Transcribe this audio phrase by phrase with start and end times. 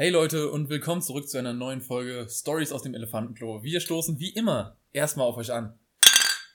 [0.00, 3.62] Hey Leute und willkommen zurück zu einer neuen Folge Stories aus dem Elefantenklo.
[3.62, 5.78] Wir stoßen wie immer erstmal auf euch an.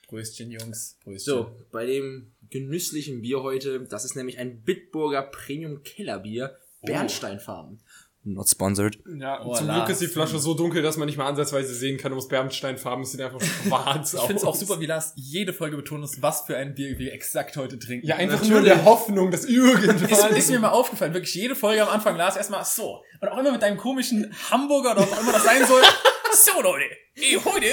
[0.08, 0.98] Pröstchen, Jungs.
[1.04, 1.32] Pröstchen.
[1.32, 7.78] So, bei dem genüsslichen Bier heute, das ist nämlich ein Bitburger Premium Kellerbier, Bernsteinfarben.
[8.28, 8.98] Not sponsored.
[9.20, 9.68] Ja, Oh, zum.
[9.68, 13.04] Glück ist die Flasche so dunkel, dass man nicht mal ansatzweise sehen kann, aus Bernsteinfarben.
[13.04, 14.26] Es sieht einfach schwarz Ich aus.
[14.26, 17.12] finde es auch super, wie Lars jede Folge betont ist, was für ein Bier wir
[17.12, 18.04] exakt heute trinken.
[18.06, 18.52] Ja, einfach Natürlich.
[18.52, 19.96] nur der Hoffnung, dass irgendwann...
[20.10, 23.00] Ist, ist mir mal aufgefallen, wirklich jede Folge am Anfang Lars erstmal so.
[23.20, 25.82] Und auch immer mit deinem komischen Hamburger oder was auch immer das sein soll.
[26.32, 26.84] So Leute,
[27.14, 27.66] ey, heute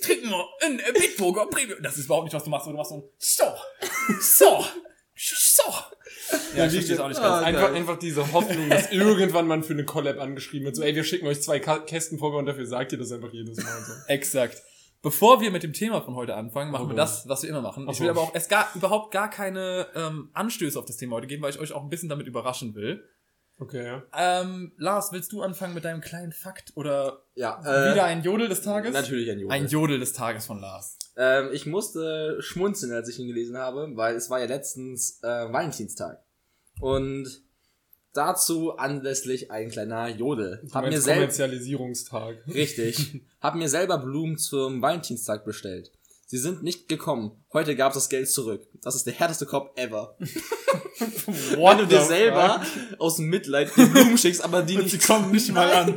[0.00, 1.82] trinken wir ein Bitburger Premium.
[1.82, 3.44] Das ist überhaupt nicht, was du machst, aber du machst so ein so,
[4.20, 4.64] so,
[5.14, 5.62] so.
[6.56, 7.34] Ja, ich verstehe es auch nicht ganz.
[7.34, 10.76] Ah, einfach, einfach diese Hoffnung, dass irgendwann man für eine Collab angeschrieben wird.
[10.76, 13.56] So, ey, wir schicken euch zwei Kästen vor und dafür sagt ihr das einfach jedes
[13.58, 13.92] Mal so.
[14.08, 14.62] Exakt.
[15.02, 16.90] Bevor wir mit dem Thema von heute anfangen, machen Oh.
[16.90, 17.88] wir das, was wir immer machen.
[17.90, 21.26] Ich will aber auch erst gar, überhaupt gar keine ähm, Anstöße auf das Thema heute
[21.28, 23.04] geben, weil ich euch auch ein bisschen damit überraschen will.
[23.58, 24.02] Okay, ja.
[24.14, 28.48] Ähm, Lars, willst du anfangen mit deinem kleinen Fakt oder Ja, wieder äh, ein Jodel
[28.48, 28.92] des Tages?
[28.92, 29.54] natürlich ein Jodel.
[29.56, 30.98] Ein Jodel des Tages von Lars.
[31.16, 35.26] ähm, ich musste schmunzeln, als ich ihn gelesen habe, weil es war ja letztens äh,
[35.50, 36.22] Valentinstag.
[36.80, 37.40] Und
[38.12, 40.60] dazu anlässlich ein kleiner Jodel.
[40.64, 42.36] Du Hab mir Kommerzialisierungstag.
[42.48, 43.22] Richtig.
[43.40, 45.92] Hab mir selber Blumen zum Valentinstag bestellt.
[46.28, 47.30] Sie sind nicht gekommen.
[47.52, 48.66] Heute gab's das Geld zurück.
[48.82, 50.16] Das ist der härteste Kopf ever.
[50.98, 52.60] Wenn du dir selber
[52.98, 55.94] aus dem Mitleid die Blumen schickst, aber die nicht kommen nicht mal an.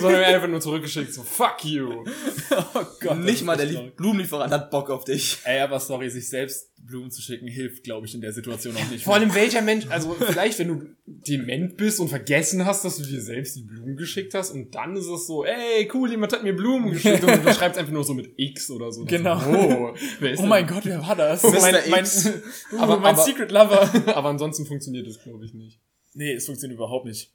[0.00, 2.04] Sondern einfach nur zurückgeschickt, so, fuck you.
[2.50, 3.18] oh Gott.
[3.18, 5.38] nicht mal der Blumenlieferant hat Bock auf dich.
[5.44, 8.90] Ey, aber sorry, sich selbst Blumen zu schicken, hilft, glaube ich, in der Situation auch
[8.90, 9.04] nicht.
[9.04, 13.04] Vor allem welcher Mensch, also vielleicht wenn du dement bist und vergessen hast, dass du
[13.04, 16.42] dir selbst die Blumen geschickt hast und dann ist es so, ey, cool, jemand hat
[16.42, 19.04] mir Blumen geschickt und du schreibst einfach nur so mit X oder so.
[19.04, 19.36] Genau.
[19.46, 21.42] Oh, ist oh denn- mein Gott, wer war das?
[21.42, 21.60] Mr.
[21.60, 22.28] mein, mein, X.
[22.78, 23.90] Aber- mein aber- Secret Lover.
[24.16, 25.80] Aber ansonsten funktioniert das, glaube ich, nicht.
[26.14, 27.34] Nee, es funktioniert überhaupt nicht.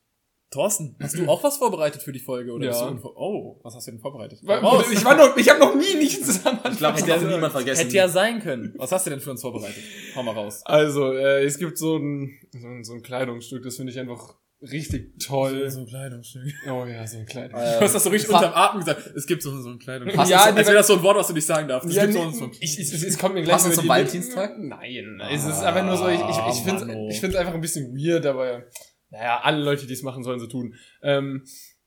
[0.54, 2.52] Thorsten, hast du auch was vorbereitet für die Folge?
[2.52, 2.92] Oder Ja.
[2.92, 4.40] du oh, was hast du denn vorbereitet?
[4.48, 4.86] Raus.
[4.92, 6.60] Ich war noch, ich habe noch nie nichts zusammen.
[6.72, 7.82] Ich glaube, das Hätte ja, niemand vergessen.
[7.84, 8.74] hätte ja sein können.
[8.78, 9.84] Was hast du denn für uns vorbereitet?
[10.16, 10.62] Hau mal raus.
[10.66, 14.36] Also, äh, es gibt so ein, so ein, so ein Kleidungsstück, das finde ich einfach
[14.62, 15.68] richtig toll.
[15.76, 16.44] ein Kleidungsstück.
[16.72, 17.80] Oh ja, so ein Kleidungsstück.
[17.80, 19.08] Du hast das so richtig unterm Atem gesagt.
[19.16, 20.28] Es gibt so, so ein Kleidungsstück.
[20.30, 21.90] Ja, das- als wäre das so ein Wort, was du nicht sagen darfst.
[21.90, 23.82] Es Ja, gibt so, so ich, ich, es, es kommt mir gleich Passt das über
[23.82, 24.58] zum Valentinstag?
[24.60, 27.10] Nein, es ist einfach nur so, ich, ich, ich finde Ah, Mann, oh.
[27.12, 28.64] ich find's einfach ein bisschen weird, aber
[29.14, 30.74] naja, alle Leute, die es machen, sollen sie tun.
[31.04, 31.46] Ähm,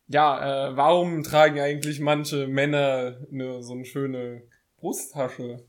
[0.09, 4.43] ja, äh, warum tragen eigentlich manche Männer eine, so eine schöne
[4.79, 5.65] Brusttasche?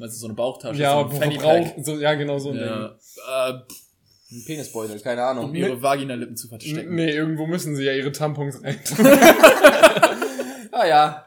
[0.00, 0.80] Also so eine Bauchtasche.
[0.80, 1.32] ja, so ein.
[1.32, 2.86] Verbrauch, so, ja, genau so ein Ja.
[3.50, 3.52] Äh,
[4.34, 5.54] Ein Penisbeutel, keine um Ahnung.
[5.54, 6.58] ihre Vaginalippen zu Ding.
[6.58, 6.94] verstecken.
[6.94, 8.80] Nee, irgendwo müssen sie ja ihre Tampons rein.
[10.74, 11.26] Ah ja.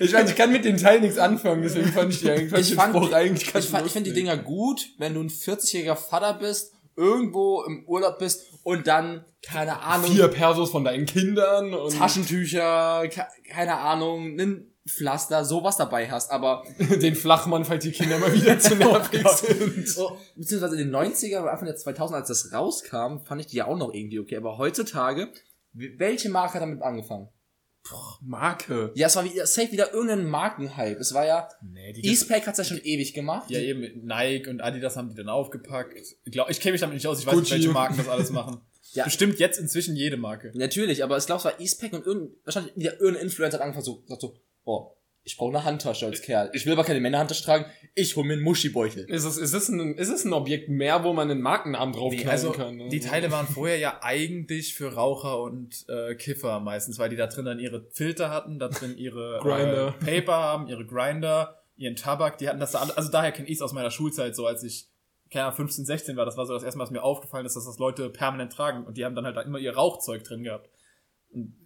[0.00, 2.74] ich weiß, ich kann mit den Teilen nichts anfangen, deswegen fand ich die eigentlich, Ich
[2.74, 4.14] fand, Spruch eigentlich ganz ich, fand, ich finde die.
[4.14, 9.80] Dinger gut, wenn du ein 40-jähriger Vater bist, irgendwo im Urlaub bist und dann, keine
[9.80, 16.10] Ahnung, Vier Persos von deinen Kindern und Taschentücher, ke- keine Ahnung, ein Pflaster, sowas dabei
[16.10, 19.88] hast, aber den Flachmann, falls die Kinder mal wieder zu nervig sind.
[19.88, 23.56] so, beziehungsweise in den 90er oder Anfang der 2000 als das rauskam, fand ich die
[23.58, 25.28] ja auch noch irgendwie okay, aber heutzutage,
[25.72, 27.28] welche Marke hat damit angefangen?
[28.22, 28.92] Marke.
[28.94, 30.98] Ja, es war wieder, safe wieder irgendein Markenhype.
[30.98, 33.50] Es war ja, Nee, die Eastpack hat's ja schon ewig gemacht.
[33.50, 35.96] Ja, eben Nike und Adidas haben die dann aufgepackt.
[35.96, 38.30] Ich, glaub, ich kenne mich damit nicht aus, ich weiß nicht, welche Marken das alles
[38.30, 38.60] machen.
[38.92, 39.04] Ja.
[39.04, 40.52] Bestimmt jetzt inzwischen jede Marke.
[40.54, 43.84] Natürlich, aber ich glaube, es war Eastpack und irgend, wahrscheinlich wieder irgendein Influencer hat angefangen
[43.84, 44.95] so, sagt so, oh,
[45.26, 46.50] ich brauche eine Handtasche als Kerl.
[46.54, 47.64] Ich will aber keine Männerhandtasche tragen,
[47.96, 49.10] ich hol mir einen Muschibeutel.
[49.10, 52.30] Ist es, ist, es ein, ist es ein Objekt mehr, wo man einen Markennamen draufknallen
[52.30, 52.76] Also, kann?
[52.76, 52.88] ne?
[52.90, 57.26] die Teile waren vorher ja eigentlich für Raucher und äh, Kiffer meistens, weil die da
[57.26, 59.96] drin dann ihre Filter hatten, da drin ihre Grinder.
[60.00, 63.48] Äh, Paper haben, ihre Grinder, ihren Tabak, die hatten das da alle, also daher kenne
[63.48, 64.86] ich es aus meiner Schulzeit so, als ich
[65.28, 67.56] keine Ahnung, 15, 16 war, das war so das erste Mal, was mir aufgefallen ist,
[67.56, 70.44] dass das Leute permanent tragen und die haben dann halt da immer ihr Rauchzeug drin
[70.44, 70.70] gehabt.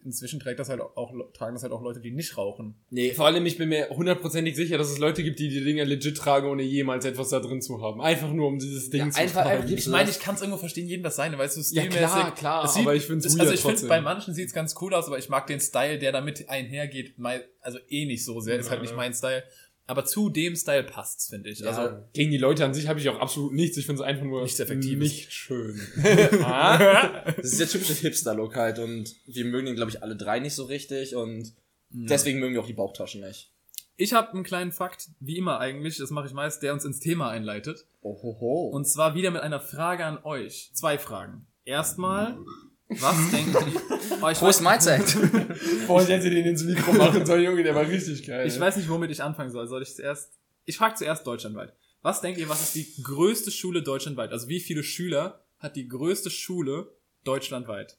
[0.05, 2.75] Inzwischen trägt das halt auch, tragen das halt auch Leute, die nicht rauchen.
[2.91, 5.85] Nee, Vor allem, ich bin mir hundertprozentig sicher, dass es Leute gibt, die die Dinger
[5.85, 8.01] legit tragen, ohne jemals etwas da drin zu haben.
[8.01, 9.63] Einfach nur, um dieses Ding Ja, zu einfach- tragen.
[9.63, 11.99] einfach- Ich meine, ich kann es irgendwo verstehen, jedem das seine, weißt du, Ja, stilmäßig.
[12.01, 14.75] klar, klar, es sieht, aber ich find's es- Also ich finde, bei manchen sieht's ganz
[14.81, 17.15] cool aus, aber ich mag den Style, der damit einhergeht,
[17.61, 18.83] also eh nicht so sehr, ist halt Ja.
[18.83, 19.45] nicht mein Style.
[19.87, 21.67] Aber zu dem Style passt's, finde ich.
[21.67, 23.77] Also, ja, Gegen die Leute an sich habe ich auch absolut nichts.
[23.77, 24.99] Ich finde es einfach nur Nichts Effektives.
[24.99, 25.81] nicht schön.
[26.45, 27.25] ah?
[27.37, 30.55] das ist der typische Hipster-Look halt und wir mögen den, glaube ich, alle drei nicht
[30.55, 31.53] so richtig und
[31.91, 33.51] deswegen mögen wir auch die Bauchtaschen nicht.
[33.97, 37.01] ich habe einen kleinen Fakt, wie immer eigentlich, das mache ich meist, der uns ins
[37.01, 37.85] Thema einleitet.
[38.03, 38.69] Ohoho.
[38.69, 40.71] Und zwar wieder mit einer Frage an euch.
[40.73, 41.47] Zwei Fragen.
[41.65, 42.39] Erstmal,
[42.99, 43.81] was denkt ihr?
[44.23, 45.17] Oh, ich, Prost Mahlzeit.
[45.87, 48.47] Boah, ich hätte den ins Mikro machen sollen, Junge, der war richtig geil.
[48.47, 49.67] ich weiß nicht, womit ich anfangen soll.
[49.67, 50.33] Soll ich zuerst.
[50.67, 51.73] Ich frage zuerst deutschlandweit.
[52.03, 54.31] Was denkt ihr, was ist die größte Schule deutschlandweit?
[54.33, 56.93] Also wie viele Schüler hat die größte Schule
[57.25, 57.97] deutschlandweit?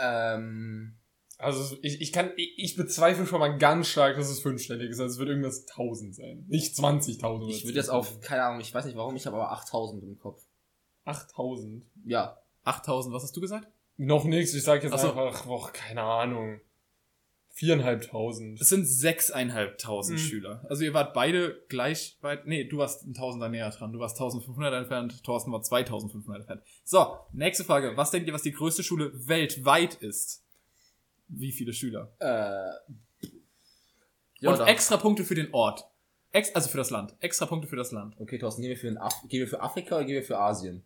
[0.00, 0.94] ähm,
[1.38, 5.00] Also ich, ich kann, ich, ich bezweifle schon mal ganz stark, dass es fünfstellig ist.
[5.00, 6.44] Also es wird irgendwas 1000 sein.
[6.48, 7.24] Nicht 20.000.
[7.24, 7.92] oder Ich würde jetzt 10.000.
[7.92, 10.42] auf, keine Ahnung, ich weiß nicht warum, ich habe aber 8000 im Kopf.
[11.04, 11.84] 8000.
[12.04, 12.38] Ja.
[12.64, 13.68] 8000, was hast du gesagt?
[13.96, 15.08] Noch nichts, ich sag jetzt Ach so.
[15.12, 16.60] einfach, boah, keine Ahnung.
[17.50, 18.60] Viereinhalbtausend.
[18.60, 20.22] Es sind sechseinhalbtausend Mhm.
[20.22, 20.66] Schüler.
[20.68, 22.46] Also ihr wart beide gleich weit.
[22.46, 23.92] Nee, du warst ein Tausender näher dran.
[23.92, 26.62] Du warst 1500 entfernt, Thorsten war 2500 entfernt.
[26.82, 27.96] So, nächste Frage.
[27.96, 30.44] Was denkt ihr, was die größte Schule weltweit ist?
[31.28, 32.12] Wie viele Schüler?
[32.18, 32.26] Äh.
[34.40, 35.84] Ja, Und dann- extra Punkte für den Ort.
[36.32, 37.14] Ex also für das Land.
[37.20, 38.16] Extra Punkte für das Land.
[38.18, 40.38] Okay, Thorsten, gehen wir für, den Af gehen wir für Afrika oder gehen wir für
[40.38, 40.82] Asien?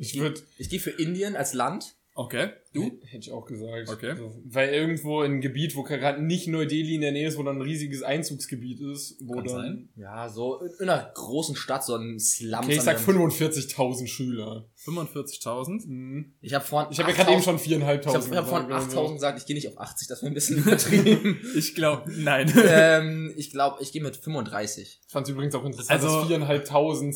[0.00, 1.94] Ich würde, Ich gehe für Indien als Land.
[2.14, 2.50] Okay.
[2.72, 2.84] Du?
[3.04, 3.88] hätte ich auch gesagt.
[3.88, 4.10] Okay.
[4.10, 7.56] Also, weil irgendwo ein Gebiet, wo gerade nicht Neu-Delhi in der Nähe ist, wo dann
[7.56, 9.88] ein riesiges Einzugsgebiet ist, wo Kann dann, sein.
[9.96, 12.60] Ja, so in, in einer großen Stadt, so ein Slum.
[12.60, 14.68] okay, ich sag 45.000 Schüler.
[14.84, 15.86] 45.000.
[15.86, 16.34] Mhm.
[16.40, 16.92] Ich habe vorhin.
[16.92, 19.16] Ich habe ja gerade eben 8000 schon Ich habe 4.500 ich hab vorhin gesagt, 8000
[19.16, 21.40] gesagt, ich gehe nicht auf 80, das wäre ein bisschen übertrieben.
[21.56, 22.52] Ich glaube, nein.
[22.68, 25.00] ähm, ich glaube, ich gehe mit 35.
[25.06, 26.64] Ich fand es übrigens auch interessant, Also- dass 4.500,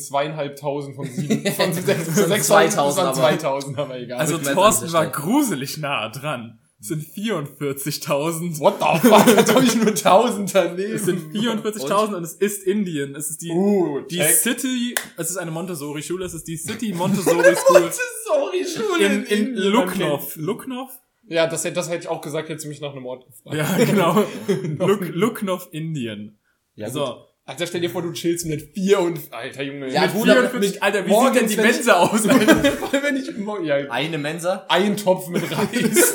[0.09, 4.19] 2.500 von 7, von 6, Von 6.000 2000, waren aber- 2.000, aber egal.
[4.19, 5.11] Also Thorsten war verstehen.
[5.45, 6.59] Gruselig nah dran.
[6.79, 8.59] Es sind 44.000.
[8.59, 10.93] What the fuck, da habe ich nur 1.000 daneben.
[10.93, 13.15] Es sind 44.000 und es ist Indien.
[13.15, 14.29] Es ist die, Uh, die check.
[14.31, 17.89] City, es ist eine Montessori-Schule, es ist die City Montessori School
[18.27, 20.35] Sorry, Schule in, in Lucknow.
[20.35, 20.89] Lucknow?
[21.27, 23.55] Ja, das, hätte- das hätte ich auch gesagt, hättest du mich nach einem Ort gefragt.
[23.55, 24.23] Ja, genau.
[24.85, 26.37] Luck, Lucknow, Indien.
[26.75, 27.25] Ja, so.
[27.47, 29.87] Alter, stell dir vor, du chillst mit vier und, alter Junge.
[29.93, 31.65] Ja, mit gut, vier aber und fünf- Mit, Alter, wie morgens, sieht denn die wenn
[31.69, 32.27] ich- Mensa aus?
[32.27, 34.65] Allem, wenn ich, ja, Eine Mensa?
[34.67, 36.13] ein Topf mit Reis.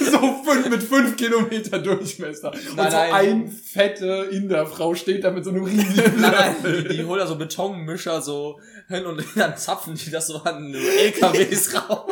[0.12, 2.52] so fünf, mit fünf Kilometer Durchmesser.
[2.52, 3.12] Und Nein, so nein.
[3.12, 6.32] ein fette Inderfrau steht da mit so einem riesigen Nein,
[6.62, 10.36] nein, die, die holen da so Betonmischer so hin und dann zapfen die das so
[10.44, 12.06] an LKWs raus.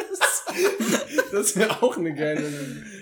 [1.33, 2.43] Das wäre auch eine geile.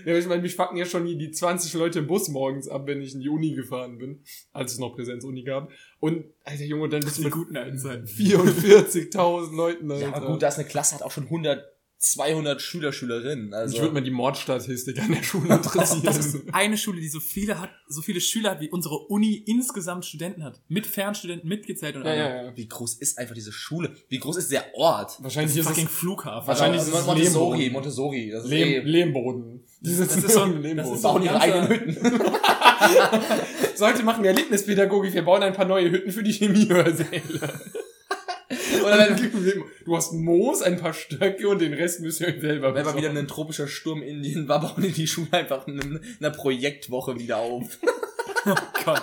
[0.04, 2.86] Ja, ich meine, mich fucken ja schon die, die 20 Leute im Bus morgens ab,
[2.86, 4.22] wenn ich in die Uni gefahren bin,
[4.52, 5.70] als es noch Präsenzuni gab.
[6.00, 8.06] Und, alter Junge, dann bist du mit guten alten Zeiten.
[8.06, 10.06] 44.000 Leuten, Alter.
[10.06, 11.64] Ja, aber gut, da ist eine Klasse, hat auch schon 100,
[12.12, 13.52] 200 Schüler, Schülerinnen.
[13.54, 16.02] Also, ich würde mir die Mordstatistik an der Schule Das, interessieren.
[16.04, 19.34] das ist eine Schule, die so viele hat, so viele Schüler hat, wie unsere Uni
[19.46, 20.60] insgesamt Studenten hat.
[20.68, 22.56] Mit Fernstudenten mitgezählt und ja, ja, ja.
[22.56, 23.92] wie groß ist einfach diese Schule?
[24.08, 25.16] Wie groß ist der Ort?
[25.22, 26.48] Wahrscheinlich ist Fucking Flughafen.
[26.48, 27.72] Wahrscheinlich Also, ist es Montessori, Lehmboden.
[27.72, 28.30] Montessori.
[28.30, 29.64] Das ist Lehm, eh, Lehmboden.
[29.80, 30.92] Die sitzen ist so ein- im Lehmboden.
[30.92, 31.96] das bauen ihre eigenen Hütten.
[33.76, 35.12] Sollte machen wir Erlebnispädagogik.
[35.14, 37.40] Wir bauen ein paar neue Hütten für die Chemiehörsäle.
[38.86, 42.74] Oder wenn du hast Moos, ein paar Stöcke und den Rest müsst ihr euch selber
[42.74, 46.00] Wenn mal wieder ein tropischer Sturm in Indien war, bauen die die Schule einfach in
[46.20, 47.78] einer Projektwoche wieder auf.
[48.84, 49.02] Gott.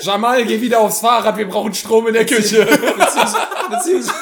[0.00, 2.64] Jamal, geh wieder aufs Fahrrad, wir brauchen Strom in der Küche.
[2.64, 3.36] Beziehungsweise,
[3.70, 4.14] beziehungsweise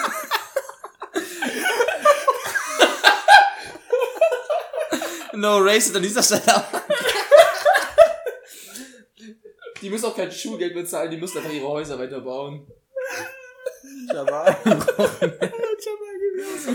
[5.32, 6.64] No racist an dieser Stelle.
[9.81, 12.67] Die müssen auch kein Schulgeld bezahlen, die müssen einfach ihre Häuser weiterbauen.
[14.12, 14.56] Jamal.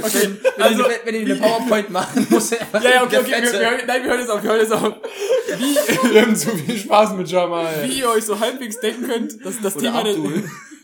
[0.03, 3.31] Okay, Wenn, also, die, wenn die eine PowerPoint machen, muss er ja, ja, okay, okay,
[3.41, 4.93] wir, wir, nein, wir hören jetzt auf, wir hören jetzt auf.
[5.57, 7.87] Wie, wir haben zu viel Spaß mit Jamal.
[7.89, 10.15] wie ihr euch so halbwegs denken könnt, das, das, Oder Thema der,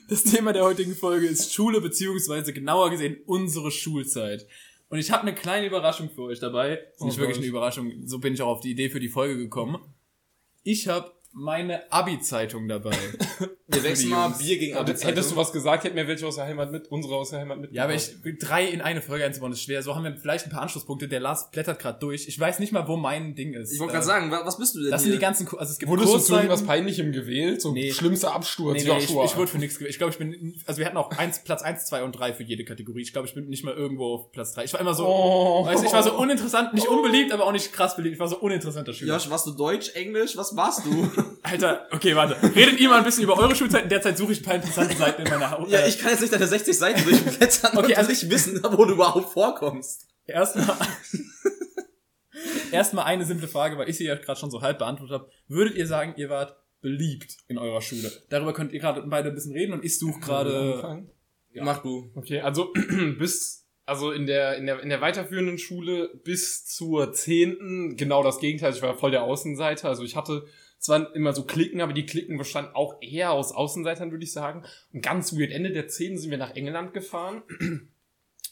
[0.10, 4.48] das Thema der heutigen Folge ist Schule, beziehungsweise genauer gesehen unsere Schulzeit.
[4.90, 6.80] Und ich habe eine kleine Überraschung für euch dabei.
[6.96, 7.44] Ist nicht Oh wirklich Gott.
[7.44, 9.78] eine Überraschung, so bin ich auch auf die Idee für die Folge gekommen.
[10.64, 12.92] Ich habe meine Abi-Zeitung dabei.
[13.68, 14.28] Wir wechseln mal.
[14.38, 15.10] Bier gegen Hättest, Abi-Zeitung.
[15.10, 17.58] hättest du was gesagt, hätten wir welche aus der Heimat mit, unsere aus der Heimat
[17.62, 17.72] mit.
[17.72, 18.12] Ja, aber ich
[18.42, 19.82] drei in eine Folge einzubauen ist schwer.
[19.82, 21.08] So haben wir vielleicht ein paar Anschlusspunkte.
[21.08, 22.28] Der Lars blättert gerade durch.
[22.28, 23.72] Ich weiß nicht mal, wo mein Ding ist.
[23.72, 25.20] Ich wollte Äh, gerade sagen, wa- was bist du denn Das sind hier?
[25.20, 27.62] die ganzen, also es gibt Wurdest du zu irgendwas Peinlichem gewählt?
[27.62, 27.94] So Nee.
[27.94, 28.84] schlimmster Absturz.
[28.84, 29.92] Nee, nee, ich, ich wurde für nichts gewählt.
[29.92, 32.44] Ich glaube, ich bin, also wir hatten auch eins, Platz eins, zwei und drei für
[32.44, 33.04] jede Kategorie.
[33.04, 34.66] Ich glaube, ich bin nicht mal irgendwo auf Platz drei.
[34.66, 35.66] Ich war immer so, Oh.
[35.66, 38.16] weißt du, ich war so uninteressant, nicht unbeliebt, aber auch nicht krass beliebt.
[38.16, 39.14] Ich war so uninteressanter Schüler.
[39.14, 40.36] Josh, warst du Deutsch, Englisch?
[40.36, 41.10] Was warst du?
[41.44, 42.36] Alter, okay, warte.
[42.56, 43.90] Redet ihr mal ein bisschen über eure Schulzeiten.
[43.90, 45.70] Derzeit suche ich ein paar interessante Seiten in meiner Haut.
[45.70, 48.86] ja, ich kann jetzt nicht deine 60 Seiten durchblättern Okay, und also- nicht wissen, wo
[48.86, 50.08] du überhaupt vorkommst.
[50.26, 50.78] Erstmal
[52.72, 55.30] erstmal eine simple Frage, weil ich sie ja gerade schon so halb beantwortet habe.
[55.48, 58.12] Würdet ihr sagen, ihr wart beliebt in eurer Schule?
[58.30, 61.04] Darüber könnt ihr gerade beide ein bisschen reden und ich suche gerade.
[61.54, 61.64] Ja.
[61.64, 62.12] Mach du.
[62.16, 62.72] Okay, also
[63.20, 68.40] bis also in der in der in der weiterführenden Schule bis zur zehnten genau das
[68.40, 68.72] Gegenteil.
[68.74, 69.90] Ich war voll der Außenseiter.
[69.90, 70.46] Also ich hatte
[70.82, 74.66] zwar immer so Klicken, aber die Klicken bestanden auch eher aus Außenseitern, würde ich sagen.
[74.92, 75.52] Und ganz weird.
[75.52, 77.44] Ende der zehnten sind wir nach England gefahren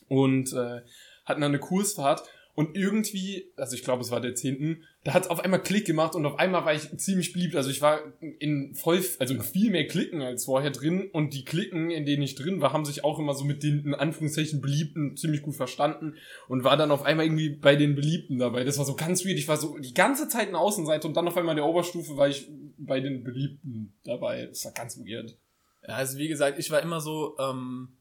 [0.08, 0.82] und äh,
[1.26, 2.24] hatten dann eine Kursfahrt.
[2.54, 5.86] Und irgendwie, also ich glaube, es war der 10., da hat es auf einmal Klick
[5.86, 7.56] gemacht und auf einmal war ich ziemlich beliebt.
[7.56, 11.10] Also ich war in voll, also in viel mehr Klicken als vorher drin.
[11.12, 13.84] Und die Klicken, in denen ich drin war, haben sich auch immer so mit den,
[13.86, 16.14] in Anführungszeichen, Beliebten ziemlich gut verstanden.
[16.48, 18.64] Und war dann auf einmal irgendwie bei den Beliebten dabei.
[18.64, 19.40] Das war so ganz weird.
[19.40, 21.66] Ich war so die ganze Zeit in der Außenseite und dann auf einmal in der
[21.66, 22.48] Oberstufe war ich
[22.78, 24.46] bei den Beliebten dabei.
[24.46, 25.36] Das war ganz weird.
[25.88, 27.98] Ja, also wie gesagt, ich war immer so, ähm,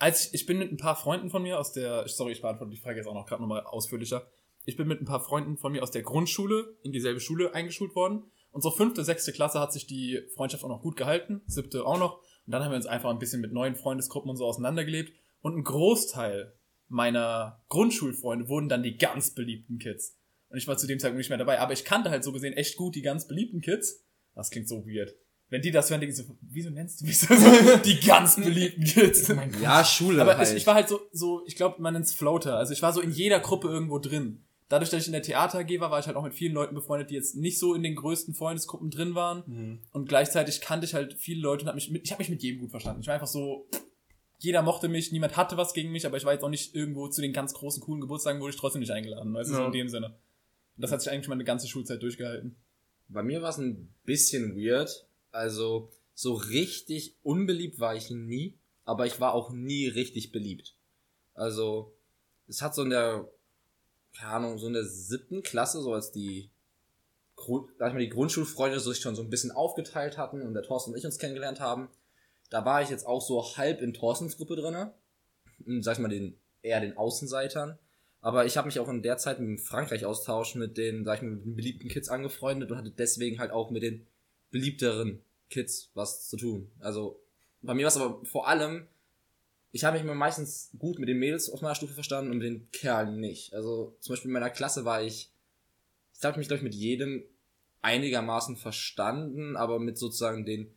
[0.00, 2.72] als ich, ich bin mit ein paar Freunden von mir aus der, sorry, ich beantworte
[2.72, 4.26] die Frage jetzt auch noch gerade nochmal ausführlicher.
[4.68, 7.94] Ich bin mit ein paar Freunden von mir aus der Grundschule in dieselbe Schule eingeschult
[7.94, 8.24] worden.
[8.52, 12.18] So fünfte, sechste Klasse hat sich die Freundschaft auch noch gut gehalten, siebte auch noch.
[12.44, 15.14] Und dann haben wir uns einfach ein bisschen mit neuen Freundesgruppen und so auseinandergelebt.
[15.40, 16.52] Und ein Großteil
[16.86, 20.18] meiner Grundschulfreunde wurden dann die ganz beliebten Kids.
[20.50, 21.60] Und ich war zu dem Zeitpunkt nicht mehr dabei.
[21.60, 24.04] Aber ich kannte halt so gesehen echt gut die ganz beliebten Kids.
[24.34, 25.14] Das klingt so weird.
[25.48, 27.34] Wenn die das hören, denken so, wieso nennst du mich so?
[27.86, 29.32] die ganz beliebten Kids.
[29.62, 30.46] Ja, Schule Aber halt.
[30.50, 32.58] ich, ich war halt so, so ich glaube, man nennt's Floater.
[32.58, 34.44] Also ich war so in jeder Gruppe irgendwo drin.
[34.68, 36.74] Dadurch, dass ich in der Theater AG war, war ich halt auch mit vielen Leuten
[36.74, 39.42] befreundet, die jetzt nicht so in den größten Freundesgruppen drin waren.
[39.46, 39.78] Mhm.
[39.92, 42.42] Und gleichzeitig kannte ich halt viele Leute und hab mich mit, ich habe mich mit
[42.42, 43.00] jedem gut verstanden.
[43.00, 43.66] Ich war einfach so,
[44.38, 47.08] jeder mochte mich, niemand hatte was gegen mich, aber ich war jetzt auch nicht irgendwo
[47.08, 49.32] zu den ganz großen, coolen Geburtstagen, wurde ich trotzdem nicht eingeladen.
[49.32, 49.66] Weißt du, so Ja.
[49.66, 50.08] in dem Sinne.
[50.76, 52.56] Und das hat sich eigentlich meine ganze Schulzeit durchgehalten.
[53.08, 55.06] Bei mir war es ein bisschen weird.
[55.32, 60.76] Also, so richtig unbeliebt war ich nie, aber ich war auch nie richtig beliebt.
[61.34, 61.94] Also,
[62.48, 63.28] es hat so in der,
[64.18, 66.50] keine Ahnung, so in der siebten Klasse, so als die,
[67.36, 70.90] sag ich mal, die Grundschulfreunde sich schon so ein bisschen aufgeteilt hatten und der Thorsten
[70.92, 71.88] und ich uns kennengelernt haben,
[72.50, 74.92] da war ich jetzt auch so halb in Thorstens Gruppe drinne,
[75.64, 77.78] Hm, sag ich mal, den, eher den Außenseitern.
[78.20, 81.22] Aber ich habe mich auch in der Zeit mit dem Frankreich-Austausch mit den, sag ich
[81.22, 84.06] mal, mit den beliebten Kids angefreundet und hatte deswegen halt auch mit den
[84.50, 86.70] beliebteren Kids was zu tun.
[86.80, 87.20] Also
[87.62, 88.86] bei mir war es aber vor allem,
[89.72, 92.46] ich habe mich immer meistens gut mit den Mädels auf meiner Stufe verstanden und mit
[92.46, 93.54] den Kerlen nicht.
[93.54, 95.32] Also zum Beispiel in meiner Klasse war ich,
[96.16, 97.24] ich habe mich glaube ich mit jedem
[97.82, 100.74] einigermaßen verstanden, aber mit sozusagen den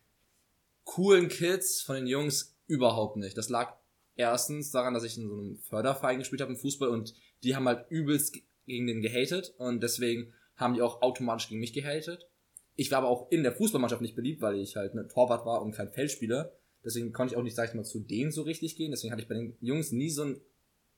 [0.84, 3.36] coolen Kids von den Jungs überhaupt nicht.
[3.36, 3.76] Das lag
[4.16, 7.66] erstens daran, dass ich in so einem Förderverein gespielt habe im Fußball und die haben
[7.66, 12.28] halt übelst gegen den gehatet und deswegen haben die auch automatisch gegen mich gehatet.
[12.76, 15.62] Ich war aber auch in der Fußballmannschaft nicht beliebt, weil ich halt ne Torwart war
[15.62, 16.52] und kein Feldspieler.
[16.84, 18.90] Deswegen konnte ich auch nicht, sag ich mal, zu denen so richtig gehen.
[18.90, 20.40] Deswegen hatte ich bei den Jungs nie so einen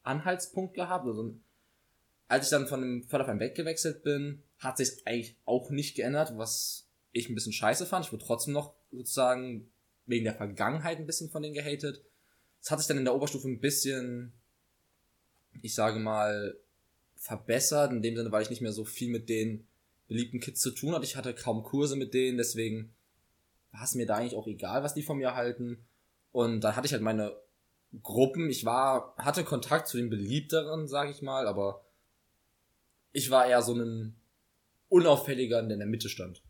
[0.03, 1.05] Anhaltspunkt gehabt.
[1.05, 1.45] Oder so ein
[2.29, 6.89] Als ich dann von dem Förderverein weggewechselt bin, hat sich eigentlich auch nicht geändert, was
[7.13, 8.07] ich ein bisschen scheiße fand.
[8.07, 9.71] Ich wurde trotzdem noch sozusagen
[10.07, 12.03] wegen der Vergangenheit ein bisschen von denen gehatet.
[12.61, 14.33] Es hat sich dann in der Oberstufe ein bisschen,
[15.63, 16.57] ich sage mal,
[17.17, 19.67] verbessert, in dem Sinne, weil ich nicht mehr so viel mit den
[20.09, 21.05] beliebten Kids zu tun hatte.
[21.05, 22.95] Ich hatte kaum Kurse mit denen, deswegen
[23.75, 25.85] war es mir da eigentlich auch egal, was die von mir halten.
[26.31, 27.37] Und dann hatte ich halt meine
[28.03, 28.49] Gruppen.
[28.49, 31.85] Ich war, hatte Kontakt zu den beliebteren, sage ich mal, aber
[33.13, 34.17] ich war eher so ein
[34.89, 36.43] unauffälliger, der in der Mitte stand.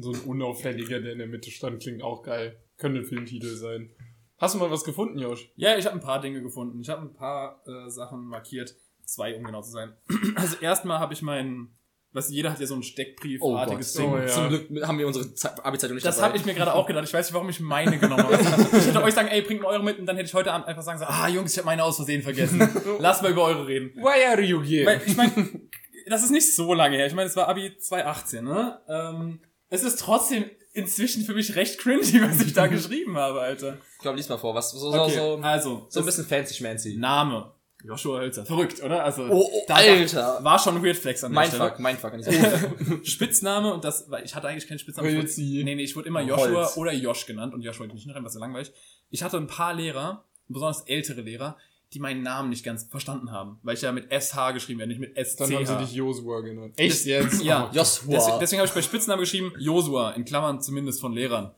[0.00, 2.60] So ein unauffälliger, der in der Mitte stand, klingt auch geil.
[2.76, 3.90] Könnte ein Filmtitel sein.
[4.38, 5.52] Hast du mal was gefunden, Josh?
[5.56, 6.80] Ja, ich habe ein paar Dinge gefunden.
[6.80, 8.74] Ich habe ein paar äh, Sachen markiert.
[9.04, 9.92] Zwei, um genau zu sein.
[10.36, 11.76] Also erstmal habe ich meinen,
[12.12, 14.12] was jeder hat ja so ein Steckbriefartiges Ding.
[14.12, 14.26] Oh, ja.
[14.26, 17.04] Zum Glück haben wir unsere Ze- Abi-Zeitung nicht Das habe ich mir gerade auch gedacht.
[17.04, 18.36] Ich weiß nicht, warum ich meine genommen habe.
[18.78, 20.66] Ich hätte euch sagen, ey, bringt mal eure mit und dann hätte ich heute Abend
[20.66, 22.58] einfach sagen sollen, ah Jungs, ich habe meine aus Versehen vergessen.
[22.98, 23.92] Lasst mal über eure reden.
[23.96, 24.86] Why are you here?
[24.86, 25.60] Weil ich meine,
[26.06, 27.06] das ist nicht so lange her.
[27.06, 28.80] Ich meine, es war Abi 2018, ne?
[28.88, 33.78] Ähm, es ist trotzdem inzwischen für mich recht cringy, was ich da geschrieben habe, Alter.
[33.94, 34.54] Ich glaube, lies mal vor.
[34.54, 36.96] Was, so, Okay, so, so, also, so ein bisschen fancy-schmancy.
[36.96, 37.52] Name.
[37.84, 38.44] Joshua Hölzer.
[38.44, 39.04] Verrückt, oder?
[39.04, 40.38] Also, Oh, oh, da- Alter.
[40.42, 41.82] War schon ein Weird Flex an der Mindfuck, Stelle.
[41.82, 42.12] Mindfuck.
[42.22, 43.00] Stelle.
[43.04, 45.14] Spitzname und das, weil ich hatte eigentlich keinen Spitznamen.
[45.16, 46.76] Wurde, nee, nee, ich wurde immer Joshua Holz.
[46.76, 48.72] oder Josh genannt und Josh wollte ich nicht rein, was so langweilig.
[49.10, 51.56] Ich hatte ein paar Lehrer, besonders ältere Lehrer,
[51.92, 55.00] die meinen Namen nicht ganz verstanden haben, weil ich ja mit SH geschrieben werde, nicht
[55.00, 55.38] mit SCH.
[55.38, 56.74] Dann haben sie dich Josua genannt.
[56.76, 57.42] Echt jetzt?
[57.42, 58.12] Ja, Oh, Joshua.
[58.12, 61.52] Deswegen, deswegen habe ich bei Spitznamen geschrieben, Josua, in Klammern zumindest von Lehrern.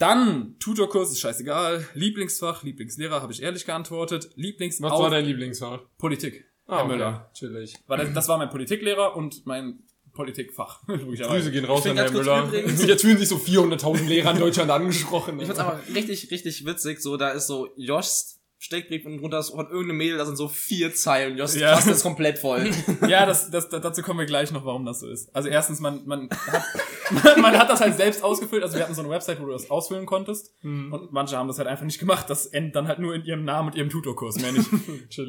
[0.00, 1.86] Dann, Tutorkurs ist scheißegal.
[1.94, 4.30] Lieblingsfach, Lieblingslehrer, habe ich ehrlich geantwortet.
[4.34, 5.80] Lieblings Was war dein Lieblingsfach?
[5.98, 6.46] Politik.
[6.66, 6.92] Ah, Herr okay.
[6.94, 7.30] Müller.
[7.34, 7.74] Chillig.
[7.86, 9.80] War das, das war mein Politiklehrer und mein
[10.14, 10.82] Politikfach.
[10.86, 12.44] Grüße gehen raus Ich an Herrn Müller.
[12.46, 15.38] übrigens- Jetzt fühlen sich so 400.000 Lehrer in Deutschland angesprochen.
[15.38, 17.00] Ich find's aber richtig, richtig witzig.
[17.02, 20.46] So, da ist so Joshs Steckbrief und drunter ist von irgendeinem Mädel, da sind so
[20.46, 21.38] vier Zeilen.
[21.38, 21.72] Joshs Ja.
[21.74, 22.70] Taste ist komplett voll.
[23.08, 25.34] Ja, das, das, dazu kommen wir gleich noch, warum das so ist.
[25.34, 26.62] Also erstens, man, man, hat,
[27.10, 28.62] man, man hat das halt selbst ausgefüllt.
[28.62, 30.52] Also wir hatten so eine Website, wo du das ausfüllen konntest.
[30.62, 32.28] Und manche haben das halt einfach nicht gemacht.
[32.28, 34.68] Das endet dann halt nur in ihrem Namen und ihrem Tutorkurs, mehr nicht.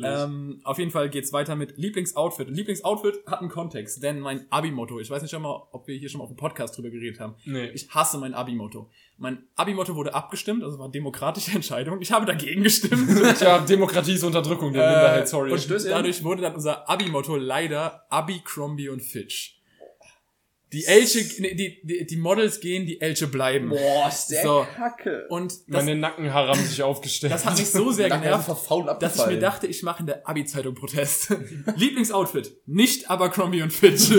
[0.04, 2.48] Ähm, auf jeden Fall geht's weiter mit Lieblingsoutfit.
[2.50, 5.96] Und Lieblingsoutfit hat einen Kontext, denn mein Abi-Motto, ich weiß nicht schon mal, ob wir
[5.96, 7.36] hier schon mal auf dem Podcast drüber geredet haben.
[7.46, 7.70] Nee.
[7.70, 8.90] Ich hasse mein Abi-Motto.
[9.22, 12.02] Mein Abi-Motto wurde abgestimmt, also war eine demokratische Entscheidung.
[12.02, 13.08] Ich habe dagegen gestimmt.
[13.38, 15.52] Tja, Demokratie ist Unterdrückung der Minderheit, sorry.
[15.52, 19.60] Äh, Und dadurch wurde dann unser Abi-Motto leider Abercrombie und Fitch.
[20.74, 23.70] Die Elche, nee, die, die, die Models gehen, die Elche bleiben.
[23.70, 24.66] Boah, ist der So.
[24.76, 25.28] kacke.
[25.30, 27.34] Und das, Meine Nackenhaare haben sich aufgestellt.
[27.34, 28.48] das hat mich so sehr Nacken genervt,
[29.02, 31.36] dass ich mir dachte, ich mache in der Abi-Zeitung Protest.
[31.76, 34.12] Lieblingsoutfit, nicht Abercrombie und Fitch.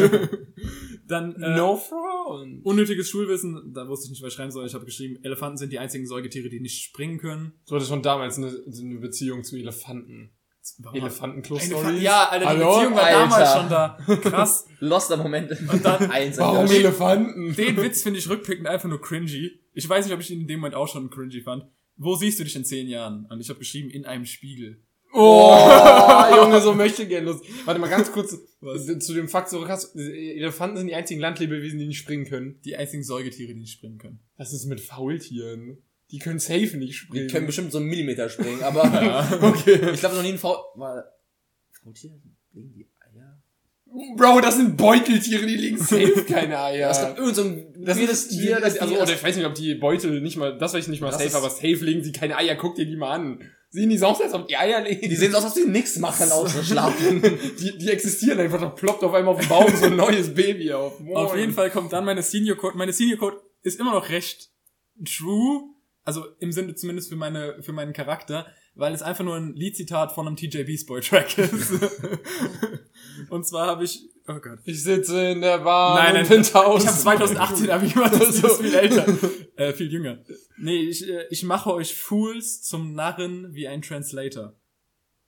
[1.06, 2.64] Dann äh, no front.
[2.64, 4.66] unnötiges Schulwissen, da wusste ich nicht, was ich schreiben soll.
[4.66, 7.52] Ich habe geschrieben, Elefanten sind die einzigen Säugetiere, die nicht springen können.
[7.66, 10.30] Du hattest schon damals eine, eine Beziehung zu Elefanten.
[10.80, 12.74] Fa- Ja, Alter, die Hallo?
[12.74, 13.18] Beziehung war Alter.
[13.18, 13.98] damals schon da.
[14.30, 14.66] Krass.
[14.78, 15.50] Loster Moment.
[15.72, 16.38] Und dann, Eins.
[16.38, 16.66] Warum.
[16.70, 17.54] Elefanten?
[17.56, 19.50] Den Witz finde ich rückblickend einfach nur cringy.
[19.74, 21.64] Ich weiß nicht, ob ich ihn in dem Moment auch schon cringy fand.
[21.96, 23.26] Wo siehst du dich in zehn Jahren?
[23.28, 24.82] Und ich habe geschrieben, in einem Spiegel.
[25.14, 27.44] Oh, Junge, so möchte gern Lust.
[27.66, 28.30] Warte mal ganz kurz
[29.00, 29.68] zu dem Fakt zurück.
[29.68, 32.60] Hast, Elefanten sind die einzigen Landlebewesen, die nicht springen können.
[32.64, 34.20] Die einzigen Säugetiere, die nicht springen können.
[34.36, 35.78] Was ist mit Faultieren?
[36.10, 37.28] Die können safe nicht Die springen.
[37.28, 38.82] können bestimmt so einen Millimeter springen, aber
[39.42, 39.80] okay.
[39.92, 40.56] ich glaube noch nie ein Faul...
[41.82, 42.10] Faultier?
[42.52, 43.42] Legen die Eier?
[44.16, 46.88] Bro, das sind Beuteltiere, die legen safe keine Eier.
[46.88, 49.46] Das ist irgend so ein das ist Tier, das also, die oder ich weiß nicht,
[49.46, 52.04] ob die Beutel nicht mal, das weiß ich nicht mal Das safe, aber safe legen
[52.04, 52.56] sie keine Eier.
[52.56, 53.50] Guck dir die mal an.
[53.74, 55.08] Sehen die so aus, als ob die Eier legen?
[55.08, 57.22] Die sehen so aus, als ob die nichts machen außer schlafen.
[57.58, 60.74] die, die existieren einfach, da ploppt auf einmal auf dem Baum so ein neues Baby
[60.74, 61.00] auf.
[61.00, 61.16] Moin.
[61.16, 62.76] Auf jeden Fall kommt dann meine Senior Code.
[62.76, 64.50] Meine Senior Code ist immer noch recht
[65.06, 65.70] true.
[66.04, 70.12] Also im Sinne zumindest für meine, für meinen Charakter, weil es einfach nur ein Liedzitat
[70.12, 71.72] von einem TJ Beast Boy Track ist.
[73.30, 74.58] Und zwar habe ich, oh Gott.
[74.64, 76.82] Ich sitze in der Bahn Nein, und nein, bin tausend.
[76.84, 78.46] Ich habe 2018 Abi gemacht, das So.
[78.48, 79.06] ist viel älter.
[79.54, 80.18] Äh, viel jünger.
[80.58, 84.54] Nee, ich, äh, ich mache euch Fools zum Narren wie ein Translator.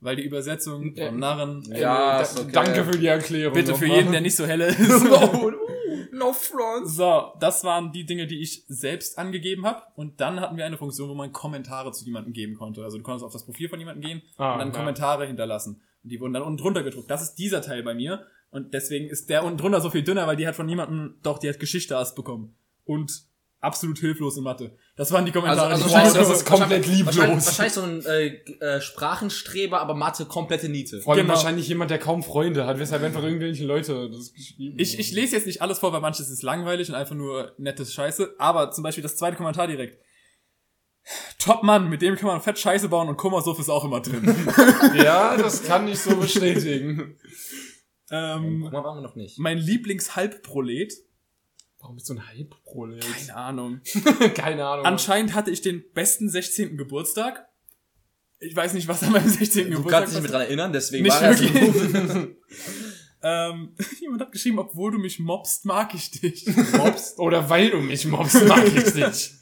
[0.01, 1.09] Weil die Übersetzung Ja.
[1.09, 2.51] von Narren, Ja, ist okay.
[2.53, 3.53] Danke für die Erklärung.
[3.55, 4.79] bitte für jeden, der nicht so helle ist.
[6.15, 6.89] No front.
[6.89, 9.83] So, das waren die Dinge, die ich selbst angegeben habe.
[9.97, 12.83] Und dann hatten wir eine Funktion, wo man Kommentare zu jemandem geben konnte.
[12.85, 14.75] Also du konntest auf das Profil von jemandem gehen Ah, und dann ja.
[14.75, 15.83] Kommentare hinterlassen.
[16.05, 17.11] Und die wurden dann unten drunter gedruckt.
[17.11, 18.27] Das ist dieser Teil bei mir.
[18.51, 21.39] Und deswegen ist der unten drunter so viel dünner, weil die hat von jemandem, doch,
[21.39, 22.55] die hat Geschichte erst bekommen.
[22.85, 23.25] Und
[23.59, 24.77] absolut hilflos in Mathe.
[24.97, 25.73] Das waren die Kommentare.
[25.73, 27.17] Also, also ich- das ist komplett lieblos.
[27.17, 31.01] Wahrscheinlich, wahrscheinlich so ein äh, äh, Sprachenstreber, aber Mathe komplette Niete.
[31.01, 31.35] Vor allem Genau.
[31.35, 35.35] wahrscheinlich jemand, der kaum Freunde hat, weshalb einfach irgendwelche Leute das geschrieben Ich, ich lese
[35.35, 38.37] jetzt nicht alles vor, weil manches ist langweilig und einfach nur nettes Scheiße.
[38.39, 39.99] Aber zum Beispiel das zweite Kommentar direkt.
[41.39, 44.23] Top Mann, mit dem kann man fett Scheiße bauen und Kummersuff ist auch immer drin.
[44.95, 47.19] Ja, das kann ich so bestätigen.
[48.11, 49.39] ähm, Guck mal, waren wir noch nicht.
[49.41, 50.93] mein Lieblingshalbprolet.
[51.85, 53.05] Warum ist so ein Hype-Prolet?
[53.05, 53.81] Keine Ahnung.
[54.35, 54.87] Keine Ahnung.
[54.87, 56.79] Anscheinend hatte ich den besten 16.
[56.79, 57.47] Geburtstag.
[58.39, 59.65] Ich weiß nicht, was an meinem 16.
[59.65, 61.53] Du Geburtstag kannst dich nicht mehr dran erinnern, deswegen Nicht war er wirklich.
[63.23, 66.47] ähm, jemand hat geschrieben, obwohl du mich mobst, mag ich dich.
[66.73, 67.19] mobst.
[67.19, 69.35] Oder weil du mich mobst, mag ich dich.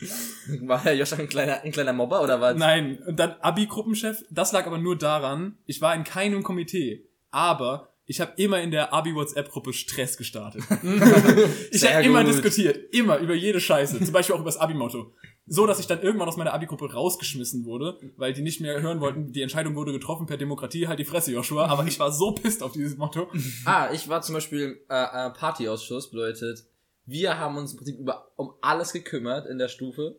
[0.63, 2.57] War Herr Joscha ein kleiner, ein kleiner Mobber oder was?
[2.57, 4.25] Nein, und dann Abi-Gruppenchef.
[4.31, 7.09] Das lag aber nur daran, ich war in keinem Komitee.
[7.31, 10.63] Aber ich habe immer in der Abi-WhatsApp-Gruppe Stress gestartet.
[11.71, 12.93] ich habe immer diskutiert.
[12.93, 14.03] Immer, über jede Scheiße.
[14.03, 15.13] Zum Beispiel auch über das Abi-Motto.
[15.47, 19.01] So, dass ich dann irgendwann aus meiner Abi-Gruppe rausgeschmissen wurde, weil die nicht mehr hören
[19.01, 21.67] wollten, die Entscheidung wurde getroffen per Demokratie, halt die Fresse, Joshua.
[21.67, 23.29] Aber ich war so pisst auf dieses Motto.
[23.65, 26.65] Ah, ich war zum Beispiel äh, äh, Partyausschuss, bedeutet,
[27.07, 30.17] wir haben uns im Prinzip über um alles gekümmert in der Stufe.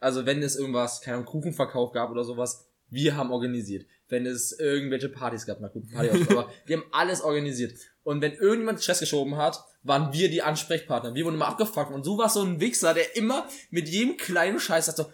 [0.00, 3.86] Also wenn es irgendwas, keine Ahnung, Kuchenverkauf gab oder sowas, wir haben organisiert.
[4.08, 7.74] Wenn es irgendwelche Partys gab, na gut, Partyausschuss, aber wir haben alles organisiert.
[8.02, 11.14] Und wenn irgendjemand Stress geschoben hat, waren wir die Ansprechpartner.
[11.14, 11.92] Wir wurden immer abgefuckt.
[11.92, 15.04] Und so war so ein Wichser, der immer mit jedem kleinen Scheiß hat so.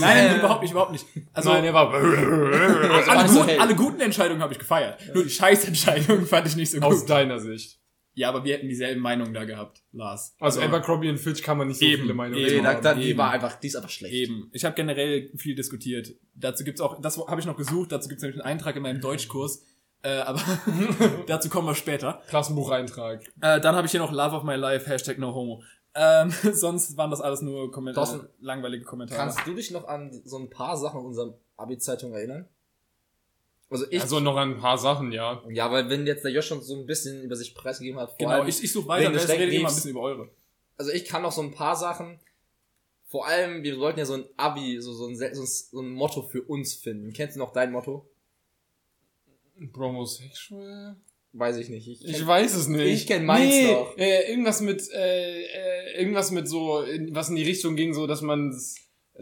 [0.00, 1.06] Nein, nein, überhaupt nicht, überhaupt nicht.
[1.32, 3.60] Also, Nein, er war Also war alle, so gut, hell.
[3.60, 5.00] alle guten Entscheidungen habe ich gefeiert.
[5.14, 7.10] Nur die Scheißentscheidungen fand ich nicht so aus gut.
[7.10, 7.78] deiner Sicht.
[8.14, 10.36] Ja, aber wir hätten dieselben Meinungen da gehabt, Lars.
[10.38, 12.66] Also Abercrombie und Fitch kann man nicht so Eben, viele Meinungen eben.
[12.66, 12.82] Haben.
[12.82, 13.18] da, die eben.
[13.18, 14.12] war einfach, die ist einfach schlecht.
[14.12, 14.50] Eben.
[14.52, 16.14] Ich habe generell viel diskutiert.
[16.34, 19.00] Dazu gibt's auch, das habe ich noch gesucht, dazu gibt's nämlich einen Eintrag in meinem
[19.00, 19.64] Deutschkurs.
[20.02, 20.40] Äh, aber
[21.26, 22.20] dazu kommen wir später.
[22.28, 23.24] Klassenbucheintrag.
[23.40, 25.62] Äh, dann habe ich hier noch Love of My Life, Hashtag No Homo.
[25.94, 29.18] Ähm, sonst waren das alles nur Kommentare, langweilige Kommentare.
[29.18, 32.48] Kannst du dich noch an so ein paar Sachen in unserer Abi-Zeitung erinnern?
[33.72, 35.42] Also ich, Also noch ein paar Sachen, ja.
[35.50, 38.18] ja, weil wenn jetzt der Josh schon so ein bisschen über sich preisgegeben hat, vor
[38.18, 40.28] genau, allem, ich, ich suche weiter, das redet immer ein bisschen über eure.
[40.76, 42.20] also ich kann noch so ein paar Sachen,
[43.06, 45.90] vor allem, wir wollten ja so ein Abi, so, so, ein, so, ein, so ein
[45.90, 47.12] Motto für uns finden.
[47.12, 48.08] Kennst du noch dein Motto?
[49.58, 50.96] Bromosexual?
[51.34, 51.88] Weiß ich nicht.
[51.88, 52.80] Ich, Ich kenn- weiß es nicht.
[52.86, 53.96] Ich kenn meins nee, noch.
[53.96, 58.06] Äh, irgendwas mit, äh, äh, irgendwas mit so, in, was in die Richtung ging, so,
[58.06, 58.52] dass man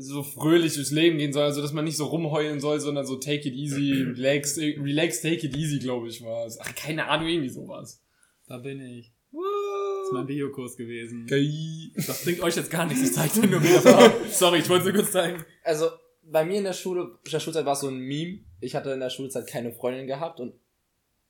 [0.01, 3.17] so fröhlich durchs Leben gehen soll, also dass man nicht so rumheulen soll, sondern so
[3.17, 6.59] take it easy, relax, relax, take it easy, glaube ich, war es.
[6.61, 8.03] Ach, keine Ahnung, irgendwie sowas.
[8.47, 9.13] Da bin ich.
[9.33, 11.27] ist mein Biokurs gewesen.
[11.27, 11.91] Geil.
[11.95, 14.13] Das bringt euch jetzt gar nichts, ich zeig dir nur Bilder.
[14.31, 15.45] Sorry, ich wollte es nur kurz zeigen.
[15.63, 15.87] Also,
[16.23, 18.41] bei mir in der Schule, in der Schulzeit war es so ein Meme.
[18.61, 20.55] Ich hatte in der Schulzeit keine Freundin gehabt und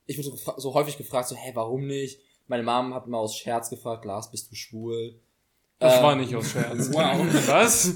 [0.06, 2.20] ich wurde so, so häufig gefragt, so, hä, warum nicht?
[2.46, 5.20] Meine Mom hat mal aus Scherz gefragt, Lars, bist du schwul?
[5.80, 6.90] Das Ähm, war nicht aus Scherz.
[6.92, 7.26] Wow.
[7.48, 7.92] Was?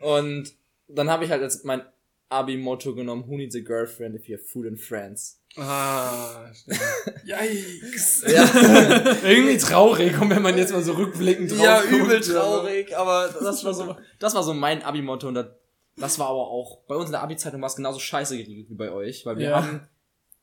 [0.00, 0.52] Und
[0.88, 1.82] dann habe ich halt als mein
[2.28, 5.40] Abi-Motto genommen, who needs a girlfriend if you have food and friends?
[5.56, 6.80] Ah, stimmt.
[7.24, 8.24] Yikes.
[8.26, 8.44] Ja,
[9.24, 12.96] Irgendwie traurig, und wenn man jetzt mal so rückblickend drauf ja guckt, übel aber- traurig,
[12.96, 15.46] aber das war so, das war so mein Abi-Motto und das,
[15.96, 18.74] das war aber auch, bei uns in der Abi-Zeitung war es genauso scheiße geregelt wie
[18.74, 19.62] bei euch, weil wir Ja.
[19.62, 19.88] haben,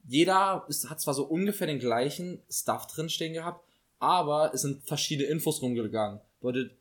[0.08, 3.64] jeder ist, hat zwar so ungefähr den gleichen Stuff drinstehen gehabt,
[4.00, 6.20] aber es sind verschiedene Infos rumgegangen.
[6.44, 6.72] Leute,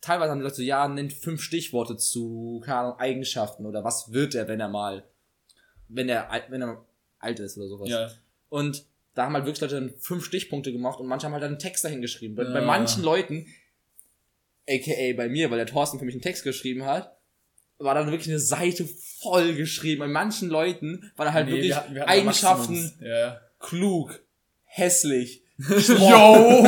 [0.00, 4.12] teilweise haben die Leute so, ja, nennt fünf Stichworte zu, keine Ahnung, Eigenschaften oder was
[4.12, 5.04] wird er, wenn er mal,
[5.88, 6.84] wenn er, alt- wenn er
[7.18, 7.88] alt ist oder sowas.
[7.88, 8.10] Ja.
[8.48, 11.50] Und da haben halt wirklich Leute dann fünf Stichpunkte gemacht und manche haben halt dann
[11.52, 12.34] einen Text dahin geschrieben.
[12.36, 12.64] Bei, bei Ja.
[12.66, 13.46] manchen Leuten,
[14.68, 17.16] aka bei mir, weil der Thorsten für mich einen Text geschrieben hat,
[17.78, 18.86] war dann wirklich eine Seite
[19.22, 20.00] voll geschrieben.
[20.00, 22.92] Bei manchen Leuten war da halt Nee, wirklich wir hatten- wir hatten Eigenschaften.
[23.00, 23.40] Ja.
[23.58, 24.20] klug,
[24.64, 25.42] hässlich.
[25.60, 26.66] Yo,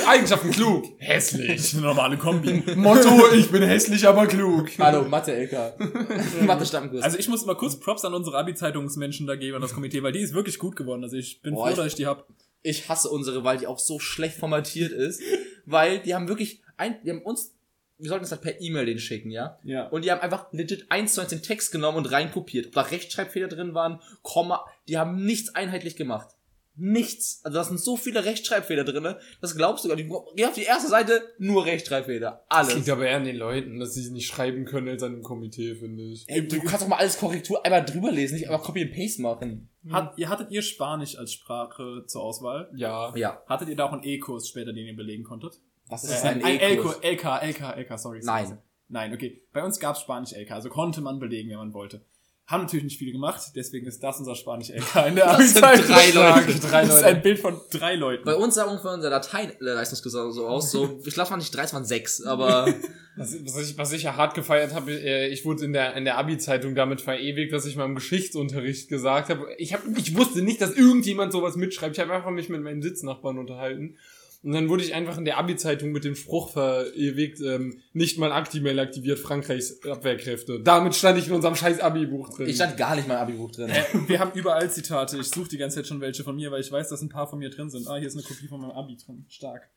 [0.08, 0.84] Eigenschaften klug.
[0.98, 1.74] Hässlich.
[1.74, 2.62] Eine normale Kombi.
[2.74, 4.68] Motto, ich bin hässlich, aber klug.
[4.80, 5.74] Hallo, Mathe-LK.
[6.42, 7.04] Mathe-Stammkurs.
[7.04, 10.10] Also ich muss mal kurz Props an unsere Abi-Zeitungsmenschen da geben, an das Komitee, weil
[10.10, 11.04] die ist wirklich gut geworden.
[11.04, 12.26] Also ich bin Boah, froh, ich- dass ich die hab.
[12.62, 15.22] ich hasse unsere, weil die auch so schlecht formatiert ist.
[15.64, 17.54] weil die haben wirklich, ein, die haben uns,
[17.98, 19.56] wir sollten es halt per E-Mail den schicken, ja?
[19.62, 19.86] Ja.
[19.86, 22.66] Und die haben einfach legit eins zu eins den Text genommen und reinkopiert.
[22.66, 26.30] Ob da Rechtschreibfehler drin waren, Komma, die haben nichts einheitlich gemacht.
[26.74, 27.40] Nichts.
[27.44, 30.08] Also da sind so viele Rechtschreibfehler drinne, das glaubst du gar nicht.
[30.36, 32.44] Geh auf die erste Seite, nur Rechtschreibfehler.
[32.48, 32.74] Das Alles.
[32.76, 35.22] liegt aber eher an den Leuten, dass sie es nicht schreiben können als an dem
[35.22, 36.24] Komitee, finde ich.
[36.28, 39.20] Ey, du kannst doch mal alles Korrektur einmal drüber lesen, nicht einfach Copy and Paste
[39.20, 39.68] machen.
[39.90, 42.70] Hat, ihr hattet ihr Spanisch als Sprache zur Auswahl?
[42.74, 43.14] Ja.
[43.16, 43.42] Ja.
[43.46, 45.60] Hattet ihr da auch einen E-Kurs später, den ihr belegen konntet?
[45.88, 47.00] Was Äh, ist ein ein E-Kurs?
[47.02, 48.20] LK, LK, LK, sorry.
[48.22, 48.58] Nein.
[48.88, 49.42] Nein, okay.
[49.52, 52.04] Bei uns gab's Spanisch LK, also konnte man belegen, wenn man wollte.
[52.52, 55.64] Haben natürlich nicht viele gemacht, deswegen ist das unser Spanisch LK in der Das sind
[55.64, 55.86] Abi-Zeitung.
[55.94, 56.60] drei Leute.
[56.60, 57.06] Drei Das ist Leute.
[57.06, 58.24] ein Bild von drei Leuten.
[58.24, 61.62] Bei uns sah ungefähr unser Latein-Leistungsgesang so aus, so, ich glaube, es waren nicht drei,
[61.64, 62.72] es waren sechs, aber
[63.14, 66.04] Was, was, ich, was ich ja hart gefeiert habe, äh, ich wurde in der, in
[66.06, 70.40] der Abi-Zeitung damit verewigt, dass ich mal im Geschichtsunterricht gesagt habe, ich, hab, ich wusste
[70.40, 71.94] nicht, dass irgendjemand sowas mitschreibt.
[71.94, 73.96] Ich habe einfach mich mit meinen Sitznachbarn unterhalten.
[74.42, 78.32] Und dann wurde ich einfach in der Abi-Zeitung mit dem Spruch verewigt, ähm, nicht mal
[78.32, 80.60] Actimel aktiviert Frankreichs Abwehrkräfte.
[80.60, 82.48] Damit stand ich in unserem scheiß Abi-Buch drin.
[82.48, 83.70] ich stand gar nicht mal im Abi-Buch drin.
[84.08, 85.18] Wir haben überall Zitate.
[85.18, 87.28] Ich suche die ganze Zeit schon welche von mir, weil ich weiß, dass ein paar
[87.28, 87.86] von mir drin sind.
[87.86, 89.24] Ah, hier ist eine Kopie von meinem Abi drin.
[89.28, 89.70] Stark.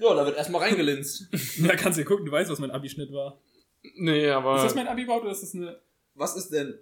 [0.00, 1.28] Ja, da wird erstmal reingelinst.
[1.66, 3.40] Da kannst du ja gucken, du weißt, was mein Abi-Schnitt war.
[3.98, 4.56] nee, aber...
[4.56, 5.80] Ist das mein Abi überhaupt oder ist das eine...
[6.14, 6.76] Was ist denn,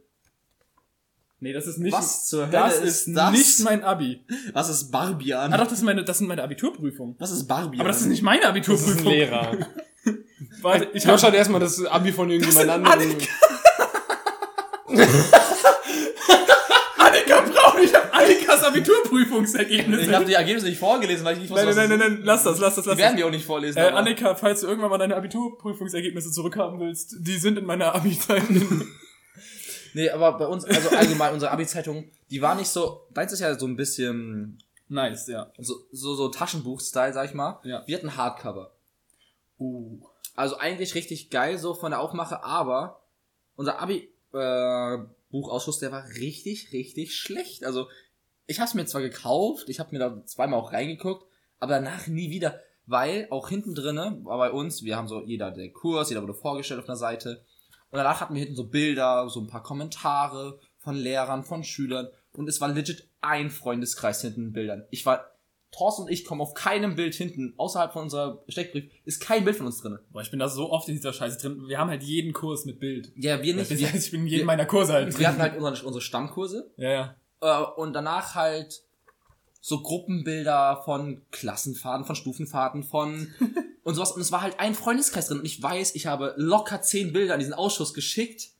[1.38, 1.92] Nee, das ist nicht...
[1.92, 3.30] was zur Hölle das ist, ist das?
[3.32, 4.24] nicht mein Abi.
[4.54, 5.52] was ist Barbian?
[5.52, 7.14] Ah doch, das, ist meine, das sind meine Abiturprüfungen.
[7.18, 7.80] was ist Barbian?
[7.80, 9.12] Aber das ist nicht meine das ist ein Abiturprüfung.
[9.12, 9.52] Lehrer.
[10.62, 13.16] Warte, ich hab, hat erstmal das Abi von irgendjemand Das anderem.
[16.98, 20.02] Annika Braun, ich habe Annikas Abiturprüfungsergebnisse.
[20.02, 22.12] Ich habe die Ergebnisse nicht vorgelesen, weil ich nicht wusste, nein, nein, was nein, nein,
[22.14, 23.18] nein, lass das, lass das, Die lass werden das.
[23.18, 23.78] wir auch nicht vorlesen.
[23.78, 28.86] Äh, Annika, falls du irgendwann mal deine Abiturprüfungsergebnisse zurückhaben willst, die sind in meiner Abi-Zeitung.
[29.96, 33.58] Nee, aber bei uns, also allgemein, unsere Abi-Zeitung, die war nicht so, deins ist ja
[33.58, 35.50] so ein bisschen, nice, ja.
[35.56, 37.60] so, so, so Taschenbuch-Style, sag ich mal.
[37.64, 37.82] Ja.
[37.86, 38.72] Wir hatten Hardcover.
[39.58, 40.00] Uh.
[40.34, 43.00] Also eigentlich richtig geil so von der Aufmache, aber
[43.54, 44.98] unser Abi äh,
[45.30, 47.64] Buchausschuss, der war richtig, richtig schlecht.
[47.64, 47.88] Also
[48.46, 51.24] ich habe es mir zwar gekauft, ich habe mir da zweimal auch reingeguckt,
[51.58, 55.52] aber danach nie wieder, weil auch hinten drinne war bei uns, wir haben so jeder
[55.52, 57.46] den Kurs, jeder wurde vorgestellt auf einer Seite
[57.90, 62.08] und danach hatten wir hinten so Bilder, so ein paar Kommentare von Lehrern, von Schülern
[62.32, 64.84] und es war legit ein Freundeskreis hinten in Bildern.
[64.90, 65.30] Ich war
[65.72, 69.56] Thorsten und ich kommen auf keinem Bild hinten, außerhalb von unserer Steckbrief, ist kein Bild
[69.56, 70.00] von uns drinne.
[70.10, 71.66] Boah, ich bin da so oft in dieser Scheiße drin.
[71.66, 73.12] Wir haben halt jeden Kurs mit Bild.
[73.16, 73.70] Ja, wir nicht.
[73.70, 75.18] Das heißt, ich bin in jedem wir- meiner Kurse halt drin.
[75.18, 77.16] wir hatten halt unsere, unsere Stammkurse ja, ja.
[77.40, 78.80] äh, und danach halt
[79.66, 83.34] so Gruppenbilder von Klassenfahrten, von Stufenfahrten, von
[83.82, 84.12] und sowas.
[84.12, 85.40] Und es war halt ein Freundeskreis drin.
[85.40, 88.50] Und ich weiß, ich habe locker zehn Bilder an diesen Ausschuss geschickt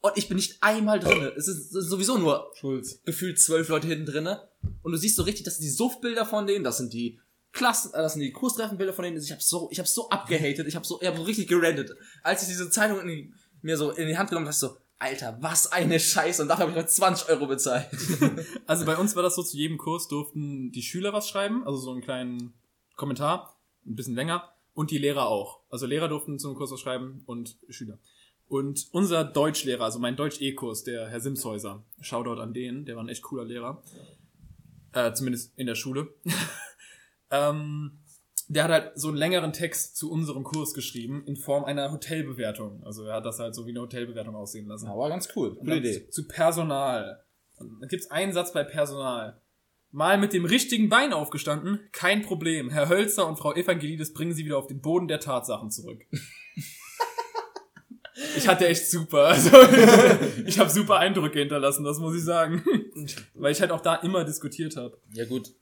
[0.00, 1.32] und ich bin nicht einmal drin.
[1.36, 3.02] Es ist, es ist sowieso nur Schulz.
[3.04, 4.48] gefühlt zwölf Leute hinten drinne.
[4.82, 7.20] Und du siehst so richtig, das sind die Suftbilder von denen, das sind die
[7.52, 9.18] Klassen, äh, das sind die Kurstreffenbilder von denen.
[9.18, 11.94] Ich habe so, ich habe so abgehatet, ich habe so, ich habe so richtig gerandet.
[12.22, 15.70] Als ich diese Zeitung in mir so in die Hand genommen habe, so, Alter, was
[15.70, 16.42] eine Scheiße.
[16.42, 17.88] Und dafür habe ich mal 20 Euro bezahlt.
[18.66, 21.78] Also bei uns war das so, zu jedem Kurs durften die Schüler was schreiben, also
[21.78, 22.52] so einen kleinen
[22.96, 25.60] Kommentar, ein bisschen länger, und die Lehrer auch.
[25.70, 27.98] Also Lehrer durften zu einem Kurs was schreiben und Schüler.
[28.46, 33.08] Und unser Deutschlehrer, also mein Deutsch-E-Kurs, der Herr Simshäuser, Shoutout an den, der war ein
[33.08, 33.82] echt cooler Lehrer,
[34.92, 36.14] äh, zumindest in der Schule,
[37.30, 37.98] Ähm,
[38.48, 42.82] der hat halt so einen längeren Text zu unserem Kurs geschrieben in Form einer Hotelbewertung.
[42.82, 44.88] Also er hat das halt so wie eine Hotelbewertung aussehen lassen.
[44.88, 45.54] Aber ganz cool.
[45.54, 46.08] Coole dann Idee.
[46.08, 47.22] Zu Personal.
[47.58, 49.40] Und da gibt's einen Satz bei Personal.
[49.90, 52.70] Mal mit dem richtigen Bein aufgestanden, kein Problem.
[52.70, 56.04] Herr Hölzer und Frau Evangelides bringen Sie wieder auf den Boden der Tatsachen zurück.
[58.36, 59.28] Ich hatte echt super.
[59.28, 59.50] Also,
[60.46, 62.64] ich habe super Eindrücke hinterlassen, das muss ich sagen.
[63.34, 64.98] Weil ich halt auch da immer diskutiert habe.
[65.12, 65.52] Ja gut.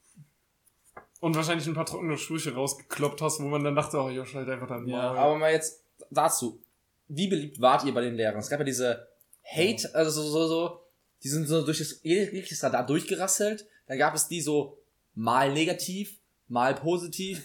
[1.20, 4.48] Und wahrscheinlich ein paar trockene Sprüche rausgekloppt hast, wo man dann dachte, oh, Josh, halt
[4.48, 5.18] einfach dann Ja, mal.
[5.18, 6.60] Aber mal jetzt dazu.
[7.08, 8.38] Wie beliebt wart ihr bei den Lehrern?
[8.38, 9.08] Es gab ja diese
[9.44, 10.80] Hate, also so, so, so,
[11.22, 13.66] die sind so durch das Register da durchgerasselt.
[13.86, 14.78] Dann gab es die so
[15.14, 17.42] mal negativ, mal positiv.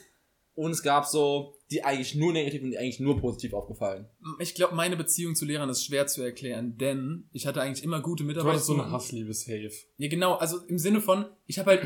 [0.54, 4.08] Und es gab so, die eigentlich nur negativ und die eigentlich nur positiv aufgefallen.
[4.40, 8.02] Ich glaube, meine Beziehung zu Lehrern ist schwer zu erklären, denn ich hatte eigentlich immer
[8.02, 8.54] gute Du Mitarbeiter.
[8.56, 9.72] hattest so eine Hassliebe safe.
[9.98, 11.86] Ja, genau, also im Sinne von, ich habe halt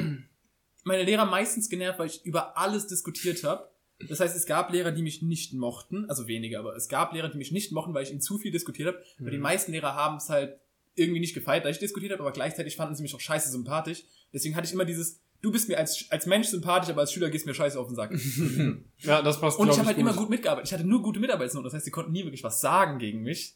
[0.86, 3.70] meine Lehrer meistens genervt, weil ich über alles diskutiert habe.
[4.08, 7.30] Das heißt, es gab Lehrer, die mich nicht mochten, also weniger, aber es gab Lehrer,
[7.30, 9.04] die mich nicht mochten, weil ich ihnen zu viel diskutiert habe.
[9.20, 10.58] Aber die meisten Lehrer haben es halt
[10.96, 14.04] irgendwie nicht gefeiert, da ich diskutiert habe, aber gleichzeitig fanden sie mich auch scheiße sympathisch.
[14.34, 17.30] Deswegen hatte ich immer dieses, du bist mir als, als Mensch sympathisch, aber als Schüler
[17.30, 18.12] gehst mir scheiße auf den Sack.
[19.00, 20.70] Ja, das passt, Und ich habe halt immer gut mitgearbeitet.
[20.70, 23.56] Ich hatte nur gute Mitarbeitsnoten, das heißt, sie konnten nie wirklich was sagen gegen mich.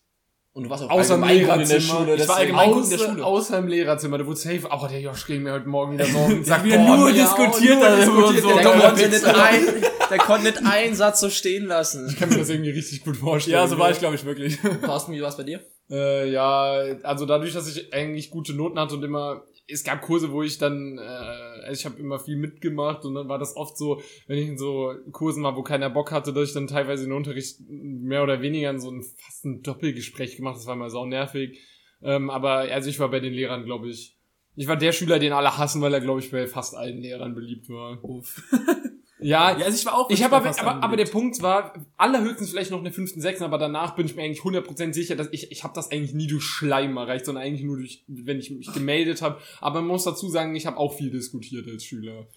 [0.59, 2.13] Und du warst auch Außer im allgemein gut Lehrerzimmer.
[2.15, 3.25] Ich war allgemein gut in der Außer, Schule.
[3.25, 6.43] außer im Lehrerzimmer, du wurdest safe, oh, der Josh ging mir heute Morgen wieder Der
[6.43, 6.57] Sack.
[6.57, 9.61] hat wieder Boah, nur ja, diskutiert, nur also diskutiert, so der Der konnte nicht ein,
[10.09, 12.09] der konnte nicht einen Satz so stehen lassen.
[12.09, 13.55] Ich kann mir das irgendwie richtig gut vorstellen.
[13.55, 14.57] Ja, so war ich, glaube ich, wirklich.
[14.83, 15.61] Thorsten, wie war's bei dir?
[15.89, 20.31] Äh, ja, also dadurch, dass ich eigentlich gute Noten hatte und immer, es gab Kurse,
[20.31, 23.77] wo ich dann, äh, also ich habe immer viel mitgemacht und dann war das oft
[23.77, 27.05] so, wenn ich in so Kursen war, wo keiner Bock hatte, dass ich dann teilweise
[27.05, 30.89] in Unterricht mehr oder weniger in so ein fast ein Doppelgespräch gemacht, das war immer
[30.89, 31.59] sau nervig.
[32.01, 34.17] Ähm, aber also ich war bei den Lehrern, glaube ich,
[34.55, 37.35] ich war der Schüler, den alle hassen, weil er, glaube ich, bei fast allen Lehrern
[37.35, 38.03] beliebt war.
[38.03, 38.41] Uff.
[39.19, 41.05] Ja, Ja, also ich war auch ich habe aber, aber, aber der.
[41.05, 44.93] Punkt war, allerhöchstens vielleicht noch eine fünften, sechsten, aber danach bin ich mir eigentlich 100%
[44.93, 48.03] sicher, dass ich, ich habe das eigentlich nie durch Schleim erreicht, sondern eigentlich nur durch,
[48.07, 49.39] wenn ich mich gemeldet habe.
[49.59, 52.27] Aber man muss dazu sagen, ich habe auch viel diskutiert als Schüler.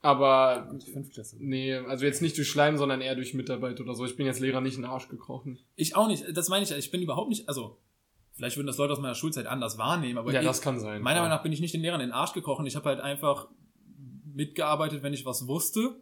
[0.00, 0.68] Aber,
[1.38, 4.04] nee, also jetzt nicht durch Schleim, sondern eher durch Mitarbeit oder so.
[4.04, 5.60] Ich bin jetzt Lehrer nicht in den Arsch gekrochen.
[5.76, 6.76] Ich auch nicht, das meine ich, ja.
[6.76, 7.78] ich bin überhaupt nicht, also,
[8.32, 11.02] vielleicht würden das Leute aus meiner Schulzeit anders wahrnehmen, aber ja, ich, das kann sein.
[11.02, 12.66] meiner Meinung nach bin ich nicht den Lehrern in den Arsch gekrochen.
[12.66, 13.46] Ich habe halt einfach
[14.34, 15.96] mitgearbeitet, wenn ich was wusste.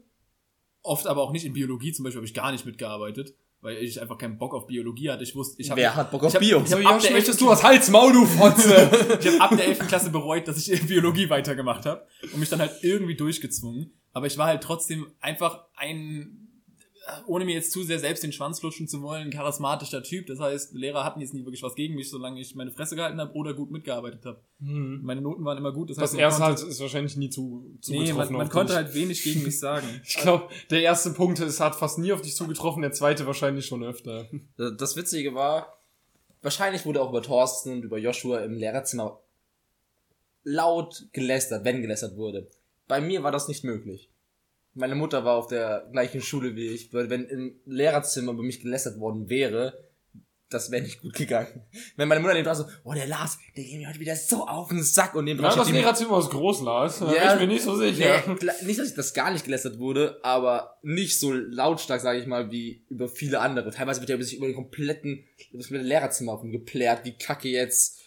[0.83, 4.01] Oft aber auch nicht in Biologie, zum Beispiel habe ich gar nicht mitgearbeitet, weil ich
[4.01, 5.23] einfach keinen Bock auf Biologie hatte.
[5.25, 6.63] Ich wusste, ich habe Wer hat Bock auf ich hab, Bio?
[6.65, 7.47] Ich hab So, ab Josh, der möchtest 11.
[7.47, 9.19] du was Hals, Maul, du Fotze?
[9.21, 9.89] ich habe ab der 11.
[9.89, 13.93] Klasse bereut, dass ich Biologie weitergemacht habe und mich dann halt irgendwie durchgezwungen.
[14.13, 16.40] Aber ich war halt trotzdem einfach ein,
[17.27, 20.27] ohne mir jetzt zu sehr selbst den Schwanz lutschen zu wollen, charismatischer Typ.
[20.27, 23.21] Das heißt, Lehrer hatten jetzt nie wirklich was gegen mich, solange ich meine Fresse gehalten
[23.21, 24.43] habe oder gut mitgearbeitet habe.
[24.59, 25.91] Meine Noten waren immer gut.
[25.91, 28.49] Das, Das heißt, man erste konnte, halt ist wahrscheinlich nie zu, zu nee, man, man
[28.49, 29.87] konnte halt wenig gegen mich sagen.
[30.05, 33.67] Ich glaube, der erste Punkt ist, hat fast nie auf dich zugetroffen, der zweite wahrscheinlich
[33.67, 34.29] schon öfter.
[34.57, 35.81] Das Witzige war,
[36.43, 39.21] wahrscheinlich wurde auch über Thorsten und über Joshua im Lehrerzimmer
[40.43, 42.49] laut gelästert, wenn gelästert wurde.
[42.89, 44.10] Bei mir war das nicht möglich.
[44.75, 46.93] Meine Mutter war auf der gleichen Schule wie ich.
[46.93, 49.91] weil Wenn im Lehrerzimmer über mich gelästert worden wäre,
[50.51, 51.63] das wäre nicht gut gegangen.
[51.97, 54.47] Wenn meine Mutter neben dran so, oh, der Lars, der geht mir heute wieder so
[54.47, 57.01] auf den Sack und neben Ja, das Lehrerzimmer ist groß, Lars.
[57.01, 58.23] Ja, bin ich mir nicht so sicher.
[58.27, 62.27] Nee, nicht, dass ich das gar nicht gelästert wurde, aber nicht so lautstark, sage ich
[62.27, 63.71] mal, wie über viele andere.
[63.71, 68.00] Teilweise wird ja sich über den kompletten, das Lehrerzimmer rumgeplärt, wie kacke jetzt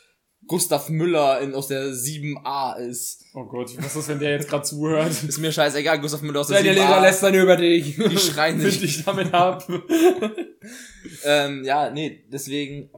[0.48, 3.26] Gustav Müller in, aus der 7a ist.
[3.34, 5.12] Oh Gott, was ist, wenn der jetzt gerade zuhört?
[5.12, 6.74] Ist mir scheißegal, Gustav Müller aus der Deine 7a.
[6.74, 7.96] Lehrer lästern über dich.
[7.96, 8.82] Die schreien nicht.
[8.82, 9.68] dich damit ab.
[11.26, 12.90] Ähm, ja, nee, deswegen,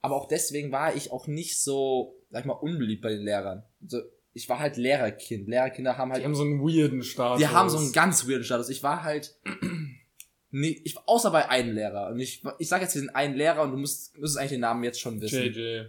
[0.00, 3.62] aber auch deswegen war ich auch nicht so, sag ich mal, unbeliebt bei den Lehrern.
[3.82, 4.00] Also,
[4.32, 5.48] ich war halt Lehrerkind.
[5.48, 7.38] Lehrerkinder haben halt Die haben so einen weirden Status.
[7.38, 8.68] Die haben so einen ganz weirden Status.
[8.68, 9.36] Ich war halt,
[10.50, 12.08] nee, ich außer bei einem Lehrer.
[12.08, 14.82] Und ich, ich sag jetzt diesen einen Lehrer und du musst, müsstest eigentlich den Namen
[14.82, 15.42] jetzt schon wissen.
[15.42, 15.86] JJ.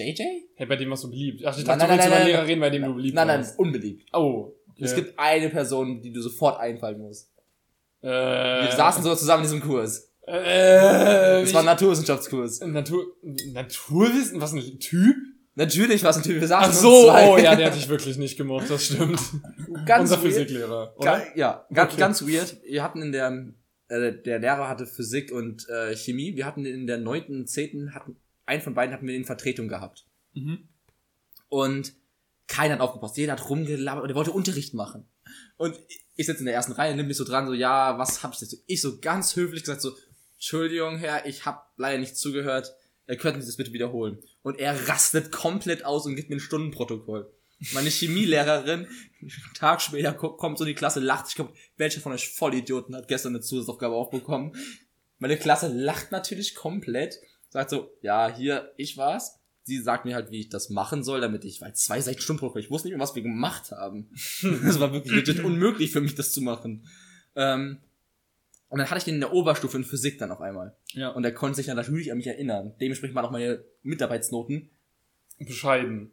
[0.00, 0.22] JJ?
[0.56, 1.44] Hey, bei dem warst du beliebt.
[1.44, 2.46] Ach, ich Nein, dachte, nein, du willst nein, über nein, Lehrer nein.
[2.46, 3.58] reden, bei dem du beliebt Nein, nein, warst.
[3.58, 4.08] unbeliebt.
[4.12, 4.52] Oh.
[4.70, 4.84] Okay.
[4.84, 7.30] Es gibt eine Person, die du sofort einfallen muss.
[8.02, 10.10] äh, Wir saßen so zusammen in diesem Kurs.
[10.26, 12.60] Äh, Das war ein Naturwissenschaftskurs.
[12.60, 13.04] Natur,
[13.52, 14.40] Naturwissen?
[14.40, 15.16] Was ein Typ?
[15.56, 16.40] Natürlich war es ein Typ.
[16.40, 19.20] Wir saßen Ach so, oh ja, der hat dich wirklich nicht gemocht, das stimmt.
[19.84, 20.34] Ganz Unser weird.
[20.34, 21.04] Physiklehrer, oder?
[21.18, 22.00] Ga ja, ganz, Okay.
[22.00, 22.56] ganz weird.
[22.64, 23.48] Wir hatten in der,
[23.88, 26.36] äh, der Lehrer hatte Physik und äh, Chemie.
[26.36, 28.16] Wir hatten in der neunten, zehnten, hatten,
[28.50, 30.04] einen von beiden hatten wir in Vertretung gehabt.
[30.34, 30.68] Mhm.
[31.48, 31.94] Und
[32.46, 33.16] keiner hat aufgepasst.
[33.16, 35.06] Jeder hat rumgelabert und er wollte Unterricht machen.
[35.56, 35.78] Und
[36.16, 38.40] ich sitze in der ersten Reihe, nimm mich so dran, so, ja, was hab ich
[38.40, 38.62] jetzt?
[38.66, 39.96] Ich so ganz höflich gesagt, so,
[40.34, 42.74] Entschuldigung, Herr, ich hab leider nicht zugehört.
[43.06, 44.18] Äh, könnten Sie das bitte wiederholen?
[44.42, 47.30] Und er rastet komplett aus und gibt mir ein Stundenprotokoll.
[47.72, 48.86] Meine Chemielehrerin,
[49.20, 51.26] einen Tag später ko- kommt so in die Klasse, lacht.
[51.28, 54.56] Ich glaube, welcher von euch Vollidioten hat gestern eine Zusatzaufgabe aufbekommen?
[55.18, 59.38] Meine Klasse lacht natürlich komplett, sagt so, ja, hier, ich war's.
[59.62, 62.60] Sie sagt mir halt, wie ich das machen soll, damit ich, weil zwei Seiten Stundenprobe,
[62.60, 64.10] ich wusste nicht mehr, was wir gemacht haben.
[64.64, 66.86] Das war wirklich legit unmöglich für mich, das zu machen.
[67.36, 67.78] Ähm,
[68.68, 70.76] und dann hatte ich den in der Oberstufe in Physik dann auf einmal.
[70.92, 71.10] Ja.
[71.10, 72.72] Und er konnte sich dann natürlich an mich erinnern.
[72.80, 74.70] Dementsprechend waren auch meine Mitarbeitsnoten
[75.38, 76.12] Bescheiden.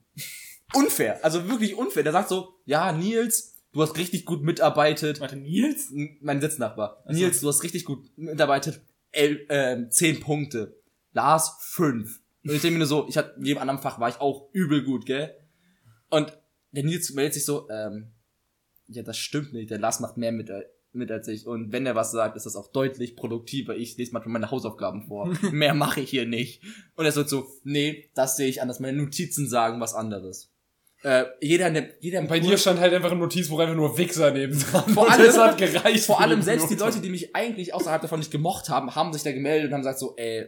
[0.74, 1.24] unfair.
[1.24, 2.04] Also wirklich unfair.
[2.04, 5.20] Der sagt so, ja, Nils, du hast richtig gut mitarbeitet.
[5.20, 5.94] Warte, Nils?
[6.22, 7.04] Mein Sitznachbar.
[7.06, 7.20] Ach so.
[7.20, 8.82] Nils, du hast richtig gut mitarbeitet.
[9.12, 10.80] El, ähm, zehn Punkte.
[11.14, 12.20] Lars, fünf.
[12.44, 14.50] Und ich denke mir nur so, ich hatte, in jedem anderen Fach war ich auch
[14.54, 15.34] übel gut, gell?
[16.10, 16.38] Und
[16.72, 18.12] der Nils meldet sich so, ähm,
[18.88, 19.70] ja, das stimmt nicht.
[19.70, 20.62] Der Lars macht mehr mit, äh,
[20.94, 21.46] mit als ich.
[21.46, 23.76] Und wenn er was sagt, ist das auch deutlich produktiver.
[23.76, 25.28] Ich lese manchmal meine Hausaufgaben vor.
[25.52, 26.64] mehr mache ich hier nicht.
[26.96, 28.80] Und er sagt so, nee, das sehe ich anders.
[28.80, 30.54] Meine Notizen sagen was anderes.
[31.04, 34.32] Äh, jeder, der- jeder bei Kurs- dir stand halt einfach ein Notizbuch einfach nur Wichser
[34.32, 34.90] neben dran.
[34.94, 36.06] Vor allem- das hat gereicht.
[36.06, 36.76] vor allem selbst die.
[36.76, 39.82] Leute, die mich eigentlich außerhalb davon nicht gemocht haben, haben sich da gemeldet und haben
[39.82, 40.48] gesagt so, ey,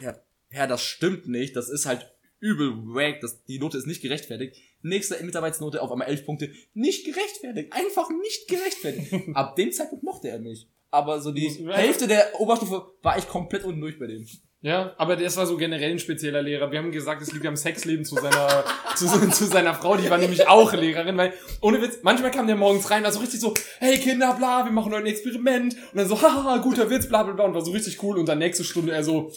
[0.00, 0.16] ja,
[0.50, 4.56] ja, das stimmt nicht, das ist halt übel wack, das, die Note ist nicht gerechtfertigt.
[4.82, 9.14] Nächste Mitarbeitsnote auf einmal elf Punkte, nicht gerechtfertigt, einfach nicht gerechtfertigt.
[9.34, 10.66] Ab dem Zeitpunkt mochte er mich.
[10.90, 14.26] Aber so die Muss- Hälfte der Oberstufe war ich komplett unten durch bei dem.
[14.64, 16.70] Ja, aber das war so generell ein spezieller Lehrer.
[16.70, 18.64] Wir haben gesagt, es liegt am Sexleben zu seiner,
[18.96, 22.54] zu, zu seiner Frau, die war nämlich auch Lehrerin, weil, ohne Witz, manchmal kam der
[22.56, 25.74] morgens rein, war so richtig so, hey Kinder, bla, wir machen heute ein Experiment.
[25.92, 28.18] Und dann so, haha, guter Witz, bla, bla, bla, und war so richtig cool.
[28.18, 29.32] Und dann nächste Stunde er so,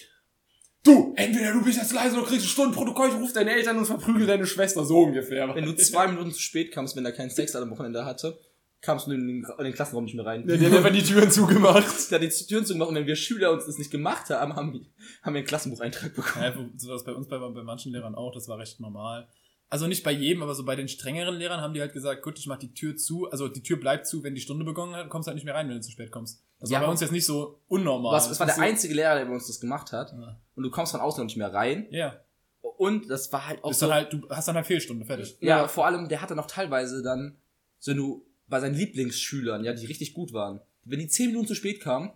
[0.85, 3.85] du, entweder du bist jetzt leise oder kriegst ein Stundenprotokoll, ich ruf deine Eltern und
[3.85, 5.53] verprügel deine Schwester, so ungefähr.
[5.53, 8.37] Wenn du zwei Minuten zu spät kamst, wenn er keinen Sex am Wochenende hatte,
[8.81, 10.45] kamst du in den, in den Klassenraum nicht mehr rein.
[10.45, 11.85] Der, der hat einfach die Türen zugemacht.
[12.11, 14.73] Der hat die Türen zugemacht und wenn wir Schüler uns das nicht gemacht haben, haben,
[14.73, 14.81] wir-
[15.23, 16.45] haben wir einen Klassenbucheintrag bekommen.
[16.45, 19.27] Ja, so was bei uns bei, bei manchen Lehrern auch, das war recht normal.
[19.69, 22.38] Also nicht bei jedem, aber so bei den strengeren Lehrern haben die halt gesagt, gut,
[22.39, 25.10] ich mach die Tür zu, also die Tür bleibt zu, wenn die Stunde begonnen hat,
[25.10, 26.43] kommst halt nicht mehr rein, wenn du zu spät kommst.
[26.60, 28.13] Das Ja, war bei uns jetzt nicht so unnormal.
[28.13, 30.12] Was, das war der so- einzige Lehrer, der bei uns das gemacht hat.
[30.13, 30.39] Ja.
[30.56, 31.88] Und du kommst von außen noch nicht mehr rein.
[31.89, 32.21] Ja,
[32.62, 35.36] Und das war halt auch bist so, dann halt, du hast dann halt Fehlstunde, fertig.
[35.41, 37.36] ja, vor allem, der hatte noch teilweise dann,
[37.80, 41.47] so wenn du bei seinen Lieblingsschülern, ja, die richtig gut waren, wenn die zehn Minuten
[41.47, 42.12] zu spät kamen,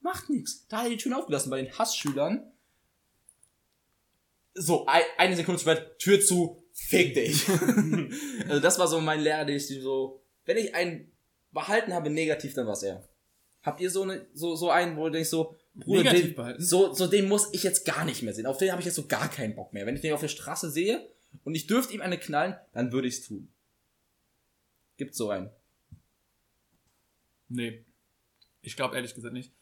[0.00, 0.66] macht nix.
[0.68, 1.50] Da hat er die Türen aufgelassen.
[1.50, 2.42] Bei den Hassschülern,
[4.54, 7.48] so, ein, eine Sekunde zu spät, Tür zu, fick dich.
[8.48, 11.12] also das war so mein Lehrer, den ich so, wenn ich einen
[11.52, 13.08] behalten habe negativ, dann war's er.
[13.62, 17.06] Habt ihr so eine, so, so einen, wo du denkst so, Bruder, den, so, so
[17.06, 18.46] den muss ich jetzt gar nicht mehr sehen.
[18.46, 19.86] Auf den habe ich jetzt so gar keinen Bock mehr.
[19.86, 21.08] Wenn ich den auf der Straße sehe
[21.42, 23.48] und ich dürfte ihm eine knallen, dann würde ich's tun.
[24.96, 25.50] Gibt so einen.
[27.48, 27.84] Nee.
[28.62, 29.52] Ich glaube ehrlich gesagt nicht.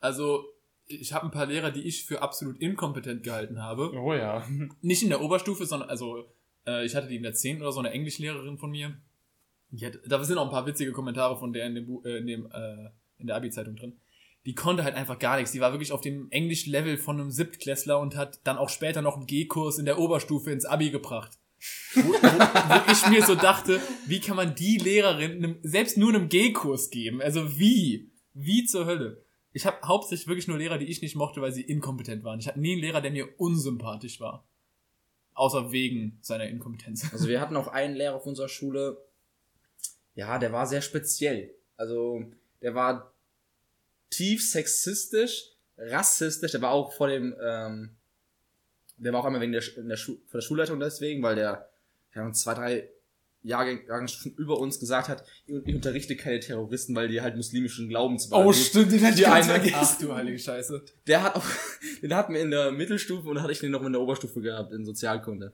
[0.00, 0.44] Also,
[0.90, 3.92] ich habe ein paar Lehrer, die ich für absolut inkompetent gehalten habe.
[3.94, 4.46] Oh ja.
[4.82, 6.24] Nicht in der Oberstufe, sondern, also,
[6.66, 7.60] äh, ich hatte die in der 10.
[7.62, 8.96] oder so, eine Englischlehrerin von mir.
[9.70, 12.18] Die hat, da sind auch ein paar witzige Kommentare von der in dem, Bu- äh,
[12.18, 13.96] in, dem äh, in der Abi-Zeitung drin.
[14.46, 15.52] Die konnte halt einfach gar nichts.
[15.52, 19.16] Die war wirklich auf dem Englisch-Level von einem Siebtklässler und hat dann auch später noch
[19.16, 21.38] einen G-Kurs in der Oberstufe ins Abi gebracht.
[21.94, 26.08] Wo, wo, wo ich mir so dachte, wie kann man die Lehrerin einem, selbst nur
[26.08, 27.20] einem G-Kurs geben?
[27.20, 28.10] Also wie?
[28.32, 29.22] Wie zur Hölle?
[29.52, 32.38] Ich habe hauptsächlich wirklich nur Lehrer, die ich nicht mochte, weil sie inkompetent waren.
[32.38, 34.44] Ich hatte nie einen Lehrer, der mir unsympathisch war.
[35.34, 37.12] Außer wegen seiner Inkompetenz.
[37.12, 38.98] Also wir hatten auch einen Lehrer auf unserer Schule,
[40.14, 41.54] ja, der war sehr speziell.
[41.76, 42.24] Also
[42.60, 43.14] der war
[44.10, 47.96] tief sexistisch, rassistisch, der war auch vor dem, ähm,
[48.98, 51.70] der war auch einmal wegen der, in der, Schu der Schulleitung deswegen, weil der
[52.14, 52.88] ja, zwei, drei
[53.42, 57.88] Jahrgänge schon über uns gesagt hat, ich, ich unterrichte keine Terroristen, weil die halt muslimischen
[57.88, 59.76] Glaubens Oh, stimmt, den hätte Die ich ganz eine- vergessen.
[59.80, 60.84] Ach du heilige Scheiße.
[61.06, 61.44] Der hat auch,
[62.02, 64.40] den hatten wir in der Mittelstufe und dann hatte ich den noch in der Oberstufe
[64.40, 65.52] gehabt, in Sozialkunde.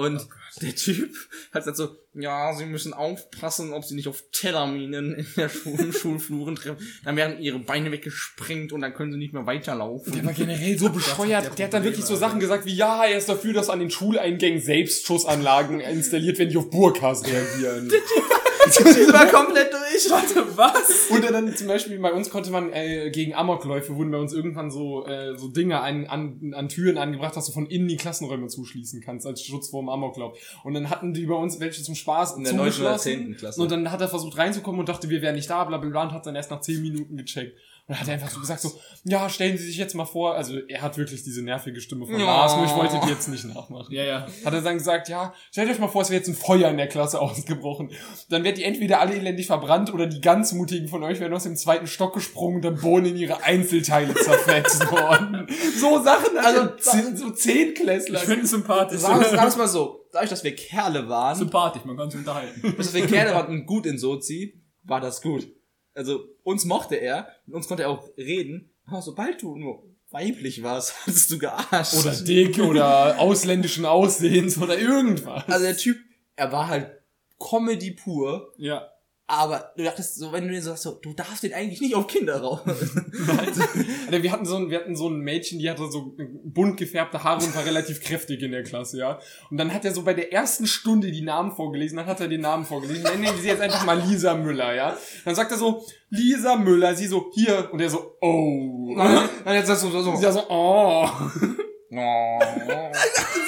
[0.00, 0.26] Und
[0.62, 1.14] der Typ
[1.52, 5.82] hat gesagt so, ja, sie müssen aufpassen, ob sie nicht auf Tellerminen in der Schule,
[5.82, 6.78] im Schulfluren treffen.
[7.04, 10.12] Dann werden ihre Beine weggesprengt und dann können sie nicht mehr weiterlaufen.
[10.14, 11.44] Der war generell so bescheuert.
[11.44, 13.78] der Der hat dann wirklich so Sachen gesagt wie, ja, er ist dafür, dass an
[13.78, 17.92] den Schuleingängen Selbstschussanlagen installiert werden, die auf Burkas reagieren.
[18.76, 20.10] Der war komplett durch.
[20.10, 21.08] Warte, was?
[21.10, 24.70] Und dann zum Beispiel bei uns konnte man äh, gegen Amokläufe wurden bei uns irgendwann
[24.70, 28.48] so äh, so Dinge an, an, an Türen angebracht, dass du von innen die Klassenräume
[28.48, 30.38] zuschließen kannst als Schutz vor dem Amoklauf.
[30.64, 33.02] Und dann hatten die bei uns welche zum Spaß In der neunten oder zugeschlossen.
[33.02, 33.60] zehnten Klasse.
[33.62, 36.02] Und dann hat er versucht reinzukommen und dachte, wir wären nicht da, bla bla bla
[36.02, 37.56] und hat dann erst nach zehn Minuten gecheckt.
[37.90, 38.70] Und hat er einfach so gesagt so,
[39.02, 42.20] ja, stellen Sie sich jetzt mal vor, also er hat wirklich diese nervige Stimme von
[42.20, 42.24] Ja.
[42.24, 43.92] Lars, nur ich wollte die jetzt nicht nachmachen.
[43.92, 44.26] Ja, ja.
[44.44, 46.76] Hat er dann gesagt, ja, stellt euch mal vor, es wäre jetzt ein Feuer in
[46.76, 47.90] der Klasse ausgebrochen.
[48.28, 51.42] Dann werdet ihr entweder alle elendig verbrannt oder die ganz mutigen von euch wären aus
[51.42, 55.48] dem zweiten Stock gesprungen und dann Bohnen in ihre Einzelteile zerfetzt worden.
[55.76, 58.20] So Sachen, also zehn, so Zehnklässler.
[58.20, 59.00] Ich finde es sympathisch.
[59.00, 62.72] Sagen wir es mal so, dadurch, dass wir Kerle waren, sympathisch, man kann sich unterhalten.
[62.76, 65.48] dass wir Kerle waren und gut in Sozi, war das gut.
[65.94, 70.62] Also, uns mochte er, mit uns konnte er auch reden, aber sobald du nur weiblich
[70.62, 71.94] warst, hattest du gearscht.
[71.94, 75.48] oder dick oder ausländischen Aussehens oder irgendwas.
[75.48, 75.98] Also der Typ,
[76.36, 76.90] er war halt
[77.38, 78.88] Comedy pur, Ja.
[79.30, 81.94] Aber du dachtest so, wenn du den so sagst, so, du darfst den eigentlich nicht
[81.94, 82.60] auf Kinder raus.
[82.66, 87.22] Alter, wir hatten so ein, wir hatten so ein Mädchen, die hatte so bunt gefärbte
[87.22, 89.20] Haare und war relativ kräftig in der Klasse, ja.
[89.50, 92.26] Und dann hat er so bei der ersten Stunde die Namen vorgelesen, dann hat er
[92.26, 93.04] den Namen vorgelesen.
[93.04, 94.96] Nennen wir sie jetzt einfach mal Lisa Müller, ja.
[95.24, 97.68] Dann sagt er so, Lisa Müller, sie so, hier.
[97.72, 98.90] Und er so, oh.
[98.90, 101.08] Und dann sagst du so, so, sie so, oh.
[101.92, 102.38] oh.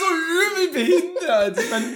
[0.00, 1.58] so übel behindert.
[1.58, 1.86] Ich meine,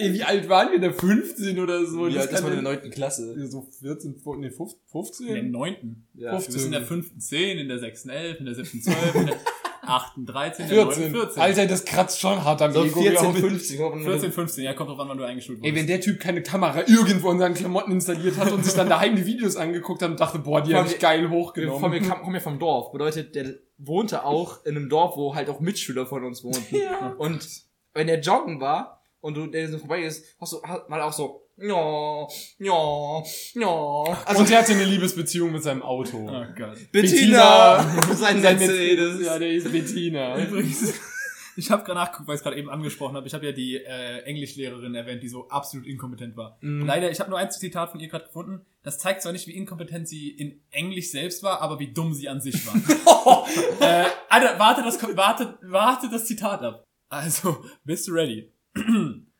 [0.00, 0.92] ey, wie alt waren wir da?
[0.92, 2.08] 15 oder so?
[2.08, 3.48] Wie alt ist man in ja- der neunten Klasse?
[3.48, 5.26] So 14, nee, 15?
[5.26, 6.08] In der neunten.
[6.14, 6.32] Ja.
[6.32, 9.26] Wir sind in der fünften 10, in der sechsten 11, in der siebten 12, in
[9.26, 9.36] der
[9.84, 11.02] achten 13, in der 14.
[11.12, 11.42] neunten 14.
[11.42, 13.00] Alter, das kratzt schon hart am So Ego.
[13.00, 13.40] 14, glaub ich.
[13.40, 13.76] 15.
[13.76, 14.02] glaub ich.
[14.04, 15.88] 14, 15, ja, kommt drauf an, wann du eingeschult Ey, wenn wurdest.
[15.88, 19.26] der Typ keine Kamera irgendwo in seinen Klamotten installiert hat und sich dann daheim die
[19.26, 21.80] Videos angeguckt hat und dachte, boah, die Vor hab allem- ich geil hochgenommen.
[21.80, 22.92] von mir kam, kommen ja vom Dorf.
[22.92, 26.76] Bedeutet, der wohnte auch in einem Dorf, wo halt auch Mitschüler von uns wohnten.
[26.76, 27.14] Ja.
[27.18, 27.46] Und
[27.94, 31.41] wenn der joggen war und du der so vorbei ist, hast du mal auch so,
[31.62, 33.22] ja, ja,
[33.54, 34.22] ja.
[34.24, 36.28] Also und er hatte eine Liebesbeziehung mit seinem Auto.
[36.28, 36.78] Oh Gott.
[36.90, 38.14] Bettina, Bettina.
[38.16, 39.24] sein Mercedes.
[39.24, 40.42] Ja, der ist Bettina.
[40.42, 40.94] Übrigens,
[41.56, 43.26] ich habe gerade nachgeguckt, weil ich es gerade eben angesprochen habe.
[43.26, 46.58] Ich habe ja die äh, Englischlehrerin erwähnt, die so absolut inkompetent war.
[46.60, 46.84] Mhm.
[46.84, 48.66] Leider, ich habe nur ein Zitat von ihr gerade gefunden.
[48.82, 52.28] Das zeigt zwar nicht, wie inkompetent sie in Englisch selbst war, aber wie dumm sie
[52.28, 52.74] an sich war.
[53.80, 56.84] äh, Alter, warte das, warte, warte das Zitat ab.
[57.08, 58.50] Also, bist du ready?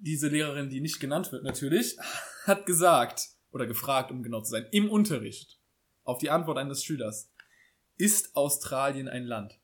[0.00, 1.96] Diese Lehrerin, die nicht genannt wird natürlich,
[2.44, 5.58] hat gesagt, oder gefragt, um genau zu sein, im Unterricht,
[6.04, 7.30] auf die Antwort eines Schülers,
[7.96, 9.58] ist Australien ein Land?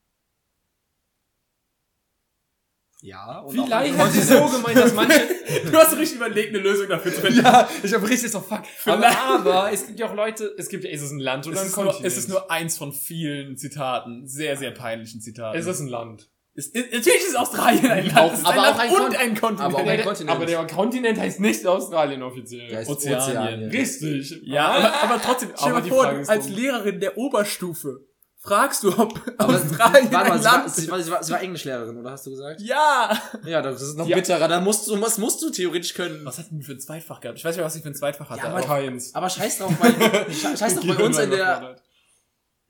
[3.04, 5.20] Ja, und Vielleicht hat sie so gemeint, dass manche...
[5.64, 7.40] Du hast richtig überlegt, eine Lösung dafür zu finden.
[7.44, 8.60] ja, ich hab richtig so, fuck.
[8.60, 8.64] Aber,
[8.98, 11.56] Vielleicht- aber es gibt ja auch Leute, es gibt ja, ist es ein Land oder
[11.56, 12.06] Es ein ist, nur, Kontinent?
[12.12, 15.58] es ist nur eins von vielen Zitaten, sehr, sehr peinlichen Zitaten.
[15.58, 16.30] es ist ein Land.
[16.54, 18.18] Es ist, natürlich ist Australien ein Land.
[18.18, 19.60] Auch- es ist aber ein Land auch ein und Kon- ein Kontinent.
[19.60, 20.30] aber auch ein Der- Kontinent.
[20.36, 22.68] Aber der Kontinent heißt nicht Australien offiziell.
[22.68, 23.20] Der heißt Ozeanien.
[23.22, 23.70] Ozeanien.
[23.70, 24.40] Richtig.
[24.44, 26.48] ja, aber, aber trotzdem, stell Aber dir vor, ist als.
[26.48, 28.00] Lehrerin der Oberstufe
[28.44, 30.90] fragst du, ob Aber Australien warte mal, ein sie war, Land sie, ist.
[30.90, 32.60] war, sie, war, sie war Englischlehrerin, oder hast du gesagt?
[32.60, 33.16] Ja!
[33.46, 34.16] Ja, das ist noch Ja.
[34.16, 34.48] bitterer.
[34.48, 36.22] Da musst du, was musst du theoretisch können.
[36.24, 37.38] Was hat denn die für ein Zweitfach gehabt?
[37.38, 38.40] Ich weiß nicht was ich für ein Zweitfach hatte.
[38.42, 39.00] Ja, aber aber-.
[39.14, 39.90] Aber scheiß drauf, weil,
[40.30, 41.76] sche- scheiß drauf, bei uns in der,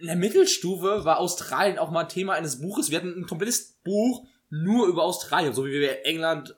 [0.03, 2.91] in der Mittelstufe war Australien auch mal Thema eines Buches.
[2.91, 6.57] Wir hatten ein komplettes Buch nur über Australien, so wie wir England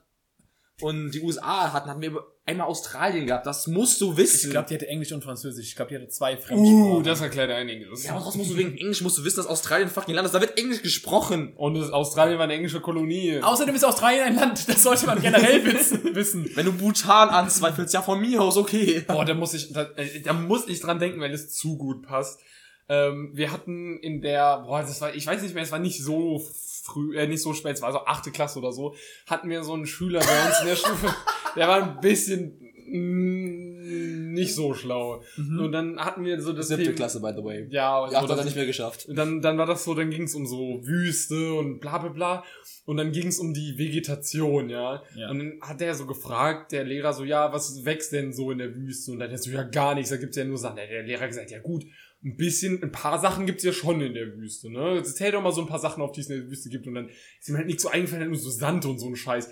[0.81, 3.45] und die USA hatten, hatten wir einmal Australien gehabt.
[3.45, 4.47] Das musst du wissen.
[4.47, 5.67] ich glaube, die hatte Englisch und Französisch.
[5.69, 6.91] Ich glaube, die hatte zwei Fremdsprachen.
[6.91, 8.03] Uh, das erklärt einiges.
[8.03, 10.25] ja, aber trotzdem musst du wegen Englisch musst du wissen, dass Australien ein fucking Land
[10.25, 10.33] ist.
[10.33, 11.53] Da wird Englisch gesprochen.
[11.55, 13.39] Und Australien war eine englische Kolonie.
[13.41, 14.67] Außerdem ist Australien ein Land.
[14.67, 16.15] Das sollte man generell wissen.
[16.15, 16.49] wissen.
[16.55, 19.05] Wenn du Bhutan anzweifelst, ja von mir aus okay.
[19.07, 22.01] Boah, da muss ich, da, äh, da muss ich dran denken, weil es zu gut
[22.01, 22.41] passt.
[22.87, 26.03] Ähm, wir hatten in der, boah, das war, ich weiß nicht mehr, es war nicht
[26.03, 26.39] so
[26.83, 29.73] früh, äh, nicht so spät, es war so achte Klasse oder so, hatten wir so
[29.73, 31.13] einen Schüler bei uns in der Stufe,
[31.55, 35.23] der war ein bisschen mm, nicht so schlau.
[35.37, 37.67] Und dann hatten wir so das Siebte Thema- Klasse, by the way.
[37.69, 39.05] Ja, achte so hat er nicht mehr geschafft.
[39.07, 42.09] Und dann, dann war das so, dann ging es um so Wüste und bla bla
[42.09, 42.43] bla.
[42.85, 45.01] Und dann ging es um die Vegetation, ja.
[45.15, 45.29] Ja.
[45.31, 48.59] Und dann hat der so gefragt, der Lehrer so, ja, was wächst denn so in
[48.59, 49.11] der Wüste?
[49.11, 50.75] Und dann hat er so, ja, gar nichts, da gibt's ja nur Sachen.
[50.75, 51.85] Der Lehrer gesagt, ja gut,
[52.25, 54.95] ein bisschen, ein paar Sachen gibt's ja schon in der Wüste, ne?
[54.95, 56.87] Jetzt zähl doch mal so ein paar Sachen auf, die es in der Wüste gibt.
[56.87, 57.09] Und dann
[57.39, 59.51] ist ihm halt nichts so eingefallen, nur so Sand und so ein Scheiß.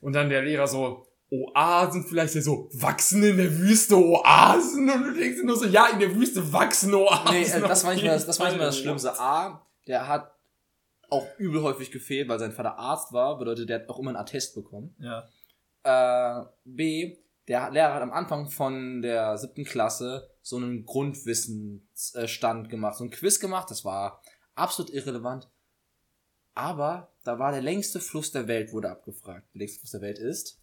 [0.00, 4.90] Und dann der Lehrer so, Oasen vielleicht ja so, wachsen in der Wüste Oasen?
[4.90, 7.30] Und du denkst dir nur so, ja, in der Wüste wachsen Oasen.
[7.30, 8.78] Nee, äh, das war nicht mehr das, das, war nicht mehr das.
[8.78, 9.18] Schlimmste.
[9.18, 10.34] A, der hat
[11.10, 14.16] auch übel häufig gefehlt, weil sein Vater Arzt war, bedeutet, der hat auch immer einen
[14.16, 14.94] Attest bekommen.
[14.98, 15.28] Ja.
[15.84, 17.16] Äh, B,
[17.48, 23.10] der Lehrer hat am Anfang von der siebten Klasse so einen Grundwissensstand gemacht, so ein
[23.10, 24.22] Quiz gemacht, das war
[24.54, 25.48] absolut irrelevant.
[26.54, 29.46] Aber da war der längste Fluss der Welt, wurde abgefragt.
[29.54, 30.60] Der längste Fluss der Welt ist?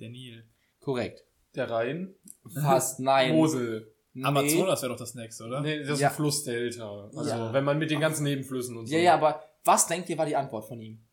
[0.00, 0.48] Der Nil.
[0.80, 1.24] Korrekt.
[1.54, 2.14] Der Rhein.
[2.54, 3.34] Fast, nein.
[3.34, 3.94] Mosel.
[4.14, 4.24] Nee.
[4.24, 5.60] Amazonas wäre doch das nächste, oder?
[5.60, 6.08] Nee, das ist Ja.
[6.08, 7.10] ein Flussdelta.
[7.14, 7.52] Also, Ja.
[7.52, 8.94] wenn man mit den ganzen Nebenflüssen und so.
[8.94, 11.06] Ja, ja, aber was denkt ihr war die Antwort von ihm?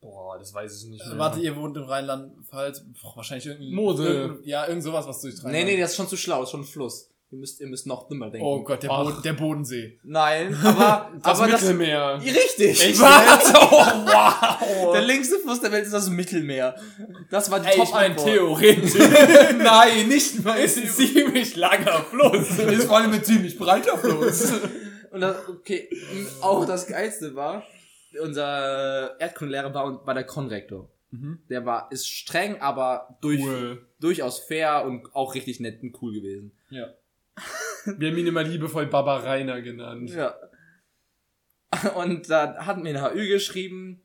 [0.00, 1.14] Boah, das weiß ich nicht mehr.
[1.14, 2.84] Äh, Warte, ihr wohnt im Rheinland-Pfalz?
[3.02, 3.74] Boah, Wahrscheinlich irgendein...
[3.74, 4.06] Mosel.
[4.06, 6.50] Irgendein, ja, irgend sowas, was durch Nee, nee, das ist schon zu schlau, das ist
[6.52, 7.10] schon ein Fluss.
[7.32, 8.44] Ihr müsst, ihr müsst noch dümmer denken.
[8.44, 8.88] Oh Gott, der.
[8.88, 10.00] Boden, der Bodensee.
[10.02, 12.20] Nein, aber, Das aber das, Mittelmeer.
[12.24, 12.82] richtig.
[12.82, 13.00] Echt?
[13.00, 13.54] Was?
[13.54, 14.92] Oh, wow.
[14.94, 16.74] Der längste Fluss der Welt ist das Mittelmeer.
[17.30, 18.94] Das war die Ey, ich mein, theoretisch
[19.58, 20.56] Nein, nicht mal.
[20.58, 22.58] ist ein ziemlich langer Fluss.
[22.58, 24.50] ist vor allem ein ziemlich breiter Fluss.
[25.12, 25.88] Und das, okay,
[26.40, 27.62] auch das Geilste war,
[28.22, 30.90] unser Erdkundelehrer war, war der Konrektor.
[31.48, 33.84] Der war, ist streng, aber durch, Cool.
[33.98, 36.52] durchaus fair und auch richtig nett und cool gewesen.
[36.68, 36.86] Ja.
[37.84, 40.10] Wir haben ihn immer liebevoll Baba Rainer genannt.
[40.10, 40.36] Ja.
[41.96, 44.02] Und dann hatten wir eine HÜ geschrieben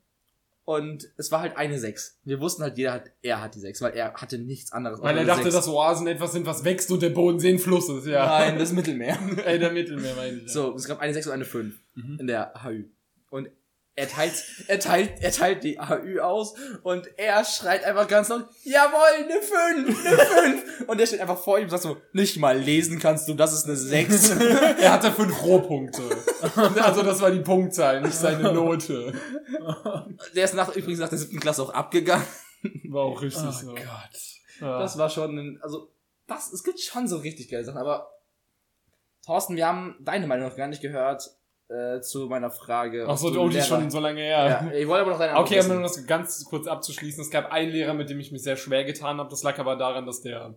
[0.64, 2.20] und es war halt eine 6.
[2.24, 5.00] Wir wussten halt, jeder hat, er hat die 6, weil er hatte nichts anderes.
[5.00, 5.54] Weil er dachte, 6.
[5.54, 8.26] dass Oasen etwas sind, was wächst und der Bodensee Fluss ist, ja.
[8.26, 9.16] Nein, das Mittelmeer.
[9.44, 10.42] Ey, der Mittelmeer meine ich.
[10.42, 10.48] Ja.
[10.48, 11.74] So, es gab eine 6 und eine 5
[12.18, 12.84] in der HÜ.
[13.30, 13.48] Und
[13.98, 18.46] er teilt, er teilt, er teilt die HÜ aus und er schreit einfach ganz laut,
[18.62, 20.88] jawohl, eine 5, eine 5.
[20.88, 23.54] Und der steht einfach vor ihm und sagt so, nicht mal lesen kannst du, das
[23.54, 24.30] ist eine 6.
[24.80, 26.02] Er hatte fünf Rohpunkte.
[26.82, 29.14] also das war die Punktzahl, nicht seine Note.
[30.34, 32.26] der ist nach, übrigens nach der siebten Klasse auch abgegangen.
[32.90, 33.74] War auch richtig Oh so.
[33.74, 33.86] Gott.
[34.60, 34.78] Ja.
[34.78, 35.90] Das war schon, ein, also,
[36.26, 38.10] das, es gibt schon so richtig geile Sachen, aber
[39.24, 41.30] Thorsten, wir haben deine Meinung noch gar nicht gehört
[41.68, 43.06] äh, zu meiner Frage.
[43.08, 44.70] Ach so, oh, die ist schon so lange her.
[44.70, 47.50] Ja, ich wollte aber noch deine Antwort Okay, um das ganz kurz abzuschließen, es gab
[47.50, 49.30] einen Lehrer, mit dem ich mich sehr schwer getan habe.
[49.30, 50.54] Das lag aber daran, dass der.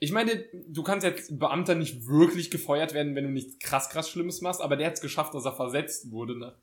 [0.00, 4.10] Ich meine, du kannst jetzt Beamter nicht wirklich gefeuert werden, wenn du nichts krass, krass
[4.10, 6.38] Schlimmes machst, aber der hat es geschafft, dass er versetzt wurde.
[6.38, 6.54] Ne?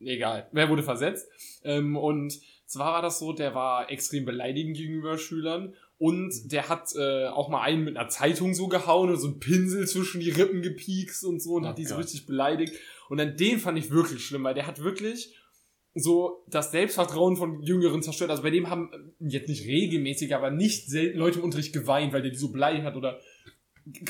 [0.00, 1.28] Egal, wer wurde versetzt?
[1.62, 6.88] Ähm, und zwar war das so, der war extrem beleidigend gegenüber Schülern und der hat
[6.96, 10.30] äh, auch mal einen mit einer Zeitung so gehauen und so einen Pinsel zwischen die
[10.30, 12.74] Rippen gepiekst und so und Oh hat die so richtig beleidigt.
[13.08, 15.36] Und dann den fand ich wirklich schlimm, weil der hat wirklich
[15.94, 18.30] so das Selbstvertrauen von Jüngeren zerstört.
[18.30, 22.12] Also bei dem haben äh, jetzt nicht regelmäßig, aber nicht selten Leute im Unterricht geweint,
[22.12, 23.20] weil der die so beleidigt hat oder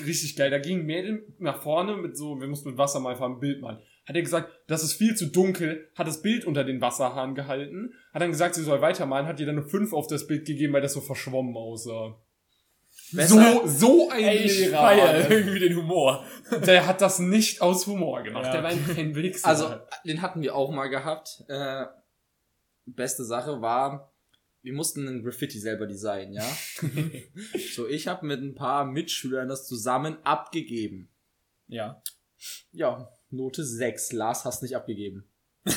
[0.07, 0.51] richtig geil.
[0.51, 3.61] Da ging Mädel nach vorne mit so, wir mussten mit Wasser mal einfach ein Bild
[3.61, 3.81] malen.
[4.05, 7.95] Hat er gesagt, das ist viel zu dunkel, hat das Bild unter den Wasserhahn gehalten,
[8.13, 10.73] hat dann gesagt, sie soll weitermalen, hat ihr dann eine 5 auf das Bild gegeben,
[10.73, 12.17] weil das so verschwommen aussah.
[13.13, 14.97] Besser- So, so ein Ey, ich Lehrer.
[15.13, 15.31] das.
[15.31, 16.25] irgendwie den Humor.
[16.67, 18.47] Der hat das nicht aus Humor gemacht.
[18.47, 19.47] Ja, Der war ein, ein Wichser.
[19.49, 19.75] Also,
[20.05, 21.45] den hatten wir auch mal gehabt.
[21.49, 21.85] Äh,
[22.87, 24.13] beste Sache war,
[24.63, 26.49] wir mussten ein Graffiti selber designen, ja.
[27.75, 31.09] so, ich habe mit ein paar Mitschülern das zusammen abgegeben.
[31.69, 32.03] Ja.
[32.73, 34.13] Ja, Note 6.
[34.13, 35.25] Lars hast nicht abgegeben.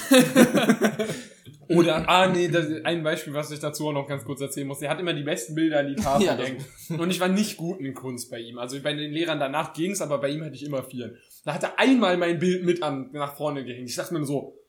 [1.68, 4.82] Oder, ah nee, das, ein Beispiel, was ich dazu auch noch ganz kurz erzählen muss.
[4.82, 6.64] Er hat immer die besten Bilder an die Tafel Ja, gehängt.
[6.90, 8.60] Und ich war nicht gut in Kunst bei ihm.
[8.60, 11.16] Also bei den Lehrern danach ging's, aber bei ihm hatte ich immer vier.
[11.44, 13.90] Da hat er einmal mein Bild mit an, nach vorne gehängt.
[13.90, 14.60] Ich dachte mir nur so,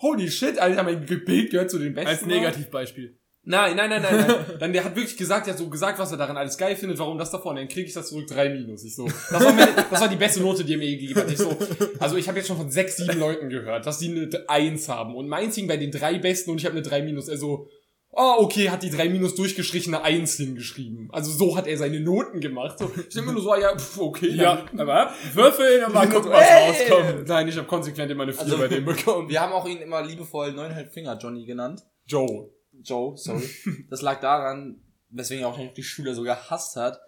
[0.00, 2.08] holy shit, Alter, mein Bild gehört zu den besten.
[2.08, 3.18] Als Negativbeispiel.
[3.44, 4.44] Nein, nein, nein, nein, nein.
[4.60, 6.98] Dann der hat wirklich gesagt, der hat so gesagt, was er daran alles geil findet,
[7.00, 7.58] warum das da vorne.
[7.60, 8.84] Dann kriege ich das zurück, drei Minus.
[8.84, 9.06] Ich so.
[9.06, 11.30] Das war, meine, das war die beste Note, die er mir je gegeben hat.
[11.30, 11.56] Ich so.
[11.98, 15.16] Also ich habe jetzt schon von sechs, sieben Leuten gehört, dass die eine Eins haben.
[15.16, 17.26] Und meins hing bei den drei besten und ich habe eine drei Minus.
[17.26, 17.66] Er so,
[18.14, 21.08] ah, okay, hat die drei Minus durchgeschrieben, eine Eins hingeschrieben.
[21.10, 22.78] Also so hat er seine Noten gemacht.
[22.78, 24.30] So, ich denke mir nur so, ah, ja, pff, okay.
[24.36, 27.26] Ja, aber würfeln und mal gucken, was rauskommt.
[27.26, 29.28] Nein, ich habe konsequent immer eine Vier Also- bei dem bekommen.
[29.28, 31.82] Wir haben auch ihn immer liebevoll neuneinhalb Finger Johnny genannt.
[32.06, 32.51] Joe.
[32.82, 33.48] Joe, sorry.
[33.90, 37.00] Das lag daran, weswegen er auch die Schüler so gehasst hat,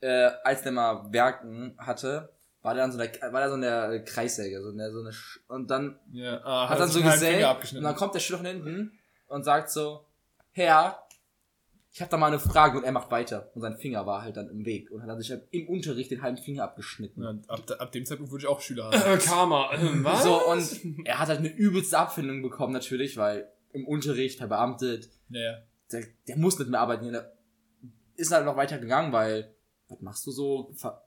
[0.00, 2.32] äh, als der mal Werken hatte,
[2.62, 5.00] war der dann so der, war der so in der Kreissäge, so in der, so
[5.00, 8.20] eine, Sch- und dann Ja, ah, hat dann sich so gesägt und dann kommt der
[8.20, 10.06] Schüler von hinten und sagt so,
[10.52, 11.02] Herr,
[11.92, 14.36] ich habe da mal eine Frage und er macht weiter und sein Finger war halt
[14.36, 17.22] dann im Weg und hat dann sich halt im Unterricht den halben Finger abgeschnitten.
[17.22, 19.18] Ja, ab, ab dem Zeitpunkt würde ich auch Schüler haben.
[19.18, 19.72] Karma.
[19.74, 20.22] Äh, was?
[20.22, 25.62] So, und er hat halt eine übelste Abfindung bekommen natürlich, weil im Unterricht verbeamtet, Ja.
[25.90, 27.12] der, der muss nicht mehr arbeiten.
[27.12, 27.32] Der
[28.16, 29.54] ist halt noch weiter gegangen, weil,
[29.88, 30.72] was machst du so?
[30.74, 31.01] Ver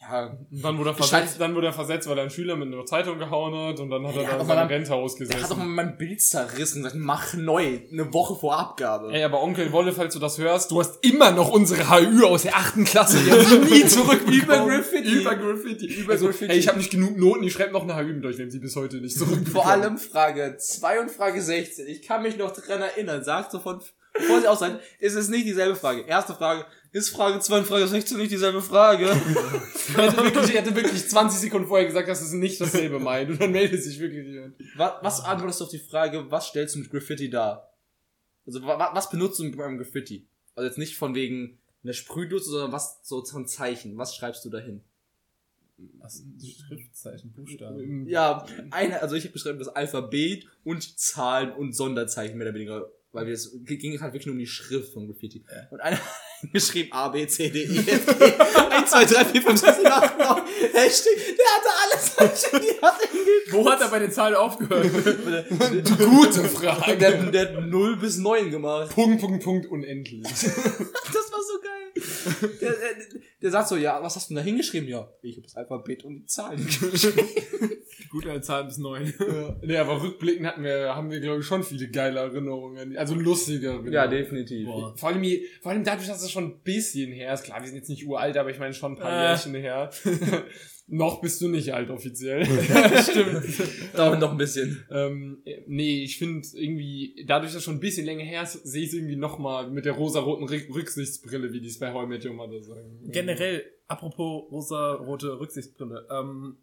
[0.00, 2.84] ja, dann wurde er versetzt, dann wurde er versetzt, weil er einen Schüler mit einer
[2.84, 5.42] Zeitung gehauen hat und dann hat Ey, er der da hat seine Rente der ausgesetzt.
[5.42, 9.12] hat doch mal mein Bild zerrissen und gesagt, mach neu, eine Woche vor Abgabe.
[9.12, 12.42] Ey, aber Onkel Wolle, falls du das hörst, du hast immer noch unsere HÜ aus
[12.42, 13.18] der achten Klasse.
[13.18, 14.42] Die haben nie zurückbekommen.
[14.42, 15.12] Über Graffiti.
[15.12, 15.86] Über Graffiti.
[15.86, 16.52] Über also, Graffiti.
[16.52, 18.58] Ey, ich habe nicht genug Noten, ich schreibe noch eine HÜ mit euch, wenn sie
[18.58, 19.52] bis heute nicht zurückbekommen.
[19.52, 21.86] Vor allem Frage 2 und Frage 16.
[21.88, 23.24] Ich kann mich noch dran erinnern.
[23.24, 23.80] Sagt so von,
[24.12, 26.02] bevor sie aus sein, ist es nicht dieselbe Frage.
[26.02, 29.06] Erste Frage, ist Frage 2 und Frage 16 nicht dieselbe Frage?
[29.96, 33.30] Er hätte wirklich, er hätte wirklich 20 Sekunden vorher gesagt, dass es nicht dasselbe meint.
[33.30, 34.54] Und dann meldet sich wirklich jemand.
[34.76, 37.72] was, was antwortest du auf die Frage, was stellst du mit Graffiti dar?
[38.46, 40.26] Also, wa, wa- was benutzt du mit einem Graffiti?
[40.56, 43.96] Also jetzt nicht von wegen einer Sprühdose, sondern was so zum Zeichen.
[43.96, 44.82] Was schreibst du dahin?
[46.00, 46.24] Was
[46.66, 48.08] Schriftzeichen, Buchstaben?
[48.08, 52.88] Ja, eine, also ich habe beschrieben das Alphabet und Zahlen und Sonderzeichen mehr oder weniger
[53.16, 55.42] weil wir es ging halt wirklich nur um die Schrift von Graffiti.
[55.50, 55.66] Ja.
[55.70, 56.04] Und einer hat
[56.52, 58.24] geschrieben A, B, C, D, E, F, G,
[58.70, 60.42] 1, 2, 3, 4, 5, 6, 7, 8, 9,
[60.72, 62.94] Hashtag, der hatte alles, die hat
[63.50, 64.88] Wo hat er bei den Zahlen aufgehört?
[65.98, 66.96] Gute Frage.
[66.98, 68.90] der, hat- der hat 0 bis 9 gemacht.
[68.90, 70.22] Punkt, Punkt, Punkt, unendlich.
[70.32, 72.50] Das war so geil.
[72.60, 74.88] Der, der, der sagt so, ja, was hast du denn da hingeschrieben?
[74.88, 77.28] Ja, ich habe das Alphabet und die Zahlen geschrieben.
[78.10, 79.12] Gut, eine Zahl bis neun.
[79.18, 79.56] ja.
[79.62, 82.96] Nee, aber rückblickend hatten wir, haben wir, glaube ich, schon viele geile Erinnerungen.
[82.96, 83.92] Also lustige Erinnerungen.
[83.92, 84.66] Ja, definitiv.
[84.66, 84.96] Boah.
[84.96, 85.24] Vor allem,
[85.60, 87.44] vor allem dadurch, dass es schon ein bisschen her ist.
[87.44, 89.28] Klar, wir sind jetzt nicht uralt, aber ich meine schon ein paar Äh.
[89.30, 89.90] Jährchen her.
[90.88, 92.46] noch bist du nicht alt offiziell.
[93.02, 93.44] Stimmt.
[93.96, 94.84] Dauert noch ein bisschen.
[94.90, 98.82] ähm, nee, ich finde irgendwie, dadurch, dass es schon ein bisschen länger her ist, sehe
[98.82, 102.06] ich es irgendwie nochmal mit der rosaroten Rück Rücksichtsbrille, wie die es bei How I
[102.06, 103.00] Met Your Mother sagen.
[103.10, 106.58] Generell, apropos rosa-rote Rücksichtsbrille, ähm,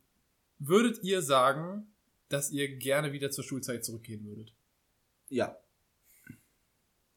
[0.59, 1.88] würdet ihr sagen,
[2.30, 4.53] dass ihr gerne wieder zur Schulzeit zurückgehen würdet?
[5.30, 5.57] Ja.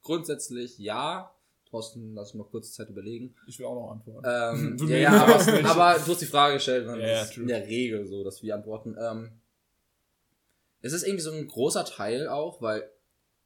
[0.03, 1.36] Grundsätzlich ja.
[1.77, 3.35] Thorsten, lass mich mal kurz Zeit überlegen.
[3.47, 4.27] Ich will auch noch antworten.
[4.27, 5.35] Ähm, ja, ja, aber,
[5.69, 6.87] aber du hast die Frage gestellt.
[6.87, 7.43] Ist true.
[7.43, 8.97] in der Regel so, dass wir antworten.
[8.99, 9.33] Ähm,
[10.81, 12.89] es ist irgendwie so ein großer Teil auch, weil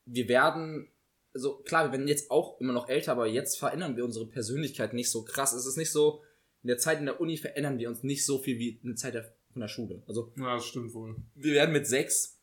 [0.07, 0.89] wir werden,
[1.35, 4.95] also klar, wir werden jetzt auch immer noch älter, aber jetzt verändern wir unsere Persönlichkeit
[4.95, 5.53] nicht so krass.
[5.53, 6.23] Es ist nicht so,
[6.63, 8.97] in der Zeit in der Uni verändern wir uns nicht so viel wie in der
[8.97, 10.03] Zeit der, von der Schule.
[10.07, 11.17] Also Ja, das stimmt wohl.
[11.35, 12.39] wir werden mit sechs,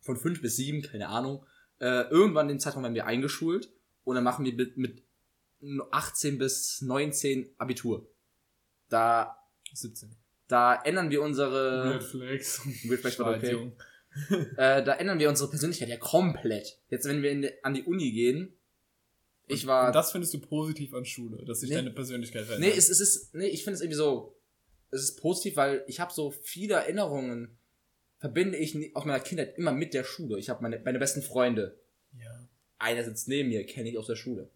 [0.00, 1.44] von fünf bis sieben, keine Ahnung,
[1.78, 3.70] äh, irgendwann den Zeitraum werden wir eingeschult
[4.04, 5.05] und dann machen wir mit, mit
[5.90, 8.08] 18 bis 19 Abitur.
[8.88, 9.36] Da,
[9.72, 10.10] 17.
[10.48, 12.60] da ändern wir unsere, Netflix.
[12.84, 13.72] Wird vielleicht mal okay.
[14.56, 16.78] Äh, da ändern wir unsere Persönlichkeit ja komplett.
[16.88, 18.54] Jetzt, wenn wir in, an die Uni gehen,
[19.48, 21.76] ich war, Und das findest du positiv an Schule, dass sich Nee.
[21.76, 22.70] deine Persönlichkeit verändert.
[22.70, 24.36] nee, es, es ist, nee, ich finde es irgendwie so,
[24.90, 27.56] es ist positiv, weil ich habe so viele Erinnerungen,
[28.18, 30.38] verbinde ich aus meiner Kindheit immer mit der Schule.
[30.38, 31.78] Ich habe meine, meine besten Freunde,
[32.18, 32.48] ja.
[32.78, 34.50] einer sitzt neben mir, kenne ich aus der Schule.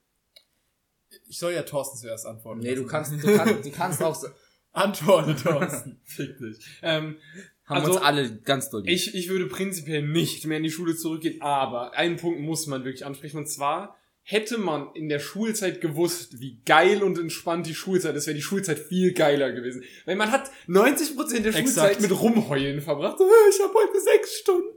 [1.29, 2.61] Ich soll ja Thorsten zuerst antworten.
[2.61, 4.29] Nee, du kannst, du kannst, du kannst auch, so-
[4.73, 6.01] Antworte, Thorsten.
[6.05, 6.59] Fick dich.
[6.83, 7.17] Ähm,
[7.65, 8.83] haben Also, uns alle ganz doll.
[8.87, 12.85] Ich, ich würde prinzipiell nicht mehr in die Schule zurückgehen, aber einen Punkt muss man
[12.85, 13.39] wirklich ansprechen.
[13.39, 18.27] Und zwar hätte man in der Schulzeit gewusst, wie geil und entspannt die Schulzeit ist,
[18.29, 19.83] wäre die Schulzeit viel geiler gewesen.
[20.05, 21.57] Weil man hat 90% der Exakt.
[21.57, 23.19] Schulzeit mit Rumheulen verbracht.
[23.19, 24.69] Ich habe heute sechs Stunden.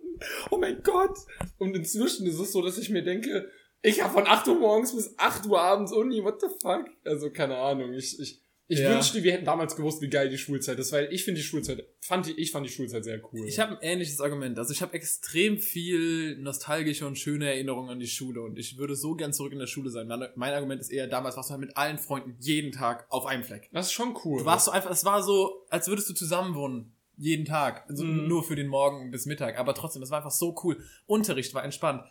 [0.50, 1.18] Oh mein Gott.
[1.60, 3.50] Und inzwischen ist es so, dass ich mir denke,
[3.84, 6.86] ich habe von 8 Uhr morgens bis 8 Uhr abends Uni, what the fuck?
[7.06, 7.94] Also keine Ahnung.
[7.94, 8.90] Ich, ich, ich Ja.
[8.92, 11.86] wünschte, wir hätten damals gewusst, wie geil die Schulzeit ist, weil ich finde die Schulzeit,
[12.00, 13.46] fand die, ich fand die Schulzeit sehr cool.
[13.46, 14.58] Ich habe ein ähnliches Argument.
[14.58, 18.96] Also ich habe extrem viel nostalgische und schöne Erinnerungen an die Schule und ich würde
[18.96, 20.08] so gern zurück in der Schule sein.
[20.08, 23.26] Mein, mein Argument ist eher, damals warst du halt mit allen Freunden jeden Tag auf
[23.26, 23.70] einem Fleck.
[23.74, 24.40] Das ist schon cool.
[24.40, 26.96] Du warst so einfach, es war so, als würdest du zusammen wohnen.
[27.18, 27.86] Jeden Tag.
[27.90, 28.28] Also Mhm.
[28.28, 29.60] nur für den Morgen bis Mittag.
[29.60, 30.84] Aber trotzdem, es war einfach so cool.
[31.06, 32.04] Unterricht war entspannt.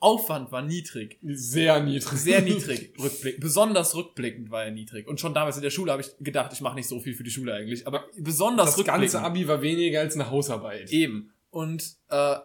[0.00, 1.18] Aufwand war niedrig.
[1.22, 2.18] sehr niedrig.
[2.18, 2.92] Sehr niedrig.
[3.00, 3.40] Rückblick.
[3.40, 5.08] Besonders rückblickend war er niedrig.
[5.08, 7.24] Und schon damals in der Schule habe ich gedacht, ich mache nicht so viel für
[7.24, 7.86] die Schule eigentlich.
[7.86, 9.12] Aber besonders Das rückblickend.
[9.12, 10.90] ganze Abi war weniger als eine Hausarbeit.
[10.92, 11.32] Eben.
[11.50, 12.36] Und äh,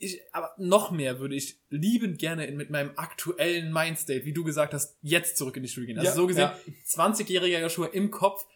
[0.00, 4.44] ich, aber noch mehr würde ich liebend gerne in, mit meinem aktuellen Mindstate, wie du
[4.44, 5.98] gesagt hast, jetzt zurück in die Schule gehen.
[5.98, 6.58] Also Ja, so gesehen, ja.
[6.86, 8.46] 20-jähriger Joshua im Kopf,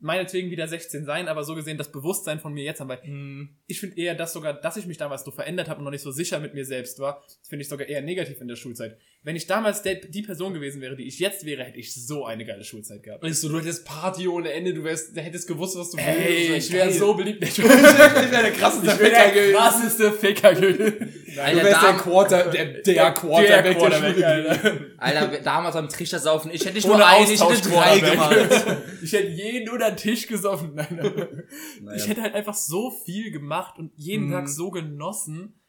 [0.00, 2.88] meinetwegen wieder 16 sein, aber so gesehen das Bewusstsein von mir jetzt haben.
[2.88, 3.56] Weil Hm.
[3.66, 6.02] ich finde eher, dass sogar, dass ich mich damals so verändert habe und noch nicht
[6.02, 8.98] so sicher mit mir selbst war, finde ich sogar eher negativ in der Schulzeit.
[9.24, 12.24] Wenn ich damals der, die Person gewesen wäre, die ich jetzt wäre, hätte ich so
[12.24, 13.22] eine geile Schulzeit gehabt.
[13.24, 16.50] Weißt du, du hättest Party ohne Ende, du wärst, du hättest gewusst, was du Ey,
[16.50, 16.68] willst.
[16.68, 17.42] ich wäre so beliebt.
[17.48, 19.54] Ich ich wäre der krasseste Ficker der gewesen.
[19.56, 21.12] krasseste Ficker gewesen.
[21.34, 24.26] Du Alter, wärst der Quarter, der, der Quarterback der, Quarterback, Schule.
[24.98, 25.20] Alter.
[25.26, 28.36] Alter, damals am Trichter saufen, ich hätte nicht nur Ohne einen, ich hätte drei gemacht.
[29.02, 30.72] Ich hätte jeden unter den Tisch gesoffen.
[30.74, 30.86] Nein.
[31.82, 31.96] Naja.
[31.96, 34.32] Ich hätte halt einfach so viel gemacht und jeden Mhm.
[34.32, 35.60] Tag so genossen.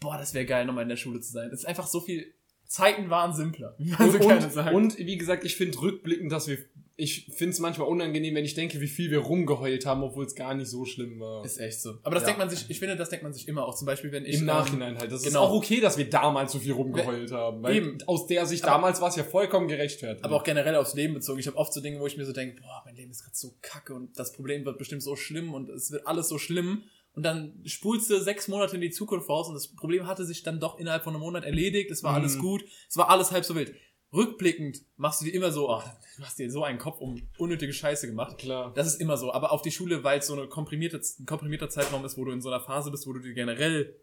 [0.00, 1.48] Boah, das wäre geil, nochmal in der Schule zu sein.
[1.50, 2.34] Das ist einfach so viel.
[2.72, 3.74] Zeiten waren simpler.
[3.78, 6.56] wie man so gerne Und, und wie gesagt, ich finde rückblickend, dass wir,
[6.96, 10.34] ich finde es manchmal unangenehm, wenn ich denke, wie viel wir rumgeheult haben, obwohl es
[10.34, 11.44] gar nicht so schlimm war.
[11.44, 11.98] ist echt so.
[12.02, 12.28] Aber das Ja.
[12.28, 13.74] denkt man sich, ich finde, das denkt man sich immer auch.
[13.74, 14.36] Zum Beispiel, wenn ich.
[14.36, 15.12] Im ähm, Nachhinein halt.
[15.12, 15.42] Das ist genau.
[15.42, 17.62] auch okay, dass wir damals so viel rumgeheult haben.
[17.62, 17.98] Weil Eben.
[18.06, 20.24] aus der Sicht Aber- damals war es ja vollkommen gerechtfertigt.
[20.24, 21.40] Aber auch generell aufs Leben bezogen.
[21.40, 23.36] Ich habe oft so Dinge, wo ich mir so denke, boah, mein Leben ist gerade
[23.36, 26.84] so kacke und das Problem wird bestimmt so schlimm und es wird alles so schlimm.
[27.14, 30.42] Und dann spulst du sechs Monate in die Zukunft raus und das Problem hatte sich
[30.42, 31.90] dann doch innerhalb von einem Monat erledigt.
[31.90, 32.18] Es war Mhm.
[32.18, 32.64] alles gut.
[32.88, 33.74] Es war alles halb so wild.
[34.14, 37.72] Rückblickend machst du dir immer so, ach, du hast dir so einen Kopf um unnötige
[37.72, 38.38] Scheiße gemacht.
[38.38, 38.72] klar.
[38.74, 39.32] Das ist immer so.
[39.32, 42.32] Aber auf die Schule, weil es so eine komprimierte, ein komprimierter Zeitraum ist, wo du
[42.32, 43.94] in so einer Phase bist, wo du dir generell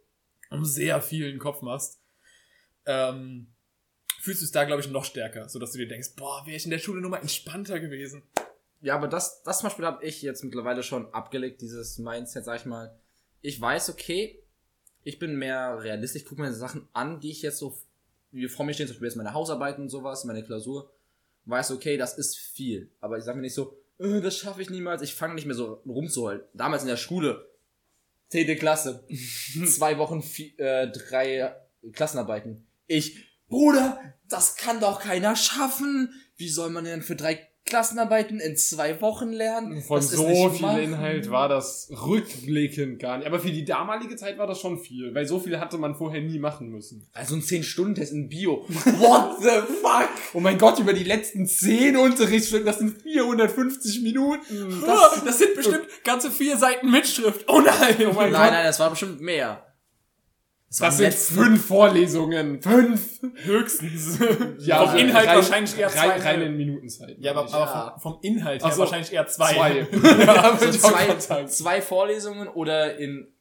[0.51, 1.99] um sehr vielen Kopf machst,
[2.85, 3.47] ähm,
[4.19, 6.65] fühlst du es da, glaube ich, noch stärker, sodass du dir denkst, boah, wäre ich
[6.65, 8.23] in der Schule nur mal entspannter gewesen.
[8.81, 12.59] Ja, aber das, das zum Beispiel habe ich jetzt mittlerweile schon abgelegt, dieses Mindset, sag
[12.59, 12.97] ich mal.
[13.41, 14.41] Ich weiß, okay,
[15.03, 17.77] ich bin mehr realistisch, gucke mir Sachen an, die ich jetzt so,
[18.31, 20.91] wie vor mir stehen, zum Beispiel jetzt meine Hausarbeiten und sowas, meine Klausur,
[21.45, 22.91] weiß, okay, das ist viel.
[23.01, 25.55] Aber ich sage mir nicht so, äh, das schaffe ich niemals, ich fange nicht mehr
[25.55, 26.41] so rumzuholen.
[26.53, 27.49] Damals in der Schule,
[28.29, 28.57] 10.
[28.57, 29.05] Klasse,
[29.67, 31.55] zwei Wochen, vier, äh, drei
[31.91, 32.67] Klassenarbeiten.
[32.87, 36.13] Ich, Bruder, das kann doch keiner schaffen.
[36.35, 39.81] Wie soll man denn für drei Klassenarbeiten in zwei Wochen lernen?
[39.81, 40.79] Von Das ist so viel machbar.
[40.81, 43.27] Inhalt war das rückblickend gar nicht.
[43.27, 46.21] Aber für die damalige Zeit war das schon viel, weil so viel hatte man vorher
[46.21, 47.07] nie machen müssen.
[47.13, 48.65] Also ein 10-Stunden-Test in Bio.
[48.67, 50.09] What the fuck?
[50.33, 54.83] Oh mein Gott, über die letzten zehn Unterrichtsstunden, das sind 450 Minuten.
[54.85, 57.45] Das, das sind bestimmt ganze vier Seiten Mitschrift.
[57.47, 57.95] Oh nein!
[58.09, 59.68] Oh mein Nein, nein, das war bestimmt mehr.
[60.69, 62.61] Das, Das sind letzten- fünf Vorlesungen.
[62.61, 63.19] Fünf.
[63.43, 64.19] Höchstens.
[64.59, 66.07] Ja, Vom Inhalt rein, wahrscheinlich eher zwei.
[66.09, 67.17] rein, rein in Minutenzeit.
[67.19, 67.97] ja, aber, aber Ja.
[67.99, 68.79] vom, vom Inhalt her so.
[68.81, 69.53] wahrscheinlich eher zwei.
[69.53, 69.87] zwei.
[70.25, 70.59] ja, auch
[71.19, 73.33] zwei, zwei Vorlesungen oder in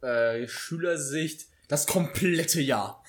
[0.00, 3.02] äh, Schülersicht das komplette Jahr.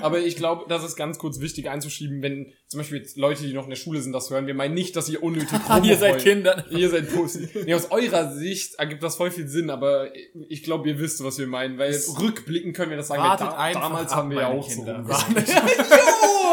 [0.00, 3.52] Aber ich glaube, das ist ganz kurz wichtig einzuschieben, wenn zum Beispiel jetzt Leute, die
[3.52, 4.46] noch in der Schule sind, das hören.
[4.46, 6.18] Wir meinen nicht, dass ihr unnötig Ah, ihr seid.
[6.22, 6.64] Kinder.
[6.70, 7.48] Ihr seid Pussy.
[7.64, 10.08] Nee, aus eurer Sicht ergibt das voll viel Sinn, aber
[10.48, 13.72] ich glaube, ihr wisst, was wir meinen, weil rückblicken können wir das sagen, Wartet da,
[13.72, 15.04] damals ab, haben wir ja auch Kinder.
[15.06, 15.14] so.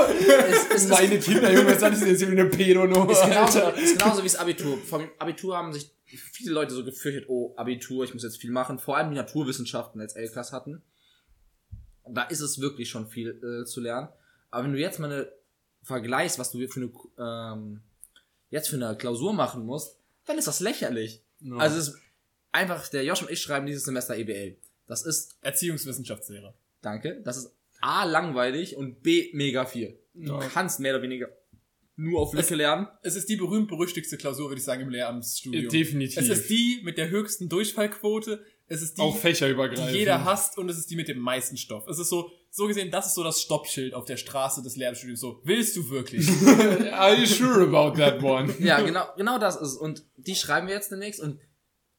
[0.07, 3.11] Es, es ist, Meine Kinder, Junge, was ist jetzt hier wie eine Pedonummer?
[3.11, 4.77] ist, genauso, ist genauso wie das Abitur.
[4.77, 8.79] Vom Abitur haben sich viele Leute so gefürchtet, oh, Abitur, ich muss jetzt viel machen.
[8.79, 10.83] Vor allem die Naturwissenschaften als L-Klass hatten.
[12.13, 14.09] Da ist es wirklich schon viel äh, zu lernen.
[14.51, 15.31] Aber wenn du jetzt mal eine
[15.83, 16.91] vergleichst, was du für eine,
[17.57, 17.81] ähm,
[18.49, 21.21] jetzt für eine Klausur machen musst, dann ist das lächerlich.
[21.39, 21.57] Ja.
[21.57, 21.97] Also es ist
[22.51, 24.57] einfach, der Josh und ich schreiben dieses Semester EBL.
[24.87, 26.53] Das ist, Erziehungswissenschaftslehre.
[26.81, 27.51] danke, das ist
[27.81, 29.99] A, langweilig und B, mega viel.
[30.13, 30.39] Du Ja.
[30.39, 31.29] kannst mehr oder weniger
[31.95, 32.87] nur auf Lücke lernen.
[33.03, 35.69] Es ist die berühmt-berüchtigste Klausur, würde ich sagen, im Lehramtsstudium.
[35.71, 36.17] Definitiv.
[36.17, 38.43] Es ist die mit der höchsten Durchfallquote.
[38.69, 39.89] Es ist die, auch fächerübergreifend.
[39.93, 41.87] die jeder hasst und es ist die mit dem meisten Stoff.
[41.87, 45.21] Es ist so, so gesehen, das ist so das Stoppschild auf der Straße des Lehramtsstudiums.
[45.21, 46.27] So, willst du wirklich?
[46.93, 48.53] Are you sure about that one?
[48.59, 49.77] Ja, genau, genau das ist.
[49.77, 51.39] Und die schreiben wir jetzt demnächst und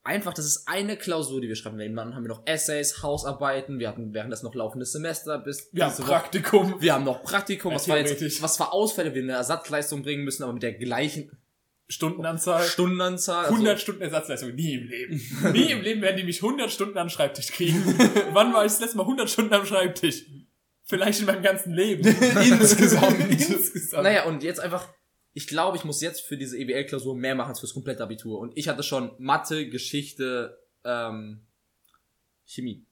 [0.05, 1.97] einfach, das ist eine Klausur, die wir schreiben werden.
[1.97, 5.85] Dann haben wir noch Essays, Hausarbeiten, wir hatten während das noch laufendes Semester bis Wir
[5.85, 6.13] haben diese Woche.
[6.13, 6.81] Praktikum.
[6.81, 10.25] Wir haben noch Praktikum, Ja, was war jetzt, was für Ausfälle wir eine Ersatzleistung bringen
[10.25, 11.31] müssen, aber mit der gleichen
[11.89, 12.63] Stundenanzahl.
[12.65, 13.45] Stundenanzahl.
[13.47, 14.55] also- 100 Stunden Ersatzleistung.
[14.55, 15.23] Nie im Leben.
[15.53, 17.83] Nie im Leben werden die mich 100 Stunden am Schreibtisch kriegen.
[18.33, 20.25] Wann war ich das letzte Mal 100 Stunden am Schreibtisch?
[20.85, 22.07] Vielleicht in meinem ganzen Leben.
[22.43, 23.19] Insgesamt.
[23.31, 24.03] Insgesamt.
[24.03, 24.89] Naja, und jetzt einfach,
[25.33, 28.39] ich glaube, ich muss jetzt für diese EWL-Klausur mehr machen als fürs komplette Abitur.
[28.39, 31.47] Und ich hatte schon Mathe, Geschichte, ähm,
[32.47, 32.85] Chemie.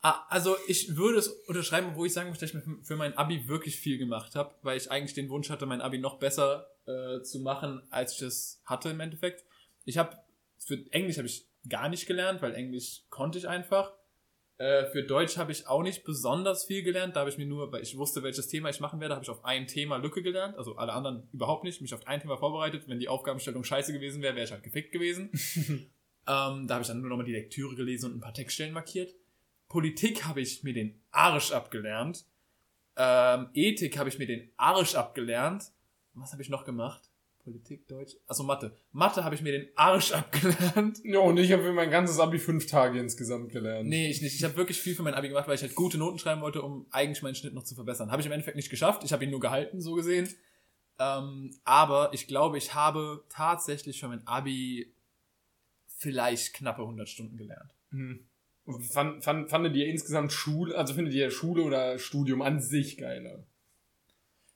[0.00, 3.48] Ah, also ich würde es unterschreiben, wo ich sagen möchte, dass ich für mein Abi
[3.48, 7.22] wirklich viel gemacht habe, weil ich eigentlich den Wunsch hatte, mein Abi noch besser äh,
[7.22, 9.44] zu machen, als ich es hatte im Endeffekt.
[9.84, 10.16] Ich habe
[10.58, 13.92] für Englisch habe ich gar nicht gelernt, weil Englisch konnte ich einfach.
[14.58, 17.14] Äh, für Deutsch habe ich auch nicht besonders viel gelernt.
[17.14, 19.30] Da habe ich mir nur, weil ich wusste, welches Thema ich machen werde, habe ich
[19.30, 20.56] auf ein Thema Lücke gelernt.
[20.56, 21.80] Also alle anderen überhaupt nicht.
[21.80, 22.88] Mich auf ein Thema vorbereitet.
[22.88, 25.30] Wenn die Aufgabenstellung scheiße gewesen wäre, wäre ich halt gefickt gewesen.
[26.26, 29.14] ähm, da habe ich dann nur nochmal die Lektüre gelesen und ein paar Textstellen markiert.
[29.68, 32.24] Politik habe ich mir den Arsch abgelernt.
[32.96, 35.70] Ähm, Ethik habe ich mir den Arsch abgelernt.
[36.20, 37.10] Was habe ich noch gemacht?
[37.44, 38.16] Politik, Deutsch.
[38.26, 38.76] Also Mathe.
[38.92, 41.00] Mathe habe ich mir den Arsch abgelernt.
[41.04, 43.88] Ja, und ich habe für mein ganzes Abi fünf Tage insgesamt gelernt.
[43.88, 44.34] Nee, ich nicht.
[44.34, 46.62] Ich habe wirklich viel für mein Abi gemacht, weil ich halt gute Noten schreiben wollte,
[46.62, 48.10] um eigentlich meinen Schnitt noch zu verbessern.
[48.10, 49.02] Habe ich im Endeffekt nicht geschafft.
[49.04, 50.28] Ich habe ihn nur gehalten, so gesehen.
[50.98, 54.92] Ähm, aber ich glaube, ich habe tatsächlich für mein Abi
[55.86, 57.74] vielleicht knappe 100 Stunden gelernt.
[57.90, 58.26] Hm.
[58.90, 63.44] Fand, fand, fandet ihr insgesamt Schule, also findet ihr Schule oder Studium an sich geiler?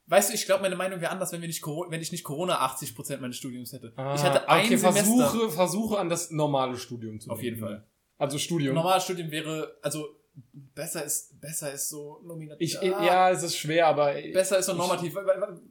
[0.07, 2.23] Weißt du, ich glaube, meine Meinung wäre anders, wenn, wir nicht, Coro- wenn ich nicht
[2.23, 3.93] Corona 80% meines Studiums hätte.
[3.95, 5.03] Ah, ich hatte ein okay, Semester.
[5.15, 7.59] Versuche, versuche an das normale Studium zu Auf jeden.
[7.59, 7.87] Fall.
[8.17, 8.75] Also Studium.
[8.75, 10.07] Normales Studium wäre, also
[10.53, 12.61] besser ist, besser ist so nominativ.
[12.61, 15.15] Ich, ja, es ist schwer, aber Besser ist so normativ.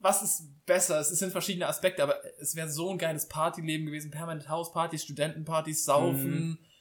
[0.00, 1.00] Was ist besser?
[1.00, 4.10] Es sind verschiedene Aspekte, aber es wäre so ein geiles Partyleben gewesen.
[4.10, 6.71] Permanent Hauspartys, Studentenpartys, Saufen, Das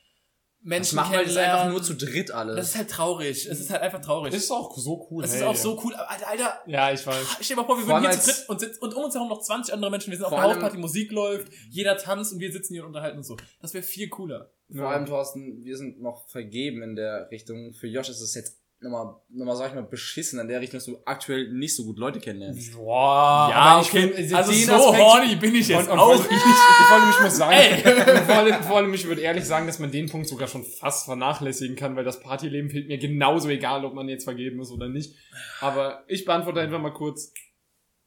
[0.63, 2.69] Menschen machen wir jetzt einfach nur zu dritt Das alles.
[2.69, 3.47] ist halt traurig.
[3.49, 4.33] Es ist halt einfach traurig.
[4.33, 5.23] ist auch so cool.
[5.23, 5.47] es ist hey.
[5.47, 5.93] auch so cool.
[5.95, 7.37] Alter, Alter, Ja, ich weiß.
[7.41, 9.15] stell dir mal vor, wir Vor würden hier zu dritt und, sitz- und um uns
[9.15, 10.11] herum noch 20 andere Menschen.
[10.11, 13.17] Wir sind auf einer Hausparty, Musik läuft, jeder tanzt und wir sitzen hier und unterhalten
[13.17, 13.37] uns so.
[13.61, 14.51] Das wäre viel cooler.
[14.73, 17.73] Vor allem, Thorsten, wir sind noch vergeben in der Richtung.
[17.73, 20.85] Für Josh ist es jetzt nochmal, nochmal, sag ich mal, beschissen in der Richtung, dass
[20.85, 22.73] du aktuell nicht so gut Leute kennenlernst.
[22.75, 24.11] Boah, Ja, okay.
[24.13, 26.97] find, Also so Aspekt- horny bin ich jetzt und, und auch allem, ich, ich, vor
[26.97, 27.77] allem, ich muss sagen,
[28.25, 31.05] vor, allem, vor allem, ich würde ehrlich sagen, dass man den Punkt sogar schon fast
[31.05, 34.89] vernachlässigen kann, weil das Partyleben fehlt mir genauso egal, ob man jetzt vergeben ist oder
[34.89, 35.15] nicht.
[35.59, 37.33] Aber ich beantworte einfach mal kurz,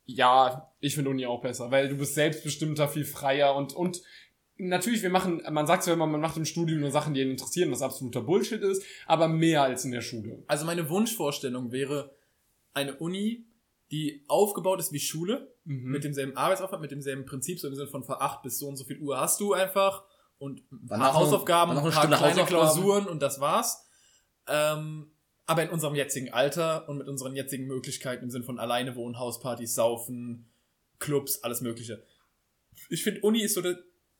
[0.07, 4.03] ja, ich finde Uni auch besser, weil du bist selbstbestimmter, viel freier und, und
[4.57, 7.31] natürlich, wir machen, man sagt so immer, man macht im Studium nur Sachen, die ihn
[7.31, 10.43] interessieren, was absoluter Bullshit ist, aber mehr als in der Schule.
[10.47, 12.15] Also meine Wunschvorstellung wäre
[12.73, 13.47] eine Uni,
[13.91, 15.91] die aufgebaut ist wie Schule, Mhm.
[15.93, 18.77] mit demselben Arbeitsaufwand, mit demselben Prinzip, so im Sinne von von 8 bis so und
[18.77, 20.05] so viel Uhr hast du einfach
[20.39, 22.73] und ein paar noch- Hausaufgaben, dann noch ein paar Stunde kleine Hausaufgaben.
[22.75, 23.87] Klausuren und das war's.
[24.47, 25.11] Ähm,
[25.47, 29.19] aber in unserem jetzigen Alter und mit unseren jetzigen Möglichkeiten im Sinne von alleine wohnen,
[29.19, 30.51] Hauspartys, Saufen,
[30.99, 32.03] Clubs, alles mögliche.
[32.91, 33.75] Ich finde, Uni ist so die,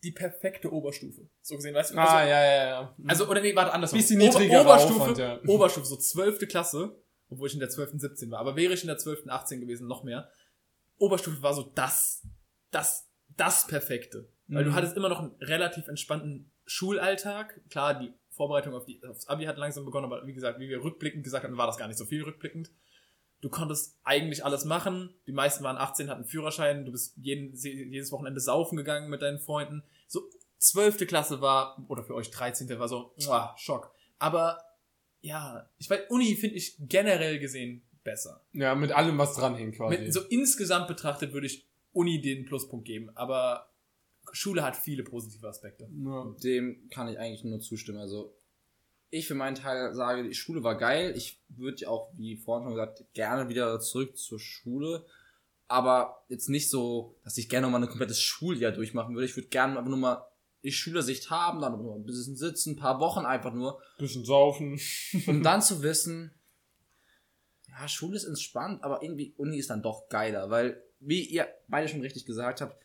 [0.05, 1.29] die perfekte Oberstufe.
[1.41, 1.99] So gesehen, weißt du?
[1.99, 2.95] Ah, also, ja, ja, ja.
[3.07, 3.99] also, oder nee, warte, andersrum.
[3.99, 5.41] Bisschen niedrigerer Oberstufe, Aufwand, ja.
[5.47, 6.97] Oberstufe, so zwölfte Klasse,
[7.29, 7.93] obwohl ich in der 12.
[7.95, 8.39] 17 war.
[8.39, 9.27] Aber wäre ich in der 12.
[9.29, 10.29] 18 gewesen, noch mehr.
[10.99, 12.23] Oberstufe war so das,
[12.71, 14.31] das, das Perfekte.
[14.47, 14.75] Weil du Mhm.
[14.75, 17.61] hattest immer noch einen relativ entspannten Schulalltag.
[17.71, 20.83] Klar, die Vorbereitung auf die, aufs Abi hat langsam begonnen, aber wie gesagt, wie wir
[20.83, 22.71] rückblickend gesagt hatten, war das gar nicht so viel rückblickend.
[23.45, 25.11] Du konntest eigentlich alles machen.
[25.27, 26.87] Die meisten waren 18, hatten Führerschein.
[26.87, 29.83] Du bist jeden, jedes Wochenende saufen gegangen mit deinen Freunden.
[30.09, 30.23] So,
[30.57, 32.71] zwölfte Klasse war, oder für euch 13.
[32.79, 33.93] war so, muah, Schock.
[34.19, 34.63] Aber,
[35.21, 38.41] ja, ich weiß, Uni finde ich generell gesehen besser.
[38.55, 39.99] Ja, mit allem, was dranhängt quasi.
[39.99, 43.69] Mit, so insgesamt betrachtet würde ich Uni den Pluspunkt geben, aber
[44.33, 45.87] Schule hat viele positive Aspekte.
[46.03, 46.35] ja.
[46.43, 47.99] Dem kann ich eigentlich nur zustimmen.
[47.99, 48.35] Also,
[49.15, 51.15] ich für meinen Teil sage, die Schule war geil.
[51.17, 55.07] Ich würde ja auch, wie vorhin schon gesagt, gerne wieder zurück zur Schule.
[55.69, 59.27] Aber jetzt nicht so, dass ich gerne nochmal ein komplettes Schuljahr durchmachen würde.
[59.27, 60.27] Ich würde gerne einfach nur mal
[60.63, 64.81] die Schülersicht haben, dann nur ein bisschen sitzen, ein paar Wochen einfach nur, Bisschen saufen.
[65.27, 66.33] um dann zu wissen,
[67.69, 71.89] ja, Schule ist entspannt, aber irgendwie Uni ist dann doch geiler, weil, wie ihr beide
[71.89, 72.83] schon richtig gesagt habt,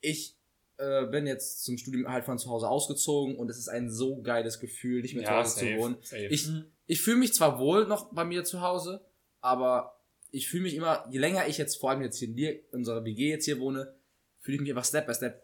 [0.00, 0.35] ich
[0.78, 4.20] äh, bin jetzt zum Studium halt von zu Hause ausgezogen und es ist ein so
[4.22, 5.96] geiles Gefühl, nicht mehr zu Hause zu wohnen.
[6.02, 6.26] safe.
[6.26, 6.64] Ich, Mhm.
[6.86, 9.04] ich fühle mich zwar wohl noch bei mir zu Hause,
[9.40, 9.98] aber
[10.32, 12.78] ich fühle mich immer, je länger ich jetzt, vor allem jetzt hier in, dir, in
[12.80, 13.94] unserer WG jetzt hier wohne,
[14.40, 15.42] fühle ich mich einfach Step by Step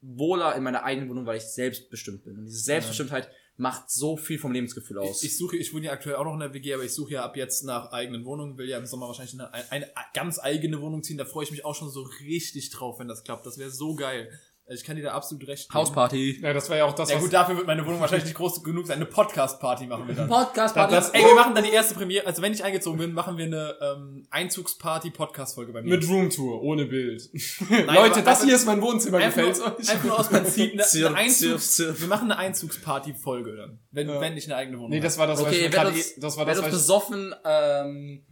[0.00, 2.38] wohler in meiner eigenen Wohnung, weil ich selbstbestimmt bin.
[2.38, 5.22] Und diese Selbstbestimmtheit macht so viel vom Lebensgefühl aus.
[5.22, 7.12] Ich, ich suche, ich wohne ja aktuell auch noch in der WG, aber ich suche
[7.12, 10.80] ja ab jetzt nach eigenen Wohnungen, will ja im Sommer wahrscheinlich eine, eine ganz eigene
[10.82, 11.16] Wohnung ziehen.
[11.16, 13.46] Da freue ich mich auch schon so richtig drauf, wenn das klappt.
[13.46, 14.28] Das wäre so geil.
[14.66, 15.74] Also ich kann dir da absolut recht geben.
[15.78, 16.40] Hausparty.
[16.40, 18.36] Ja, das war ja auch das, Ja was gut, dafür wird meine Wohnung wahrscheinlich nicht
[18.36, 18.96] groß genug sein.
[18.96, 20.26] Eine Podcast-Party machen wir dann.
[20.26, 20.94] Podcast-Party.
[20.94, 23.44] Das- Ey, wir machen dann die erste Premiere, also wenn ich eingezogen bin, machen wir
[23.44, 25.90] eine ähm, Einzugsparty-Podcast-Folge bei mir.
[25.90, 27.28] mit Roomtour, ohne Bild.
[27.86, 29.90] aber Leute, das hier ist mein Wohnzimmer, einfach, gefällt's nur, euch?
[29.90, 31.74] einfach nur aus Prinzip eine, Zirp, eine Einzugs...
[31.76, 32.00] zirp, zirp.
[32.00, 34.20] Wir machen eine Einzugsparty-Folge dann, wenn, Ja.
[34.20, 36.36] wenn ich eine eigene Wohnung Nee, das war das, was Okay, ich ihr gerade, das
[36.38, 38.24] war das, was ich, besoffen ähm,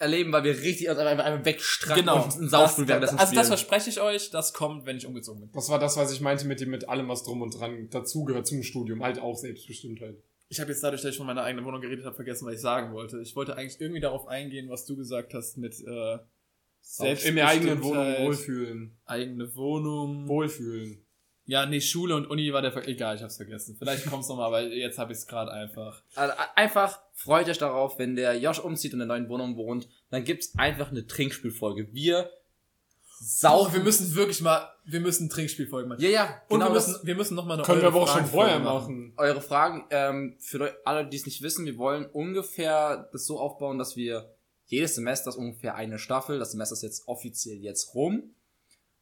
[0.00, 2.24] erleben, weil wir richtig uns einfach, einfach wegstracken Genau.
[2.24, 5.40] und einen Saufstuhl das, währenddessen also das verspreche ich euch, das kommt, wenn ich umgezogen
[5.42, 5.50] bin.
[5.52, 8.46] das war das, was ich meinte mit dem, mit allem, was drum und dran dazugehört
[8.46, 9.02] zum Studium.
[9.02, 10.16] Halt auch Selbstbestimmtheit.
[10.48, 12.60] Ich habe jetzt dadurch, dass ich von meiner eigenen Wohnung geredet habe, vergessen, was ich
[12.60, 13.20] sagen wollte.
[13.20, 16.18] Ich wollte eigentlich irgendwie darauf eingehen, was du gesagt hast mit äh,
[16.80, 18.98] Selbst in der eigenen Wohnung wohlfühlen.
[19.04, 20.26] eigene Wohnung.
[20.26, 21.06] Wohlfühlen.
[21.50, 23.74] Ja, nee, Schule und Uni war der Ver Egal, ich hab's vergessen.
[23.76, 26.00] Vielleicht kommt's nochmal, aber jetzt habe ich es gerade einfach.
[26.14, 29.88] Also einfach freut euch darauf, wenn der Josh umzieht und in der neuen Wohnung wohnt,
[30.10, 31.92] dann gibt's einfach eine Trinkspielfolge.
[31.92, 32.30] Wir
[33.22, 33.74] Sau, saufen.
[33.74, 36.00] wir müssen wirklich mal, wir müssen Trinkspielfolgen machen.
[36.02, 38.02] ja, ja, Und genau wir müssen, das- wir müssen nochmal eine Können wir eure aber
[38.04, 39.12] auch schon vorher machen.
[39.18, 39.84] eure Fragen.
[39.90, 44.32] Ähm, für alle, die es nicht wissen, wir wollen ungefähr das so aufbauen, dass wir
[44.66, 46.38] jedes Semester ist ungefähr eine Staffel.
[46.38, 48.34] Das Semester ist jetzt offiziell jetzt rum.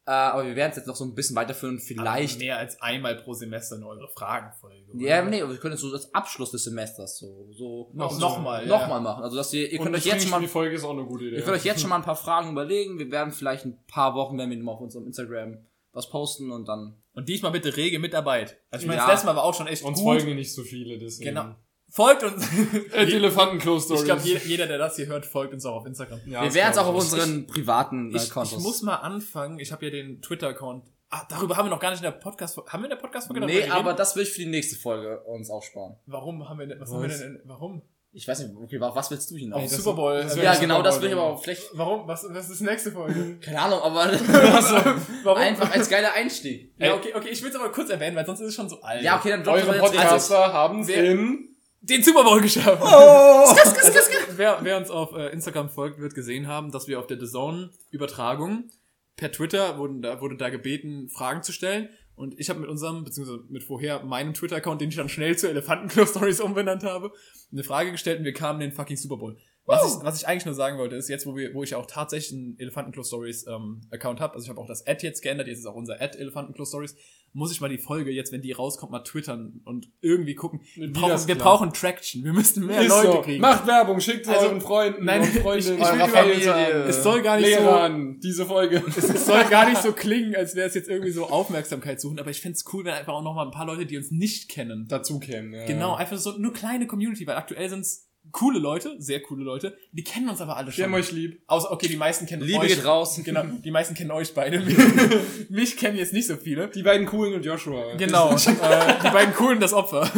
[0.08, 1.78] Äh, aber wir werden es jetzt noch so ein bisschen weiterführen.
[1.78, 2.36] Vielleicht.
[2.36, 4.90] Aber mehr als einmal pro Semester in eure Fragenfolge.
[4.94, 5.04] oder?
[5.06, 8.18] Ja, nee, aber wir können jetzt so das Abschluss des Semesters so, so Noch- so-
[8.18, 8.68] nochmal, ja.
[8.78, 9.22] nochmal machen.
[9.22, 11.26] Also dass ihr, ihr könnt euch jetzt schon mal, die Folge ist auch eine gute
[11.26, 11.36] Idee.
[11.36, 12.98] ihr könnt euch jetzt schon mal ein paar Fragen überlegen.
[12.98, 15.58] Wir werden vielleicht ein paar Wochen, wenn wir mal auf unserem Instagram
[15.92, 16.94] was posten und dann.
[17.12, 18.56] Und diesmal bitte rege Mitarbeit.
[18.70, 19.04] Also ich meine, Ja.
[19.06, 20.04] das letzte Mal war auch schon echt Uns gut.
[20.22, 21.34] folgen nicht so viele, deswegen.
[21.34, 21.54] Genau.
[21.90, 22.44] Folgt uns.
[22.92, 24.02] At Elefantenklo Stories.
[24.02, 26.20] ich glaube, jeder, jeder, der das hier hört, folgt uns auch auf Instagram.
[26.26, 27.12] Ja, wir werden es auch auf ich.
[27.12, 28.58] unseren privaten äh, Ich, Kontos.
[28.58, 29.58] ich muss mal anfangen.
[29.58, 30.84] Ich habe ja den Twitter-Account.
[31.10, 32.58] Ah, darüber haben wir noch gar nicht in der Podcast.
[32.58, 35.48] Haben wir in der Podcast-Folge nee, aber das will ich für die nächste Folge uns
[35.48, 35.96] aufsparen.
[36.04, 37.18] Warum haben wir denn, was, haben wir Was?
[37.20, 37.82] denn, warum?
[38.12, 39.70] Ich weiß nicht, okay, auf was willst du Auf hinaus?
[39.70, 40.22] das- Super Bowl.
[40.22, 41.62] das äh, ja, genau, das will ich aber auch vielleicht.
[41.72, 42.06] Warum?
[42.08, 43.38] Was, was ist die nächste Folge?
[43.40, 44.10] Keine Ahnung, aber
[45.22, 45.38] Warum?
[45.38, 46.74] einfach als geiler Einstieg.
[46.78, 48.80] Ja, okay, okay, ich will es aber kurz erwähnen, weil sonst ist es schon so
[48.82, 49.02] alt.
[49.02, 49.84] Ja, okay, dann droppen Eure wir jetzt.
[49.98, 50.00] Also,
[50.34, 51.48] Podcaster haben in...
[51.80, 52.82] Den Super Bowl geschafft.
[52.82, 53.54] Oh!
[54.36, 57.26] wer, wer uns auf äh, Instagram folgt, wird gesehen haben, dass wir auf der The
[57.26, 58.70] Zone Übertragung
[59.16, 61.88] per Twitter wurden da, wurde da gebeten, Fragen zu stellen.
[62.14, 65.48] Und ich habe mit unserem, beziehungsweise mit vorher meinem Twitter-Account, den ich dann schnell zu
[65.48, 67.12] Elefantenklo Stories umbenannt habe,
[67.52, 69.36] eine Frage gestellt und wir kamen in den fucking Super Bowl.
[69.66, 71.84] Was ich, was ich eigentlich nur sagen wollte, ist jetzt, wo wir, wo ich auch
[71.86, 75.46] tatsächlich einen Elefantenklo Stories ähm, Account habe, also ich habe auch das Ad jetzt geändert,
[75.46, 76.96] jetzt ist auch unser Ad Elefantenklo Stories,
[77.32, 80.60] muss ich mal die Folge jetzt, wenn die rauskommt, mal twittern und irgendwie gucken.
[80.74, 82.24] Wir brauchen, wir brauchen Traction.
[82.24, 83.20] Wir müssen mehr Ist Leute so.
[83.22, 83.40] kriegen.
[83.40, 87.22] Macht Werbung, schickt es Also, euren Freunden nein, und ich- ich will Familie, es soll
[87.22, 88.82] gar nicht so- Lehrern, diese Folge.
[88.96, 92.30] es soll gar nicht so klingen, als wäre es jetzt irgendwie so Aufmerksamkeit suchen, aber
[92.30, 94.86] ich fänd's cool, wenn einfach auch noch mal ein paar Leute, die uns nicht kennen,
[94.88, 95.52] dazu kennen.
[95.52, 95.66] Ja.
[95.66, 100.04] genau, einfach so nur kleine Community, weil aktuell sind's coole Leute, sehr coole Leute, die
[100.04, 100.84] kennen uns aber alle Wir schon.
[100.84, 101.42] haben euch lieb.
[101.46, 102.68] Außer, okay, die meisten kennen Liebe euch.
[102.76, 103.20] geht raus.
[103.24, 104.60] Genau, die meisten kennen euch beide.
[105.48, 106.68] Mich kennen jetzt nicht so viele.
[106.68, 107.94] Die beiden coolen und Joshua.
[107.96, 110.10] Genau, äh, die beiden coolen das Opfer.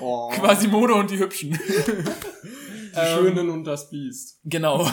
[0.00, 0.28] Oh.
[0.30, 1.58] Quasi Mono und die Hübschen.
[2.94, 4.38] Die Schönen und das Biest.
[4.44, 4.86] Genau.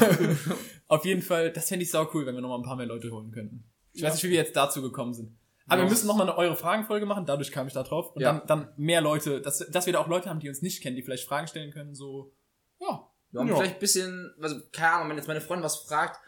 [0.88, 2.86] Auf jeden Fall, das fände ich sau cool, wenn wir noch mal ein paar mehr
[2.86, 3.64] Leute holen könnten.
[3.94, 5.38] Ich weiß nicht, wie wir jetzt dazu gekommen sind.
[5.68, 5.86] Aber Ja.
[5.86, 8.16] wir müssen noch mal eine eure Fragenfolge machen, dadurch kam ich da drauf.
[8.16, 8.40] Und Ja.
[8.46, 10.96] dann, dann mehr Leute, dass, dass wir da auch Leute haben, die uns nicht kennen,
[10.96, 12.32] die vielleicht Fragen stellen können, so,
[12.80, 13.06] ja.
[13.32, 13.56] Wir haben Ja.
[13.58, 16.20] vielleicht ein bisschen, also keine Ahnung, wenn jetzt meine Freundin was fragt,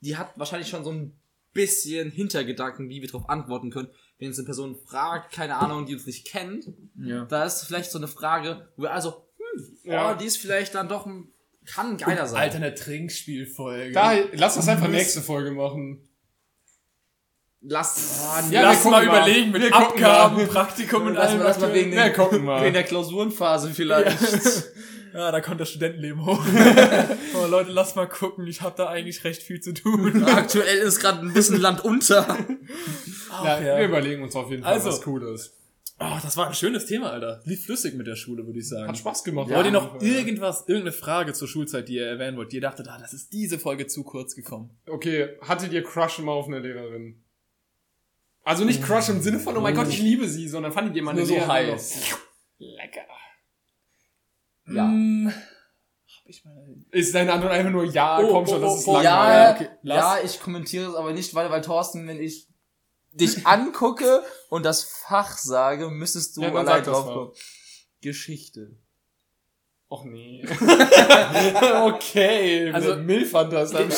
[0.00, 1.20] die hat wahrscheinlich schon so ein
[1.52, 3.88] bisschen Hintergedanken, wie wir darauf antworten können.
[4.18, 6.66] Wenn jetzt eine Person fragt, keine Ahnung, die uns nicht kennt,
[6.98, 7.24] Ja.
[7.26, 10.12] da ist vielleicht so eine Frage, wo wir also, hm, Ja.
[10.12, 11.28] oh, die ist vielleicht dann doch ein,
[11.66, 12.40] kann geiler sein.
[12.40, 13.92] Alter, eine Trinkspielfolge.
[13.92, 16.06] Da, lass uns einfach Müssen- nächste Folge machen.
[17.62, 19.04] Lass, oh, Ja, Lass mal mal.
[19.04, 20.46] überlegen mit Wir Abgaben, mal.
[20.46, 21.38] Praktikum und Lass allem.
[21.40, 22.72] mal- lass mal wegen Ja, den- mal.
[22.72, 24.18] der Klausurenphase vielleicht.
[25.12, 26.40] Ja, da kommt das Studentenleben hoch.
[27.34, 30.24] Aber Leute, lasst mal gucken, ich habe da eigentlich recht viel zu tun.
[30.24, 32.38] Aktuell ist gerade ein bisschen Land unter.
[33.44, 33.78] Ja, ja.
[33.78, 34.88] Wir überlegen uns auf jeden Fall Also.
[34.90, 35.56] was Cooles.
[36.02, 37.42] Oh, das war ein schönes Thema, Alter.
[37.44, 38.88] Lief flüssig mit der Schule, würde ich sagen.
[38.88, 39.50] Hat Spaß gemacht.
[39.50, 39.80] Wollt ihr Ja.
[39.80, 43.12] noch irgendwas, irgendeine Frage zur Schulzeit, die ihr erwähnen wollt, die ihr dachtet, ah, das
[43.12, 44.70] ist diese Folge zu kurz gekommen?
[44.88, 47.22] Okay, hattet ihr Crush immer auf eine Lehrerin?
[48.44, 51.02] Also nicht Crush im Sinne von, oh mein Gott, ich liebe sie, sondern fandet ihr
[51.02, 52.16] mal eine Nur so Lehrerin heiß.
[52.58, 53.00] Lecker.
[54.70, 54.84] Ja.
[54.84, 56.76] Hm, hab ich mal...
[56.90, 59.68] Ist deine Antwort einfach nur ja, Oh, komm schon, oh, das oh, ist oh, langweilig.
[59.82, 62.48] Ja, okay, ja, ich kommentiere es aber nicht weiter, weil Thorsten, wenn ich
[63.12, 67.32] dich angucke und das Fach sage, müsstest du Ja, allein drauf kommen.
[68.00, 68.76] Geschichte.
[69.88, 70.44] Och nee.
[71.82, 73.90] okay, Also- also Milfant das dann.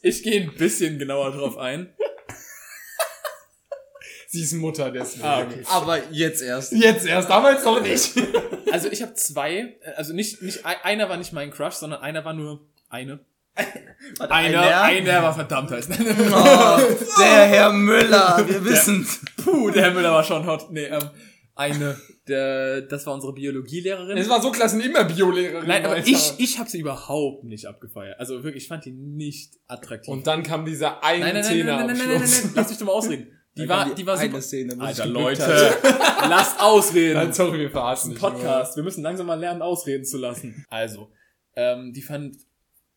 [0.00, 1.94] Ich gehe ein bisschen genauer drauf ein.
[4.34, 5.24] Sie ist Mutter deswegen.
[5.24, 5.62] Ah, okay.
[5.70, 6.72] Aber jetzt erst.
[6.72, 8.12] Jetzt erst, damals noch nicht.
[8.72, 12.24] Also ich habe zwei, äh, also nicht, nicht, einer war nicht mein Crush, sondern einer
[12.24, 13.20] war nur eine.
[14.18, 15.88] Warte, einer, einer, einer war verdammt heiß.
[15.90, 16.78] Oh,
[17.20, 19.20] der Herr Müller, wir wissen's.
[19.36, 20.72] Puh, der Herr Müller war schon hot.
[20.72, 21.08] Nee, ähm,
[21.54, 24.18] eine, der, das war unsere Biologielehrerin.
[24.18, 25.68] Es war so klasse immer Biolehrerin.
[25.68, 28.18] Nein, aber ich, ich habe sie überhaupt nicht abgefeiert.
[28.18, 30.12] Also wirklich, ich fand die nicht attraktiv.
[30.12, 32.40] Und dann kam dieser eine nein, nein, nein, Zehner nein, nein, nein, nein, nein, nein,
[32.42, 33.28] nein, lass mich doch mal ausreden.
[33.56, 34.40] Die war, die war super.
[34.40, 35.42] Szene, Alter, Leute,
[35.82, 37.14] lasst ausreden.
[37.14, 38.18] Nein, sorry, wir verarschen ein.
[38.18, 38.76] Podcast.
[38.76, 40.64] Wir müssen langsam mal lernen, ausreden zu lassen.
[40.68, 41.12] Also,
[41.54, 42.36] ähm, die fand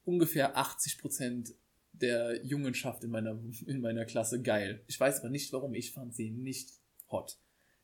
[0.04, 1.54] ungefähr 80 Prozent
[1.92, 4.84] der Jungenschaft in meiner, in meiner Klasse geil.
[4.88, 5.74] Ich weiß aber nicht, warum.
[5.76, 6.70] Ich fand sie nicht
[7.12, 7.38] hot.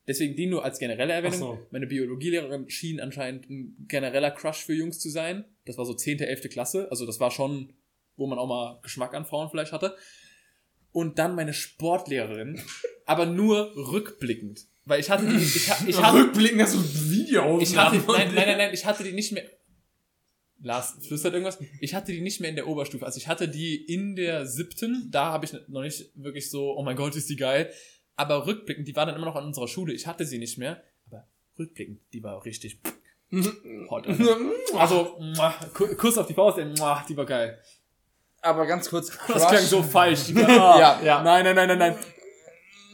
[0.07, 1.39] Deswegen die nur als generelle Erwähnung.
[1.39, 1.59] So.
[1.71, 5.45] Meine Biologielehrerin schien anscheinend ein genereller Crush für Jungs zu sein.
[5.65, 6.49] Das war so 10., 11.
[6.49, 6.87] Klasse.
[6.91, 7.73] Also das war schon,
[8.17, 9.95] wo man auch mal Geschmack an Frauen vielleicht hatte.
[10.93, 12.61] Und dann meine Sportlehrerin,
[13.05, 14.65] aber nur rückblickend.
[14.85, 17.97] Weil ich hatte die, ich, ha- ich hatte, Rückblicken, hast du ein Video ich hatte,
[17.97, 19.43] nein, nein, nein, nein, ich hatte die nicht mehr.
[20.61, 21.57] Lars flüstert irgendwas.
[21.81, 23.05] Ich hatte die nicht mehr in der Oberstufe.
[23.05, 25.09] Also ich hatte die in der siebten.
[25.11, 27.71] Da habe ich noch nicht wirklich so, oh mein Gott, ist die geil.
[28.15, 29.93] Aber rückblickend, die war dann immer noch an unserer Schule.
[29.93, 30.81] Ich hatte sie nicht mehr.
[31.09, 31.27] Aber
[31.59, 32.79] rückblickend, die war richtig
[33.89, 34.07] hot.
[34.07, 34.37] Alter.
[34.75, 35.17] Also,
[35.73, 37.59] Ku- Kuss auf die Faust, die war geil.
[38.43, 40.25] Aber ganz kurz, Das klang so falsch.
[40.35, 41.23] Ah, Ja, ja.
[41.23, 41.95] Nein, nein, nein, nein, nein.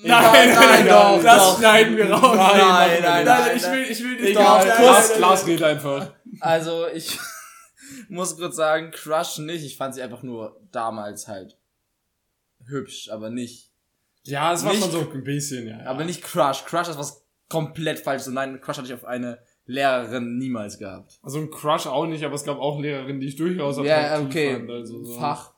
[0.02, 1.58] Nein, nein, doch, das doch.
[1.60, 2.36] schneiden wir raus.
[2.38, 4.66] Nein, nein, nein, ich will, ich will nicht Egal.
[4.66, 6.14] Lars, Lars redet einfach.
[6.40, 7.20] Also ich
[8.10, 9.66] muss kurz sagen, Crush nicht.
[9.66, 11.58] Ich fand sie einfach nur damals halt
[12.66, 13.72] hübsch, aber nicht,
[14.24, 15.86] Ja, es war schon so ein bisschen, ja.
[15.86, 16.64] aber nicht Crush.
[16.64, 18.28] Crush ist was komplett falsches.
[18.30, 19.40] Und nein, Crush hatte ich auf eine
[19.70, 21.20] Lehrerin niemals gehabt.
[21.22, 24.26] Also ein Crush auch nicht, aber es gab auch Lehrerinnen, die ich durchaus Ja, attraktiv
[24.30, 24.54] okay.
[24.56, 24.70] fand.
[24.72, 25.20] Also so.
[25.20, 25.54] Fach.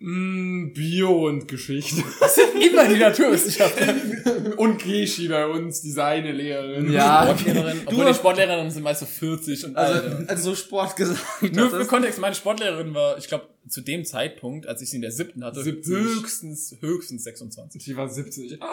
[0.00, 2.04] Mm, Bio und Geschichte.
[2.70, 4.52] Immer die Naturwissenschaften.
[4.56, 6.92] und Geschi bei uns, diese eine Lehrerin.
[6.92, 10.24] Ja, Sportlehrerin, obwohl Du- die Sportlehrerinnen sind meist so 40 und Also, Alter.
[10.30, 11.20] also so Sport gesagt.
[11.52, 11.84] Nur für.
[11.86, 15.44] Kontext, meine Sportlehrerin war, ich glaube, zu dem Zeitpunkt, als ich sie in der siebten
[15.44, 15.92] hatte, 70.
[15.92, 17.82] höchstens, höchstens 26.
[17.84, 18.62] Die war 70.
[18.62, 18.68] Ah,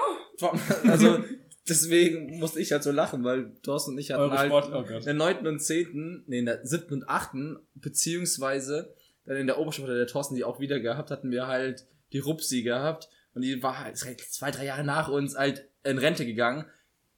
[0.87, 1.23] Also
[1.67, 4.95] deswegen musste ich halt so lachen, weil Thorsten und ich hatten Eure halt Sport, oh
[4.95, 8.93] in der neunten und zehnten, nee, in der siebten und achten, beziehungsweise
[9.25, 12.61] dann in der Oberstufe der Thorsten die auch wieder gehabt, hatten wir halt die Rupsi
[12.63, 16.65] gehabt und die war halt zwei, drei Jahre nach uns halt in Rente gegangen.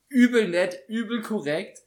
[0.10, 1.80] Übel nett, übel korrekt,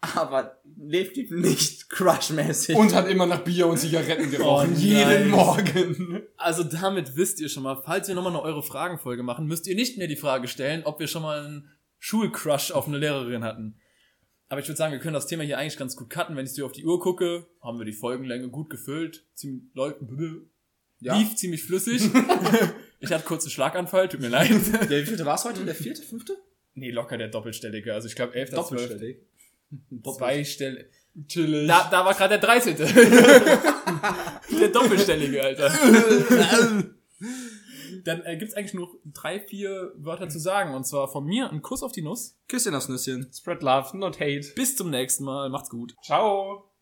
[0.00, 2.74] aber definitiv nicht crushmäßig.
[2.76, 4.72] Und hat immer nach Bier und Zigaretten gerochen.
[4.74, 5.30] Oh, jeden nice.
[5.30, 6.22] Morgen.
[6.36, 9.74] Also damit wisst ihr schon mal, falls wir nochmal eine eure Fragenfolge machen, müsst ihr
[9.74, 13.80] nicht mehr die Frage stellen, ob wir schon mal einen Schulcrush auf eine Lehrerin hatten.
[14.48, 16.36] Aber ich würde sagen, wir können das Thema hier eigentlich ganz gut cutten.
[16.36, 19.24] Wenn ich dir auf die Uhr gucke, haben wir die Folgenlänge gut gefüllt.
[19.34, 19.70] Ziemlich,
[21.00, 21.16] Ja.
[21.18, 22.02] lief ziemlich flüssig.
[23.00, 24.50] ich hatte kurz einen Schlaganfall, tut mir leid.
[24.88, 25.64] Der wievielte war es heute?
[25.64, 26.36] Der vierte, fünfte?
[26.74, 27.92] nee, locker der Doppelstellige.
[27.94, 28.50] Also ich glaube, 11.
[28.50, 29.18] Doppelstellig.
[30.16, 30.86] Zweistellig.
[31.14, 32.76] Da, da war gerade der 13.
[34.60, 35.72] der Doppelstellige, Alter.
[38.04, 40.74] Dann äh, gibt's eigentlich nur drei, vier Wörter zu sagen.
[40.74, 42.38] Und zwar von mir ein Kuss auf die Nuss.
[42.48, 43.30] Küsschen aufs Nüsschen.
[43.32, 44.52] Spread love, not hate.
[44.54, 45.50] Bis zum nächsten Mal.
[45.50, 45.94] Macht's gut.
[46.02, 46.75] Ciao.